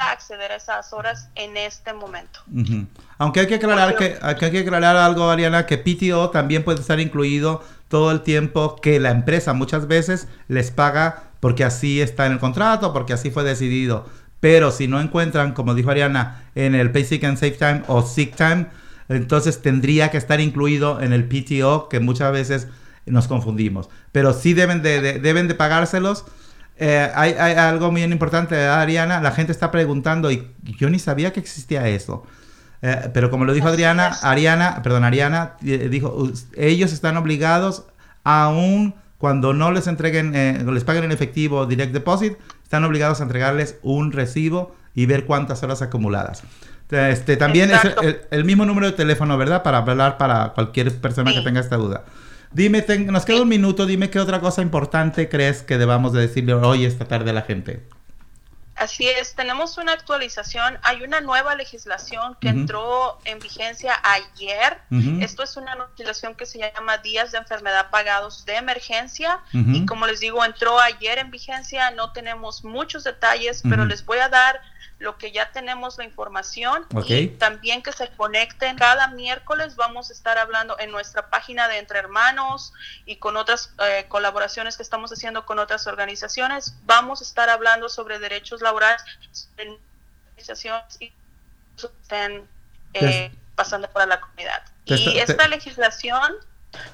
a 0.00 0.10
acceder 0.10 0.50
a 0.50 0.56
esas 0.56 0.92
horas 0.92 1.28
en 1.36 1.56
este 1.56 1.92
momento. 1.92 2.40
Ujú. 2.52 2.88
Aunque 3.18 3.38
hay 3.38 3.46
que 3.46 3.54
aclarar 3.54 3.94
que 3.94 4.18
hay 4.20 4.50
que 4.50 4.58
aclarar 4.58 4.96
algo, 4.96 5.30
Ariana, 5.30 5.66
que 5.66 5.78
PTO 5.78 6.30
también 6.30 6.64
puede 6.64 6.80
estar 6.80 6.98
incluido 6.98 7.62
todo 7.86 8.10
el 8.10 8.22
tiempo 8.22 8.74
que 8.74 8.98
la 8.98 9.12
empresa 9.12 9.52
muchas 9.52 9.86
veces 9.86 10.26
les 10.48 10.72
paga 10.72 11.30
porque 11.38 11.62
así 11.62 12.00
está 12.00 12.26
en 12.26 12.32
el 12.32 12.38
contrato, 12.40 12.92
porque 12.92 13.12
así 13.12 13.30
fue 13.30 13.44
decidido. 13.44 14.08
Pero 14.40 14.72
si 14.72 14.88
no 14.88 15.00
encuentran, 15.00 15.52
como 15.52 15.74
dijo 15.74 15.92
Ariana, 15.92 16.50
en 16.56 16.74
el 16.74 16.90
Pay 16.90 17.04
Sick 17.04 17.22
and 17.22 17.38
Safe 17.38 17.52
Time 17.52 17.82
o 17.86 18.02
Sick 18.02 18.34
Time, 18.34 18.66
entonces 19.08 19.62
tendría 19.62 20.10
que 20.10 20.18
estar 20.18 20.40
incluido 20.40 21.00
en 21.00 21.12
el 21.12 21.24
PTO, 21.24 21.88
que 21.88 22.00
muchas 22.00 22.32
veces 22.32 22.68
nos 23.06 23.28
confundimos. 23.28 23.88
Pero 24.12 24.32
sí 24.32 24.54
deben 24.54 24.82
de, 24.82 25.00
de- 25.00 25.18
deben 25.18 25.48
de 25.48 25.54
pagárselos. 25.54 26.24
Eh, 26.78 27.10
hay, 27.14 27.32
hay 27.38 27.54
algo 27.54 27.90
muy 27.92 28.02
importante, 28.02 28.54
¿verdad, 28.54 28.80
Ariana. 28.80 29.20
La 29.20 29.32
gente 29.32 29.52
está 29.52 29.70
preguntando 29.70 30.30
y 30.30 30.50
yo 30.78 30.88
ni 30.90 30.98
sabía 30.98 31.32
que 31.32 31.40
existía 31.40 31.88
eso. 31.88 32.24
Eh, 32.80 33.10
pero 33.14 33.30
como 33.30 33.44
lo 33.44 33.52
dijo 33.52 33.68
Adriana. 33.68 34.08
Ariana, 34.22 34.82
perdón, 34.82 35.04
Ariana 35.04 35.54
eh, 35.64 35.88
dijo, 35.90 36.12
"Us- 36.14 36.46
ellos 36.56 36.92
están 36.92 37.16
obligados, 37.16 37.84
aún 38.24 38.94
cuando 39.18 39.52
no 39.52 39.70
les 39.70 39.86
entreguen, 39.86 40.32
eh, 40.34 40.64
les 40.72 40.82
paguen 40.84 41.04
en 41.04 41.12
efectivo 41.12 41.66
direct 41.66 41.92
deposit, 41.92 42.34
están 42.62 42.82
obligados 42.84 43.20
a 43.20 43.24
entregarles 43.24 43.76
un 43.82 44.10
recibo 44.10 44.74
y 44.94 45.06
ver 45.06 45.26
cuántas 45.26 45.62
horas 45.62 45.80
acumuladas. 45.82 46.42
Este, 46.92 47.36
también 47.36 47.70
es 47.70 47.84
el, 48.02 48.20
el 48.30 48.44
mismo 48.44 48.64
número 48.66 48.86
de 48.86 48.92
teléfono, 48.92 49.36
¿verdad? 49.38 49.62
Para 49.62 49.78
hablar 49.78 50.18
para 50.18 50.50
cualquier 50.50 50.94
persona 51.00 51.32
que 51.32 51.40
tenga 51.40 51.60
esta 51.60 51.76
duda. 51.76 52.04
Dime, 52.50 52.82
ten- 52.82 53.06
nos 53.06 53.24
queda 53.24 53.40
un 53.42 53.48
minuto, 53.48 53.86
dime 53.86 54.10
qué 54.10 54.20
otra 54.20 54.40
cosa 54.40 54.60
importante 54.62 55.28
crees 55.28 55.62
que 55.62 55.78
debamos 55.78 56.12
de 56.12 56.20
decirle 56.20 56.52
hoy 56.54 56.84
esta 56.84 57.06
tarde 57.06 57.30
a 57.30 57.32
la 57.32 57.42
gente. 57.42 57.82
Así 58.74 59.06
es, 59.06 59.34
tenemos 59.34 59.76
una 59.78 59.92
actualización. 59.92 60.78
Hay 60.82 61.02
una 61.02 61.20
nueva 61.20 61.54
legislación 61.54 62.36
que 62.40 62.48
entró 62.48 63.18
en 63.26 63.38
vigencia 63.38 63.94
ayer. 64.02 64.78
Esto 65.22 65.42
es 65.42 65.56
una 65.56 65.76
legislación 65.76 66.34
que 66.34 66.46
se 66.46 66.58
llama 66.58 66.98
días 66.98 67.32
de 67.32 67.38
enfermedad 67.38 67.90
pagados 67.90 68.44
de 68.44 68.56
emergencia. 68.56 69.40
Y 69.52 69.86
como 69.86 70.06
les 70.06 70.20
digo, 70.20 70.44
entró 70.44 70.80
ayer 70.80 71.18
en 71.18 71.30
vigencia. 71.30 71.90
No 71.92 72.12
tenemos 72.12 72.64
muchos 72.64 73.04
detalles, 73.04 73.62
pero 73.68 73.84
les 73.84 74.04
voy 74.04 74.18
a 74.18 74.28
dar 74.28 74.60
lo 75.02 75.18
que 75.18 75.32
ya 75.32 75.50
tenemos 75.50 75.98
la 75.98 76.04
información. 76.04 76.86
Y 77.24 77.28
también 77.28 77.82
que 77.82 77.92
se 77.92 78.08
conecten. 78.10 78.76
Cada 78.76 79.08
miércoles 79.08 79.74
vamos 79.76 80.10
a 80.10 80.12
estar 80.12 80.38
hablando 80.38 80.78
en 80.78 80.90
nuestra 80.92 81.28
página 81.28 81.66
de 81.68 81.78
Entre 81.78 81.98
Hermanos 81.98 82.72
y 83.04 83.16
con 83.16 83.36
otras 83.36 83.72
eh, 83.84 84.06
colaboraciones 84.08 84.76
que 84.76 84.82
estamos 84.82 85.12
haciendo 85.12 85.44
con 85.44 85.58
otras 85.58 85.86
organizaciones. 85.86 86.74
Vamos 86.84 87.20
a 87.20 87.24
estar 87.24 87.50
hablando 87.50 87.88
sobre 87.88 88.18
derechos 88.20 88.62
laborales 88.62 89.02
en 89.56 89.76
organizaciones 90.30 90.96
y 91.00 91.08
que 91.76 91.86
estén 91.86 92.48
eh, 92.94 93.32
pasando 93.56 93.90
para 93.90 94.06
la 94.06 94.20
comunidad. 94.20 94.62
te 94.86 94.94
Y 94.94 95.04
te- 95.04 95.22
esta 95.22 95.48
legislación 95.48 96.32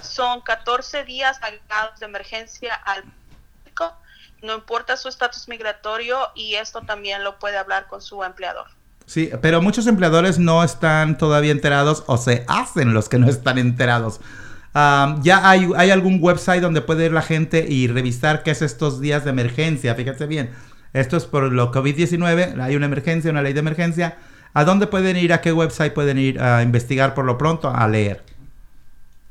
son 0.02 0.40
14 0.40 1.04
días 1.04 1.38
agregados 1.42 2.00
de 2.00 2.06
emergencia 2.06 2.74
al 2.74 3.02
público, 3.04 3.96
no 4.42 4.54
importa 4.54 4.96
su 4.96 5.08
estatus 5.08 5.48
migratorio 5.48 6.18
y 6.34 6.54
esto 6.54 6.82
también 6.82 7.24
lo 7.24 7.38
puede 7.38 7.56
hablar 7.56 7.86
con 7.88 8.00
su 8.00 8.22
empleador. 8.22 8.66
Sí, 9.06 9.30
pero 9.40 9.62
muchos 9.62 9.86
empleadores 9.86 10.38
no 10.38 10.62
están 10.62 11.16
todavía 11.16 11.52
enterados 11.52 12.04
o 12.06 12.18
se 12.18 12.44
hacen 12.46 12.92
los 12.92 13.08
que 13.08 13.18
no 13.18 13.28
están 13.28 13.58
enterados. 13.58 14.20
Ya 14.74 15.48
hay, 15.48 15.68
hay 15.76 15.90
algún 15.90 16.18
website 16.22 16.62
donde 16.62 16.82
puede 16.82 17.06
ir 17.06 17.12
la 17.12 17.22
gente 17.22 17.66
y 17.68 17.88
revisar 17.88 18.42
qué 18.42 18.52
es 18.52 18.62
estos 18.62 19.00
días 19.00 19.24
de 19.24 19.30
emergencia. 19.30 19.94
Fíjate 19.94 20.26
bien, 20.26 20.50
esto 20.92 21.16
es 21.16 21.24
por 21.24 21.50
lo 21.52 21.72
COVID-19, 21.72 22.60
hay 22.60 22.76
una 22.76 22.86
emergencia, 22.86 23.30
una 23.30 23.42
ley 23.42 23.54
de 23.54 23.60
emergencia. 23.60 24.18
¿A 24.54 24.64
dónde 24.64 24.86
pueden 24.86 25.16
ir? 25.16 25.32
¿A 25.32 25.40
qué 25.40 25.52
website 25.52 25.92
pueden 25.92 26.18
ir 26.18 26.40
a 26.40 26.62
investigar 26.62 27.14
por 27.14 27.24
lo 27.24 27.38
pronto? 27.38 27.70
A 27.70 27.88
leer. 27.88 28.22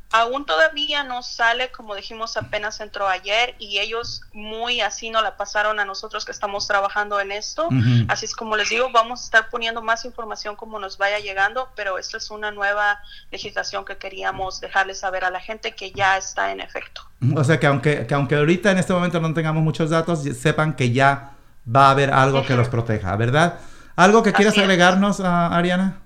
Aún 0.10 0.45
todavía 0.45 1.03
no 1.03 1.22
sale, 1.22 1.70
como 1.72 1.93
dijimos, 1.93 2.38
apenas 2.38 2.80
entró 2.80 3.10
ayer 3.10 3.55
y 3.60 3.80
ellos 3.80 4.22
muy 4.32 4.80
así 4.80 5.10
nos 5.10 5.22
la 5.22 5.36
pasaron 5.36 5.82
a 5.82 5.86
nosotros 5.86 6.24
que 6.24 6.32
estamos 6.32 6.66
trabajando 6.66 7.20
en 7.20 7.34
esto. 7.34 7.68
Así 8.08 8.26
es 8.26 8.34
como 8.34 8.55
les 8.55 8.70
digo, 8.70 8.89
vamos 8.93 9.22
a 9.22 9.24
estar 9.26 9.49
poniendo 9.49 9.82
más 9.82 10.05
información 10.05 10.55
como 10.55 10.80
nos 10.80 10.97
vaya 10.97 11.20
llegando, 11.20 11.70
pero 11.76 11.97
esta 11.97 12.18
es 12.18 12.32
una 12.32 12.51
nueva 12.51 12.99
legislación 13.32 13.84
que 13.84 13.97
queríamos 13.97 14.62
dejarles 14.62 14.99
saber 14.99 15.26
a 15.26 15.30
la 15.30 15.41
gente 15.41 15.76
que 15.76 15.91
ya 15.91 16.18
está 16.18 16.53
en 16.53 16.62
efecto. 16.62 17.01
O 17.36 17.43
sea 17.43 17.60
que 17.60 17.68
aunque, 17.68 18.08
que 18.08 18.14
aunque 18.14 18.36
ahorita 18.36 18.72
en 18.72 18.78
este 18.78 18.93
momento 18.93 19.20
no 19.20 19.34
tengamos 19.34 19.62
muchos 19.62 19.89
datos, 19.89 20.24
sepan 20.24 20.76
que 20.78 20.93
ya 20.93 21.34
va 21.68 21.88
a 21.88 21.91
haber 21.91 22.14
algo 22.14 22.45
que 22.45 22.55
los 22.55 22.70
proteja, 22.70 23.14
¿verdad? 23.18 23.60
¿Algo 23.97 24.24
que 24.24 24.32
quieras 24.32 24.58
agregarnos, 24.58 25.20
ah, 25.20 25.47
Ariana? 25.47 25.99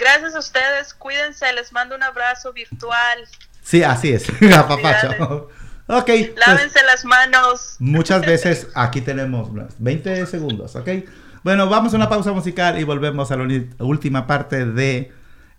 Gracias 0.02 0.34
a 0.34 0.40
ustedes, 0.40 0.96
cuídense, 0.96 1.46
les 1.54 1.72
mando 1.72 1.96
un 1.96 2.02
abrazo 2.02 2.52
virtual. 2.52 3.20
Sí, 3.62 3.84
así 3.84 4.10
es, 4.10 4.26
apapacho. 4.58 5.48
Ok, 5.86 6.06
pues, 6.06 6.32
Lávense 6.48 6.80
las 6.84 7.06
manos. 7.06 7.76
muchas 7.78 8.22
veces 8.22 8.68
aquí 8.76 9.02
tenemos 9.02 9.50
unos 9.50 9.76
20 9.78 10.26
segundos, 10.26 10.76
¿ok? 10.76 10.90
Bueno, 11.44 11.70
vamos 11.70 11.94
a 11.94 11.98
una 11.98 12.10
pausa 12.10 12.32
musical 12.32 12.80
y 12.80 12.84
volvemos 12.84 13.32
a 13.32 13.38
la 13.38 13.46
última 13.80 14.26
parte 14.26 14.66
de 14.66 15.12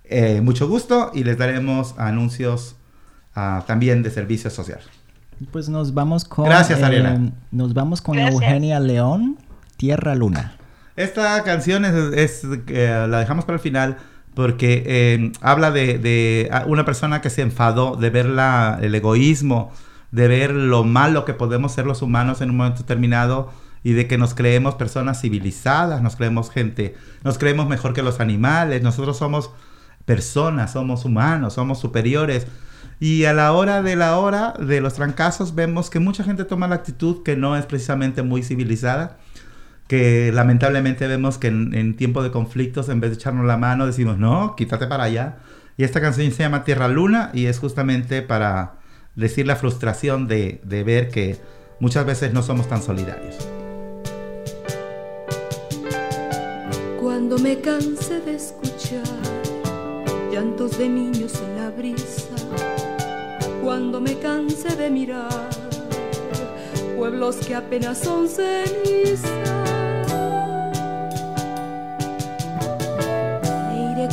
eh, 0.05 0.40
Mucho 0.40 0.66
Gusto 0.66 1.12
y 1.14 1.22
les 1.22 1.38
daremos 1.38 1.95
anuncios 1.97 2.74
ah, 3.36 3.62
también 3.68 4.03
de 4.03 4.11
servicio 4.11 4.51
social. 4.51 4.80
Pues 5.53 5.68
nos 5.68 5.95
vamos 5.95 6.24
con. 6.24 6.47
Gracias, 6.47 6.80
eh, 6.80 6.84
Ariana. 6.84 7.32
nos 7.53 7.74
vamos 7.74 8.03
con 8.03 8.16
Gracias. 8.16 8.34
Eugenia 8.34 8.80
León, 8.80 9.38
Tierra 9.76 10.16
Luna. 10.16 10.57
Esta 10.97 11.43
canción 11.45 11.84
es, 11.84 11.95
es, 12.14 12.45
eh, 12.68 13.07
la 13.09 13.20
dejamos 13.20 13.45
para 13.45 13.57
el 13.57 13.61
final 13.61 13.99
porque 14.35 14.83
eh, 14.87 15.33
habla 15.41 15.70
de, 15.70 15.99
de, 15.99 16.51
una 16.66 16.85
persona 16.85 17.20
que 17.20 17.30
se 17.30 17.43
enfadó 17.43 17.97
de 17.97 18.11
ver 18.11 18.26
la, 18.26 18.78
el 18.80 18.95
egoísmo, 18.95 19.72
de 20.11 20.28
ver 20.28 20.53
lo 20.53 20.85
malo 20.85 21.24
que 21.24 21.35
podemos 21.35 21.72
ser 21.72 21.87
los 21.87 22.03
humanos 22.03 22.41
en 22.41 22.51
un 22.51 22.57
momento 22.57 22.80
determinado 22.80 23.51
y 23.83 23.93
de 23.93 24.07
que 24.07 24.18
nos 24.18 24.35
creemos 24.35 24.76
personas 24.76 25.20
civilizadas, 25.20 26.03
nos 26.03 26.16
creemos 26.16 26.51
gente, 26.51 26.95
nos 27.24 27.39
creemos 27.39 27.68
mejor 27.68 27.93
que 27.93 28.03
los 28.03 28.20
animales, 28.20 28.83
nosotros 28.83 29.16
somos 29.16 29.51
personas, 30.05 30.72
somos 30.72 31.05
humanos, 31.05 31.55
somos 31.55 31.80
superiores. 31.80 32.47
Y 33.01 33.24
a 33.24 33.33
la 33.33 33.53
hora 33.53 33.83
de 33.83 33.97
la 33.97 34.18
hora 34.18 34.55
de 34.59 34.80
los 34.80 34.95
trancazos 34.95 35.55
vemos 35.55 35.91
que 35.91 35.99
mucha 35.99 36.22
gente 36.22 36.45
toma 36.45 36.68
la 36.68 36.76
actitud 36.76 37.22
que 37.24 37.37
no 37.37 37.57
es 37.57 37.66
precisamente 37.66 38.22
muy 38.22 38.43
civilizada 38.43 39.18
que 39.93 40.32
lamentablemente 40.32 41.07
vemos 41.07 41.36
que 41.36 41.49
en, 41.49 41.74
en 41.74 41.97
tiempo 41.97 42.22
de 42.22 42.30
conflictos, 42.30 42.88
en 42.88 42.99
vez 42.99 43.11
de 43.11 43.16
echarnos 43.16 43.45
la 43.45 43.59
mano, 43.59 43.84
decimos, 43.84 44.16
no, 44.16 44.57
quítate 44.57 44.86
para 44.86 45.05
allá. 45.05 45.36
Y 45.76 45.84
esta 45.84 46.01
canción 46.01 46.32
se 46.32 46.38
llama 46.38 46.64
Tierra 46.64 46.88
Luna 46.88 47.28
y 47.34 47.45
es 47.45 47.59
justamente 47.59 48.22
para 48.22 48.76
decir 49.16 49.47
la 49.47 49.55
frustración 49.55 50.28
de, 50.28 50.62
de 50.64 50.82
ver 50.82 51.11
que 51.11 51.36
muchas 51.78 52.07
veces 52.07 52.32
no 52.32 52.43
somos 52.43 52.70
tan 52.70 52.80
solidarios. 52.80 53.36
Cuando 56.99 57.36
me 57.36 57.61
canse 57.61 58.18
de 58.22 58.36
escuchar 58.36 59.03
llantos 60.32 60.78
de 60.78 60.88
niños 60.88 61.34
en 61.34 61.62
la 61.62 61.68
brisa, 61.68 62.34
cuando 63.62 64.01
me 64.01 64.18
canse 64.18 64.74
de 64.74 64.88
mirar 64.88 65.51
pueblos 66.97 67.36
que 67.47 67.55
apenas 67.55 67.99
son 67.99 68.26
ceniza, 68.26 69.61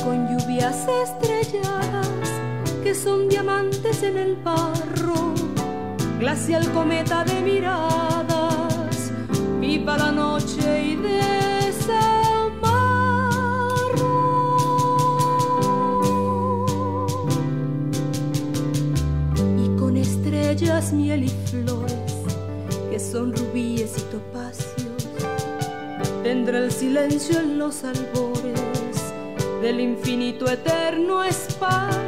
con 0.04 0.28
lluvias 0.28 0.86
estrelladas 1.04 2.30
que 2.84 2.94
son 2.94 3.28
diamantes 3.28 4.04
en 4.04 4.18
el 4.18 4.36
barro, 4.36 5.34
glacial 6.20 6.70
cometa 6.72 7.24
de 7.24 7.42
miradas, 7.42 9.12
viva 9.60 9.98
la 9.98 10.12
noche 10.12 10.84
y 10.84 10.96
desamarro. 10.96 12.28
Y 19.58 19.80
con 19.80 19.98
estrellas, 19.98 20.94
miel 20.94 21.24
y 21.24 21.30
flores, 21.50 22.14
que 22.90 23.00
son 23.00 23.36
rubíes 23.36 23.98
y 23.98 24.02
topacios, 24.04 25.08
tendré 26.24 26.60
el 26.66 26.72
silencio 26.72 27.40
en 27.40 27.58
los 27.58 27.84
albores 27.84 28.69
del 29.62 29.80
infinito 29.82 30.50
eterno 30.50 31.24
espacio. 31.24 32.00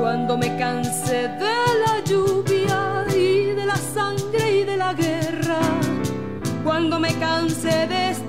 Cuando 0.00 0.38
me 0.38 0.56
canse 0.56 1.28
de 1.28 1.56
la 1.84 2.02
lluvia 2.04 3.04
y 3.14 3.52
de 3.54 3.66
la 3.66 3.76
sangre 3.76 4.60
y 4.60 4.64
de 4.64 4.76
la 4.76 4.94
guerra, 4.94 5.58
cuando 6.64 6.98
me 6.98 7.12
canse 7.18 7.86
de 7.86 8.10
esta 8.10 8.27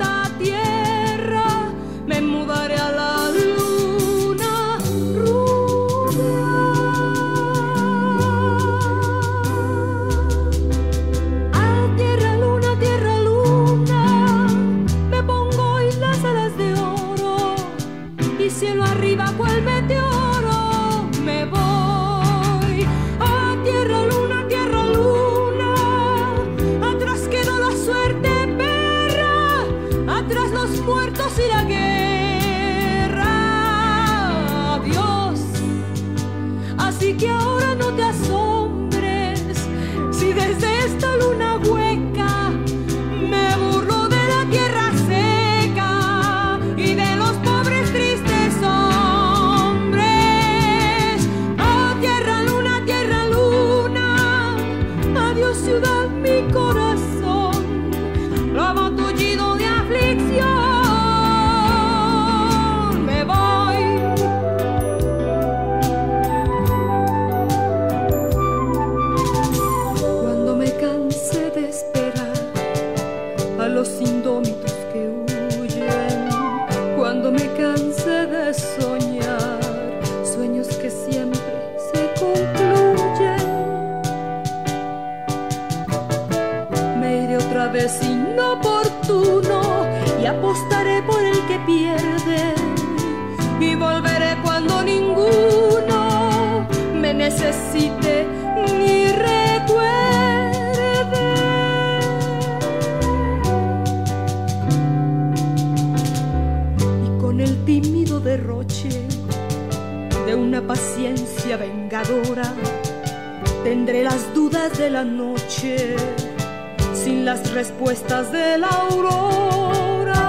la 118.59 118.69
aurora. 118.69 120.25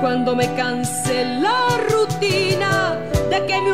Cuando 0.00 0.34
me 0.34 0.54
canse 0.54 1.24
la 1.24 1.60
rutina 1.90 2.96
de 3.30 3.46
que 3.46 3.60
me 3.60 3.72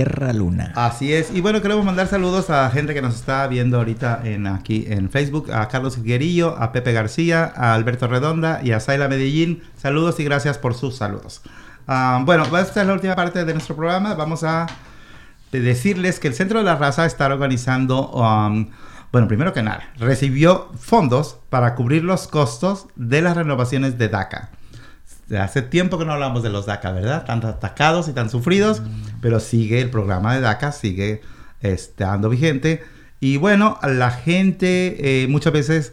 Tierra 0.00 0.32
Luna. 0.32 0.72
Así 0.76 1.12
es. 1.12 1.30
Y 1.30 1.42
bueno, 1.42 1.60
queremos 1.60 1.84
mandar 1.84 2.06
saludos 2.06 2.48
a 2.48 2.70
gente 2.70 2.94
que 2.94 3.02
nos 3.02 3.16
está 3.16 3.46
viendo 3.48 3.76
ahorita 3.76 4.22
en 4.24 4.46
aquí 4.46 4.86
en 4.88 5.10
Facebook, 5.10 5.52
a 5.52 5.68
Carlos 5.68 6.02
Guerillo, 6.02 6.56
a 6.58 6.72
Pepe 6.72 6.94
García, 6.94 7.52
a 7.54 7.74
Alberto 7.74 8.06
Redonda 8.06 8.62
y 8.64 8.72
a 8.72 8.80
Zaila 8.80 9.08
Medellín. 9.08 9.62
Saludos 9.76 10.18
y 10.18 10.24
gracias 10.24 10.56
por 10.56 10.72
sus 10.72 10.96
saludos. 10.96 11.42
Ah, 11.86 12.22
bueno, 12.24 12.44
esta 12.44 12.80
es 12.80 12.86
la 12.86 12.94
última 12.94 13.14
parte 13.14 13.44
de 13.44 13.52
nuestro 13.52 13.76
programa. 13.76 14.14
Vamos 14.14 14.42
a 14.42 14.68
decirles 15.52 16.18
que 16.18 16.28
el 16.28 16.34
Centro 16.34 16.60
de 16.60 16.64
la 16.64 16.76
Raza 16.76 17.04
está 17.04 17.26
organizando, 17.26 18.08
um, 18.08 18.70
bueno, 19.12 19.28
primero 19.28 19.52
que 19.52 19.62
nada, 19.62 19.82
recibió 19.98 20.70
fondos 20.78 21.36
para 21.50 21.74
cubrir 21.74 22.04
los 22.04 22.26
costos 22.26 22.86
de 22.96 23.20
las 23.20 23.36
renovaciones 23.36 23.98
de 23.98 24.08
DACA. 24.08 24.48
Hace 25.38 25.62
tiempo 25.62 25.98
que 25.98 26.04
no 26.04 26.12
hablamos 26.12 26.42
de 26.42 26.50
los 26.50 26.66
DACA, 26.66 26.92
¿verdad? 26.92 27.24
Tan 27.24 27.44
atacados 27.44 28.08
y 28.08 28.12
tan 28.12 28.30
sufridos, 28.30 28.82
pero 29.20 29.38
sigue 29.40 29.80
el 29.80 29.90
programa 29.90 30.34
de 30.34 30.40
DACA, 30.40 30.72
sigue 30.72 31.22
estando 31.60 32.28
vigente. 32.28 32.82
Y 33.20 33.36
bueno, 33.36 33.78
la 33.82 34.10
gente 34.10 35.22
eh, 35.22 35.28
muchas 35.28 35.52
veces 35.52 35.92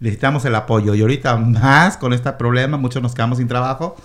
necesitamos 0.00 0.44
el 0.44 0.54
apoyo 0.54 0.94
y 0.94 1.00
ahorita 1.00 1.36
más 1.36 1.96
con 1.96 2.12
este 2.12 2.32
problema, 2.32 2.76
muchos 2.76 3.02
nos 3.02 3.14
quedamos 3.14 3.38
sin 3.38 3.48
trabajo. 3.48 3.96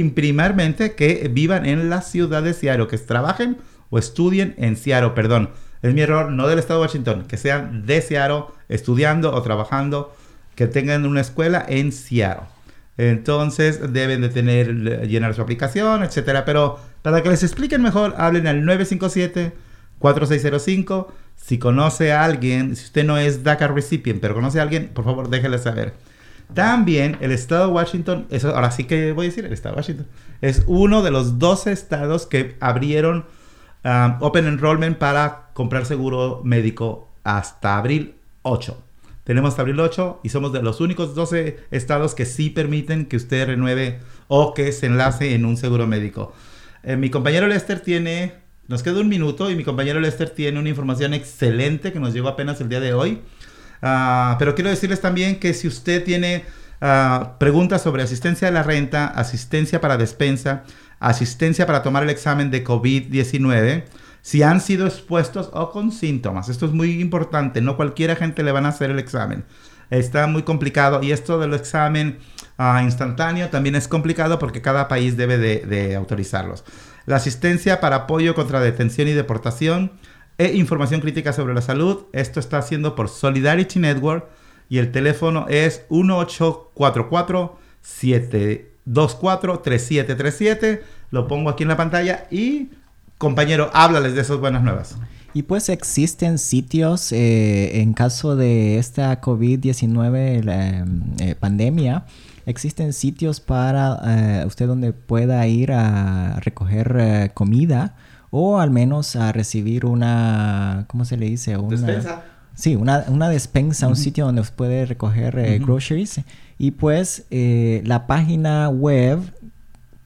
primeramente 0.09 0.95
que 0.95 1.29
vivan 1.31 1.65
en 1.65 1.89
la 1.89 2.01
ciudad 2.01 2.43
de 2.43 2.53
Seattle, 2.53 2.87
que 2.87 2.97
trabajen 2.97 3.57
o 3.89 3.97
estudien 3.97 4.55
en 4.57 4.75
Seattle, 4.75 5.11
perdón. 5.11 5.49
Es 5.81 5.93
mi 5.93 6.01
error, 6.01 6.31
no 6.31 6.47
del 6.47 6.59
estado 6.59 6.79
de 6.79 6.87
Washington, 6.87 7.25
que 7.27 7.37
sean 7.37 7.85
de 7.85 8.01
Seattle, 8.01 8.45
estudiando 8.67 9.33
o 9.33 9.41
trabajando, 9.41 10.15
que 10.55 10.67
tengan 10.67 11.05
una 11.05 11.21
escuela 11.21 11.63
en 11.67 11.91
Seattle. 11.91 12.47
Entonces 12.97 13.93
deben 13.93 14.21
de 14.21 14.29
tener, 14.29 15.07
llenar 15.07 15.35
su 15.35 15.41
aplicación, 15.41 16.03
etcétera. 16.03 16.45
Pero 16.45 16.79
para 17.03 17.21
que 17.21 17.29
les 17.29 17.43
expliquen 17.43 17.81
mejor, 17.81 18.15
hablen 18.17 18.47
al 18.47 18.65
957-4605. 20.01 21.07
Si 21.35 21.59
conoce 21.59 22.11
a 22.11 22.23
alguien, 22.23 22.75
si 22.75 22.85
usted 22.85 23.05
no 23.05 23.17
es 23.17 23.43
DACA 23.43 23.67
recipient, 23.67 24.19
pero 24.19 24.33
conoce 24.33 24.59
a 24.59 24.63
alguien, 24.63 24.89
por 24.93 25.05
favor 25.05 25.29
déjele 25.29 25.59
saber. 25.59 25.93
También 26.53 27.17
el 27.19 27.31
estado 27.31 27.67
de 27.67 27.73
Washington, 27.73 28.25
eso 28.29 28.55
ahora 28.55 28.71
sí 28.71 28.85
que 28.85 29.11
voy 29.11 29.27
a 29.27 29.29
decir, 29.29 29.45
el 29.45 29.53
estado 29.53 29.75
de 29.75 29.81
Washington, 29.81 30.07
es 30.41 30.63
uno 30.65 31.03
de 31.03 31.11
los 31.11 31.39
12 31.39 31.71
estados 31.71 32.25
que 32.25 32.55
abrieron 32.59 33.25
um, 33.83 34.15
Open 34.21 34.47
Enrollment 34.47 34.97
para 34.97 35.49
comprar 35.53 35.85
seguro 35.85 36.41
médico 36.43 37.09
hasta 37.23 37.77
abril 37.77 38.15
8. 38.43 38.83
Tenemos 39.25 39.49
hasta 39.49 39.63
abril 39.63 39.79
8 39.81 40.21
y 40.23 40.29
somos 40.29 40.53
de 40.53 40.63
los 40.63 40.79
únicos 40.79 41.13
12 41.13 41.59
estados 41.69 42.15
que 42.15 42.25
sí 42.25 42.49
permiten 42.49 43.05
que 43.07 43.17
usted 43.17 43.47
renueve 43.47 43.99
o 44.29 44.53
que 44.53 44.71
se 44.71 44.85
enlace 44.85 45.35
en 45.35 45.43
un 45.43 45.57
seguro 45.57 45.85
médico. 45.85 46.33
Eh, 46.83 46.95
mi 46.95 47.09
compañero 47.09 47.45
Lester 47.47 47.81
tiene, 47.81 48.35
nos 48.67 48.83
queda 48.83 48.99
un 48.99 49.07
minuto 49.07 49.49
y 49.49 49.55
mi 49.55 49.63
compañero 49.63 49.99
Lester 49.99 50.29
tiene 50.29 50.59
una 50.59 50.69
información 50.69 51.13
excelente 51.13 51.93
que 51.93 51.99
nos 51.99 52.13
llegó 52.13 52.27
apenas 52.27 52.59
el 52.61 52.69
día 52.69 52.79
de 52.79 52.93
hoy. 52.93 53.21
Ah, 53.81 54.35
pero 54.39 54.55
quiero 54.55 54.69
decirles 54.69 55.01
también 55.01 55.39
que 55.39 55.53
si 55.53 55.67
usted 55.67 56.03
tiene 56.03 56.43
ah, 56.81 57.35
preguntas 57.39 57.81
sobre 57.81 58.03
asistencia 58.03 58.47
de 58.47 58.53
la 58.53 58.63
renta, 58.63 59.07
asistencia 59.07 59.79
para 59.79 59.97
despensa, 59.97 60.63
asistencia 60.99 61.65
para 61.65 61.83
tomar 61.83 62.03
el 62.03 62.09
examen 62.09 62.51
de 62.51 62.63
COVID-19, 62.63 63.85
si 64.21 64.43
han 64.43 64.59
sido 64.59 64.85
expuestos 64.85 65.49
o 65.53 65.71
con 65.71 65.91
síntomas. 65.91 66.49
Esto 66.49 66.65
es 66.65 66.73
muy 66.73 66.99
importante, 66.99 67.61
no 67.61 67.77
cualquier 67.77 68.15
gente 68.17 68.43
le 68.43 68.51
van 68.51 68.65
a 68.65 68.69
hacer 68.69 68.91
el 68.91 68.99
examen. 68.99 69.45
Está 69.89 70.27
muy 70.27 70.43
complicado 70.43 71.01
y 71.01 71.13
esto 71.13 71.39
del 71.39 71.53
examen 71.53 72.19
ah, 72.57 72.81
instantáneo 72.83 73.47
también 73.47 73.75
es 73.75 73.87
complicado 73.87 74.37
porque 74.37 74.61
cada 74.61 74.89
país 74.89 75.15
debe 75.15 75.37
de, 75.37 75.59
de 75.59 75.95
autorizarlos. 75.95 76.65
La 77.07 77.15
asistencia 77.15 77.79
para 77.79 77.95
apoyo 77.95 78.35
contra 78.35 78.59
detención 78.59 79.07
y 79.07 79.13
deportación 79.13 79.93
e 80.37 80.53
información 80.55 81.01
crítica 81.01 81.31
sobre 81.31 81.55
la 81.55 81.61
salud. 81.61 82.01
Esto 82.11 82.41
está 82.41 82.57
haciendo 82.59 82.95
por 82.95 83.07
Solidarity 83.07 83.79
Network 83.79 84.27
y 84.67 84.79
el 84.79 84.91
teléfono 84.91 85.45
es 85.47 85.85
1844 85.89 87.57
243737. 88.83 90.83
Lo 91.11 91.29
pongo 91.29 91.49
aquí 91.49 91.63
en 91.63 91.69
la 91.69 91.77
pantalla 91.77 92.27
y, 92.29 92.71
compañero, 93.17 93.71
háblales 93.73 94.13
de 94.13 94.19
esas 94.19 94.35
buenas 94.37 94.61
nuevas. 94.61 94.97
Y 95.33 95.43
pues 95.43 95.69
existen 95.69 96.37
sitios 96.39 97.13
eh, 97.13 97.79
en 97.81 97.93
caso 97.93 98.35
de 98.35 98.79
esta 98.79 99.21
COVID-19 99.21 100.43
la, 100.43 100.85
eh, 101.25 101.35
pandemia. 101.39 102.03
Existen 102.47 102.93
sitios 102.93 103.39
para 103.39 103.99
eh, 104.03 104.43
usted 104.47 104.65
donde 104.65 104.93
pueda 104.93 105.45
ir 105.47 105.71
a 105.71 106.39
recoger 106.39 106.97
eh, 106.99 107.29
comida 107.33 107.95
o 108.31 108.59
al 108.59 108.71
menos 108.71 109.15
a 109.15 109.31
recibir 109.31 109.85
una, 109.85 110.85
¿cómo 110.87 111.05
se 111.05 111.17
le 111.17 111.27
dice? 111.27 111.55
Una, 111.57 111.69
Despensa. 111.69 112.23
Sí, 112.55 112.75
una, 112.75 113.05
una 113.09 113.29
despensa, 113.29 113.87
un 113.87 113.95
sitio 113.95 114.25
donde 114.25 114.41
usted 114.41 114.55
puede 114.55 114.87
recoger 114.87 115.37
eh, 115.37 115.59
groceries. 115.59 116.21
Y 116.57 116.71
pues 116.71 117.25
la 117.29 118.07
página 118.07 118.69
web 118.69 119.19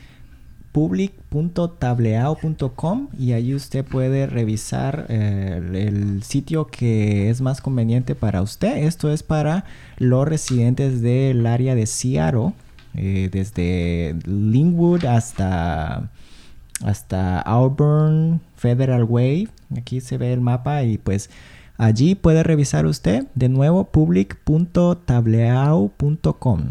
public.tableao.com 0.71 3.09
y 3.17 3.33
allí 3.33 3.53
usted 3.53 3.85
puede 3.85 4.25
revisar 4.25 5.05
el, 5.09 6.23
sitio 6.23 6.65
que 6.65 7.29
es 7.29 7.41
más 7.41 7.61
conveniente 7.61 8.15
para 8.15 8.41
usted. 8.41 8.77
Esto 8.77 9.11
es 9.11 9.21
para 9.21 9.65
los 9.97 10.27
residentes 10.27 11.03
del 11.03 11.45
área 11.45 11.75
de 11.75 11.85
Seattle, 11.85 12.53
desde 12.93 14.15
Linwood 14.25 15.05
hasta, 15.05 16.09
hasta 16.83 17.39
Auburn, 17.41 18.41
Federal 18.55 19.03
Way. 19.03 19.47
Aquí 19.77 20.01
se 20.01 20.17
ve 20.17 20.33
el 20.33 20.41
mapa 20.41 20.81
y 20.81 20.97
pues 20.97 21.29
allí 21.79 22.13
puede 22.13 22.43
revisar 22.43 22.85
usted 22.85 23.25
de 23.33 23.49
nuevo 23.49 23.85
public.tableao.com. 23.85 26.61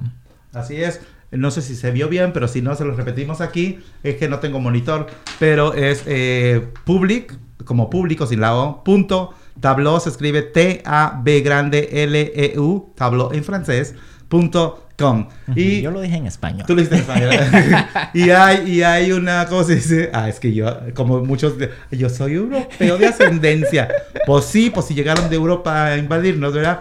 Así 0.52 0.76
es. 0.76 1.00
No 1.30 1.50
sé 1.50 1.62
si 1.62 1.74
se 1.74 1.90
vio 1.90 2.08
bien, 2.08 2.32
pero 2.32 2.48
si 2.48 2.62
no, 2.62 2.74
se 2.74 2.84
lo 2.84 2.94
repetimos 2.94 3.40
aquí. 3.40 3.80
Es 4.02 4.16
que 4.16 4.28
no 4.28 4.38
tengo 4.38 4.60
monitor, 4.60 5.08
pero 5.38 5.74
es 5.74 6.02
eh, 6.06 6.68
public, 6.84 7.36
como 7.64 7.90
público 7.90 8.26
sin 8.26 8.40
la 8.40 8.54
O, 8.54 8.84
punto, 8.84 9.34
tableau 9.60 10.00
se 10.00 10.08
escribe 10.08 10.42
T-A-B 10.42 11.40
grande 11.40 12.04
L-E-U, 12.04 12.92
tableau 12.94 13.32
en 13.32 13.44
francés, 13.44 13.94
punto 14.28 14.88
com. 14.98 15.28
Y 15.54 15.80
Yo 15.80 15.90
lo 15.90 16.00
dije 16.00 16.16
en 16.16 16.26
español. 16.26 16.66
Tú 16.66 16.74
lo 16.74 16.82
dijiste 16.82 16.96
en 16.96 17.00
español. 17.02 17.84
y, 18.14 18.30
hay, 18.30 18.70
y 18.70 18.82
hay 18.82 19.12
una 19.12 19.46
cosa, 19.46 19.72
dice, 19.72 20.10
ah, 20.12 20.28
es 20.28 20.40
que 20.40 20.52
yo, 20.52 20.66
como 20.94 21.24
muchos, 21.24 21.54
yo 21.90 22.08
soy 22.08 22.34
europeo 22.34 22.98
de 22.98 23.06
ascendencia. 23.06 23.88
pues 24.26 24.44
sí, 24.44 24.70
pues 24.70 24.86
si 24.86 24.94
llegaron 24.94 25.30
de 25.30 25.36
Europa 25.36 25.86
a 25.86 25.96
invadirnos, 25.96 26.52
¿verdad? 26.52 26.80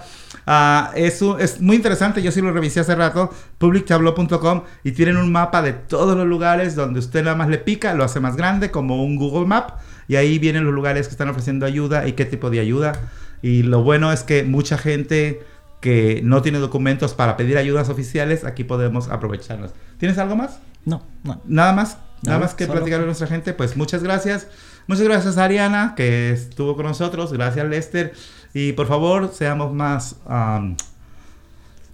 Ah, 0.50 0.92
eso 0.96 1.38
es 1.40 1.60
muy 1.60 1.76
interesante, 1.76 2.22
yo 2.22 2.32
sí 2.32 2.42
lo 2.42 2.54
revisé 2.54 2.80
hace 2.80 2.96
rato, 2.96 3.30
publictableau.com 3.58 4.64
y 4.82 4.92
tienen 4.94 5.18
un 5.18 5.30
mapa 5.30 5.62
de 5.62 5.74
todos 5.74 6.16
los 6.16 6.26
lugares 6.26 6.74
donde 6.74 7.00
usted 7.00 7.22
nada 7.24 7.36
más 7.36 7.50
le 7.50 7.58
pica, 7.58 7.94
lo 7.94 8.06
hace 8.06 8.22
más 8.22 8.38
grande 8.38 8.72
como 8.72 9.04
un 9.04 9.18
Google 9.18 9.46
Map 9.46 9.72
y 10.08 10.16
ahí 10.16 10.40
vienen 10.40 10.64
los 10.64 10.74
lugares 10.74 11.08
que 11.08 11.12
están 11.12 11.28
ofreciendo 11.28 11.66
ayuda 11.66 12.08
y 12.08 12.14
qué 12.14 12.24
tipo 12.24 12.50
de 12.50 12.62
ayuda. 12.62 12.94
Y 13.42 13.64
lo 13.64 13.84
bueno 13.84 14.12
es 14.14 14.24
que 14.24 14.44
mucha 14.44 14.78
gente 14.78 15.42
que 15.82 16.22
no 16.24 16.42
tiene 16.42 16.60
documentos 16.60 17.14
para 17.14 17.38
pedir 17.38 17.58
ayudas 17.58 17.90
oficiales, 17.90 18.44
aquí 18.44 18.64
podemos 18.64 19.10
aprovecharlos. 19.10 19.72
¿Tienes 19.98 20.18
algo 20.18 20.36
más? 20.36 20.60
No, 20.86 21.04
no. 21.24 21.42
Nada 21.46 21.74
más, 21.74 21.98
nada 22.24 22.40
No, 22.40 22.46
más 22.46 22.56
que 22.56 22.66
solo- 22.66 22.78
platicarle 22.80 23.04
a 23.04 23.08
nuestra 23.08 23.28
gente. 23.28 23.54
Pues 23.54 23.78
muchas 23.78 24.02
gracias. 24.04 24.48
Muchas 24.88 25.04
gracias 25.06 25.38
a 25.38 25.44
Ariana 25.44 25.94
que 25.96 26.32
estuvo 26.32 26.76
con 26.76 26.86
nosotros. 26.86 27.32
Gracias 27.34 27.68
Lester. 27.68 28.14
Y 28.54 28.72
por 28.74 28.88
favor, 28.88 29.32
seamos 29.34 29.74
más 29.74 30.16
am, 30.26 30.78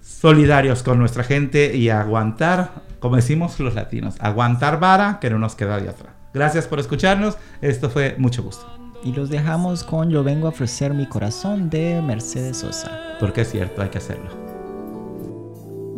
solidarios 0.01 0.83
con 0.83 0.99
nuestra 0.99 1.23
gente 1.23 1.75
y 1.75 1.89
aguantar, 1.89 2.71
como 2.99 3.15
decimos 3.15 3.59
los 3.59 3.73
latinos, 3.75 4.15
aguantar 4.19 4.79
vara 4.79 5.19
que 5.19 5.29
no 5.29 5.39
nos 5.39 5.55
queda 5.55 5.79
de 5.79 5.89
otra. 5.89 6.13
Gracias 6.33 6.67
por 6.67 6.79
escucharnos. 6.79 7.37
Esto 7.61 7.89
fue 7.89 8.15
mucho 8.17 8.43
gusto. 8.43 8.72
Y 9.03 9.11
los 9.11 9.29
dejamos 9.29 9.83
con 9.83 10.09
Yo 10.09 10.23
vengo 10.23 10.47
a 10.47 10.51
ofrecer 10.51 10.93
mi 10.93 11.05
corazón 11.05 11.69
de 11.69 12.01
Mercedes 12.01 12.57
Sosa. 12.57 13.17
Porque 13.19 13.41
es 13.41 13.51
cierto, 13.51 13.81
hay 13.81 13.89
que 13.89 13.97
hacerlo. 13.97 14.29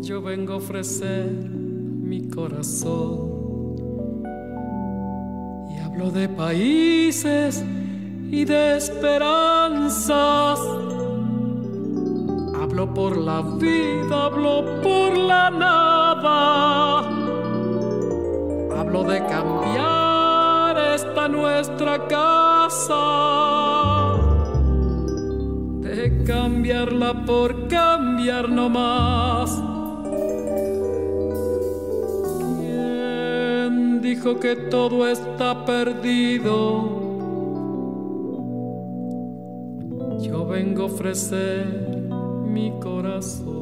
Yo 0.01 0.21
vengo 0.23 0.53
a 0.53 0.55
ofrecer 0.57 1.31
mi 1.31 2.27
corazón 2.29 3.35
y 5.69 5.77
hablo 5.79 6.09
de 6.09 6.29
países 6.29 7.63
y 8.31 8.43
de 8.43 8.77
esperanzas. 8.77 10.59
Hablo 12.59 12.91
por 12.91 13.17
la 13.17 13.41
vida, 13.41 14.25
hablo 14.25 14.81
por 14.81 15.15
la 15.15 15.51
nada. 15.51 16.99
Hablo 18.79 19.03
de 19.03 19.19
cambiar 19.25 20.77
esta 20.95 21.27
nuestra 21.27 22.07
casa 22.07 22.54
de 25.81 26.23
cambiarla 26.25 27.23
por 27.25 27.67
cambiar 27.67 28.49
no 28.49 28.69
más. 28.69 29.61
¿Quién 32.59 34.01
dijo 34.01 34.39
que 34.39 34.55
todo 34.55 35.07
está 35.07 35.63
perdido? 35.63 37.03
Yo 40.21 40.47
vengo 40.47 40.83
a 40.83 40.85
ofrecer 40.85 41.67
mi 42.47 42.71
corazón. 42.79 43.54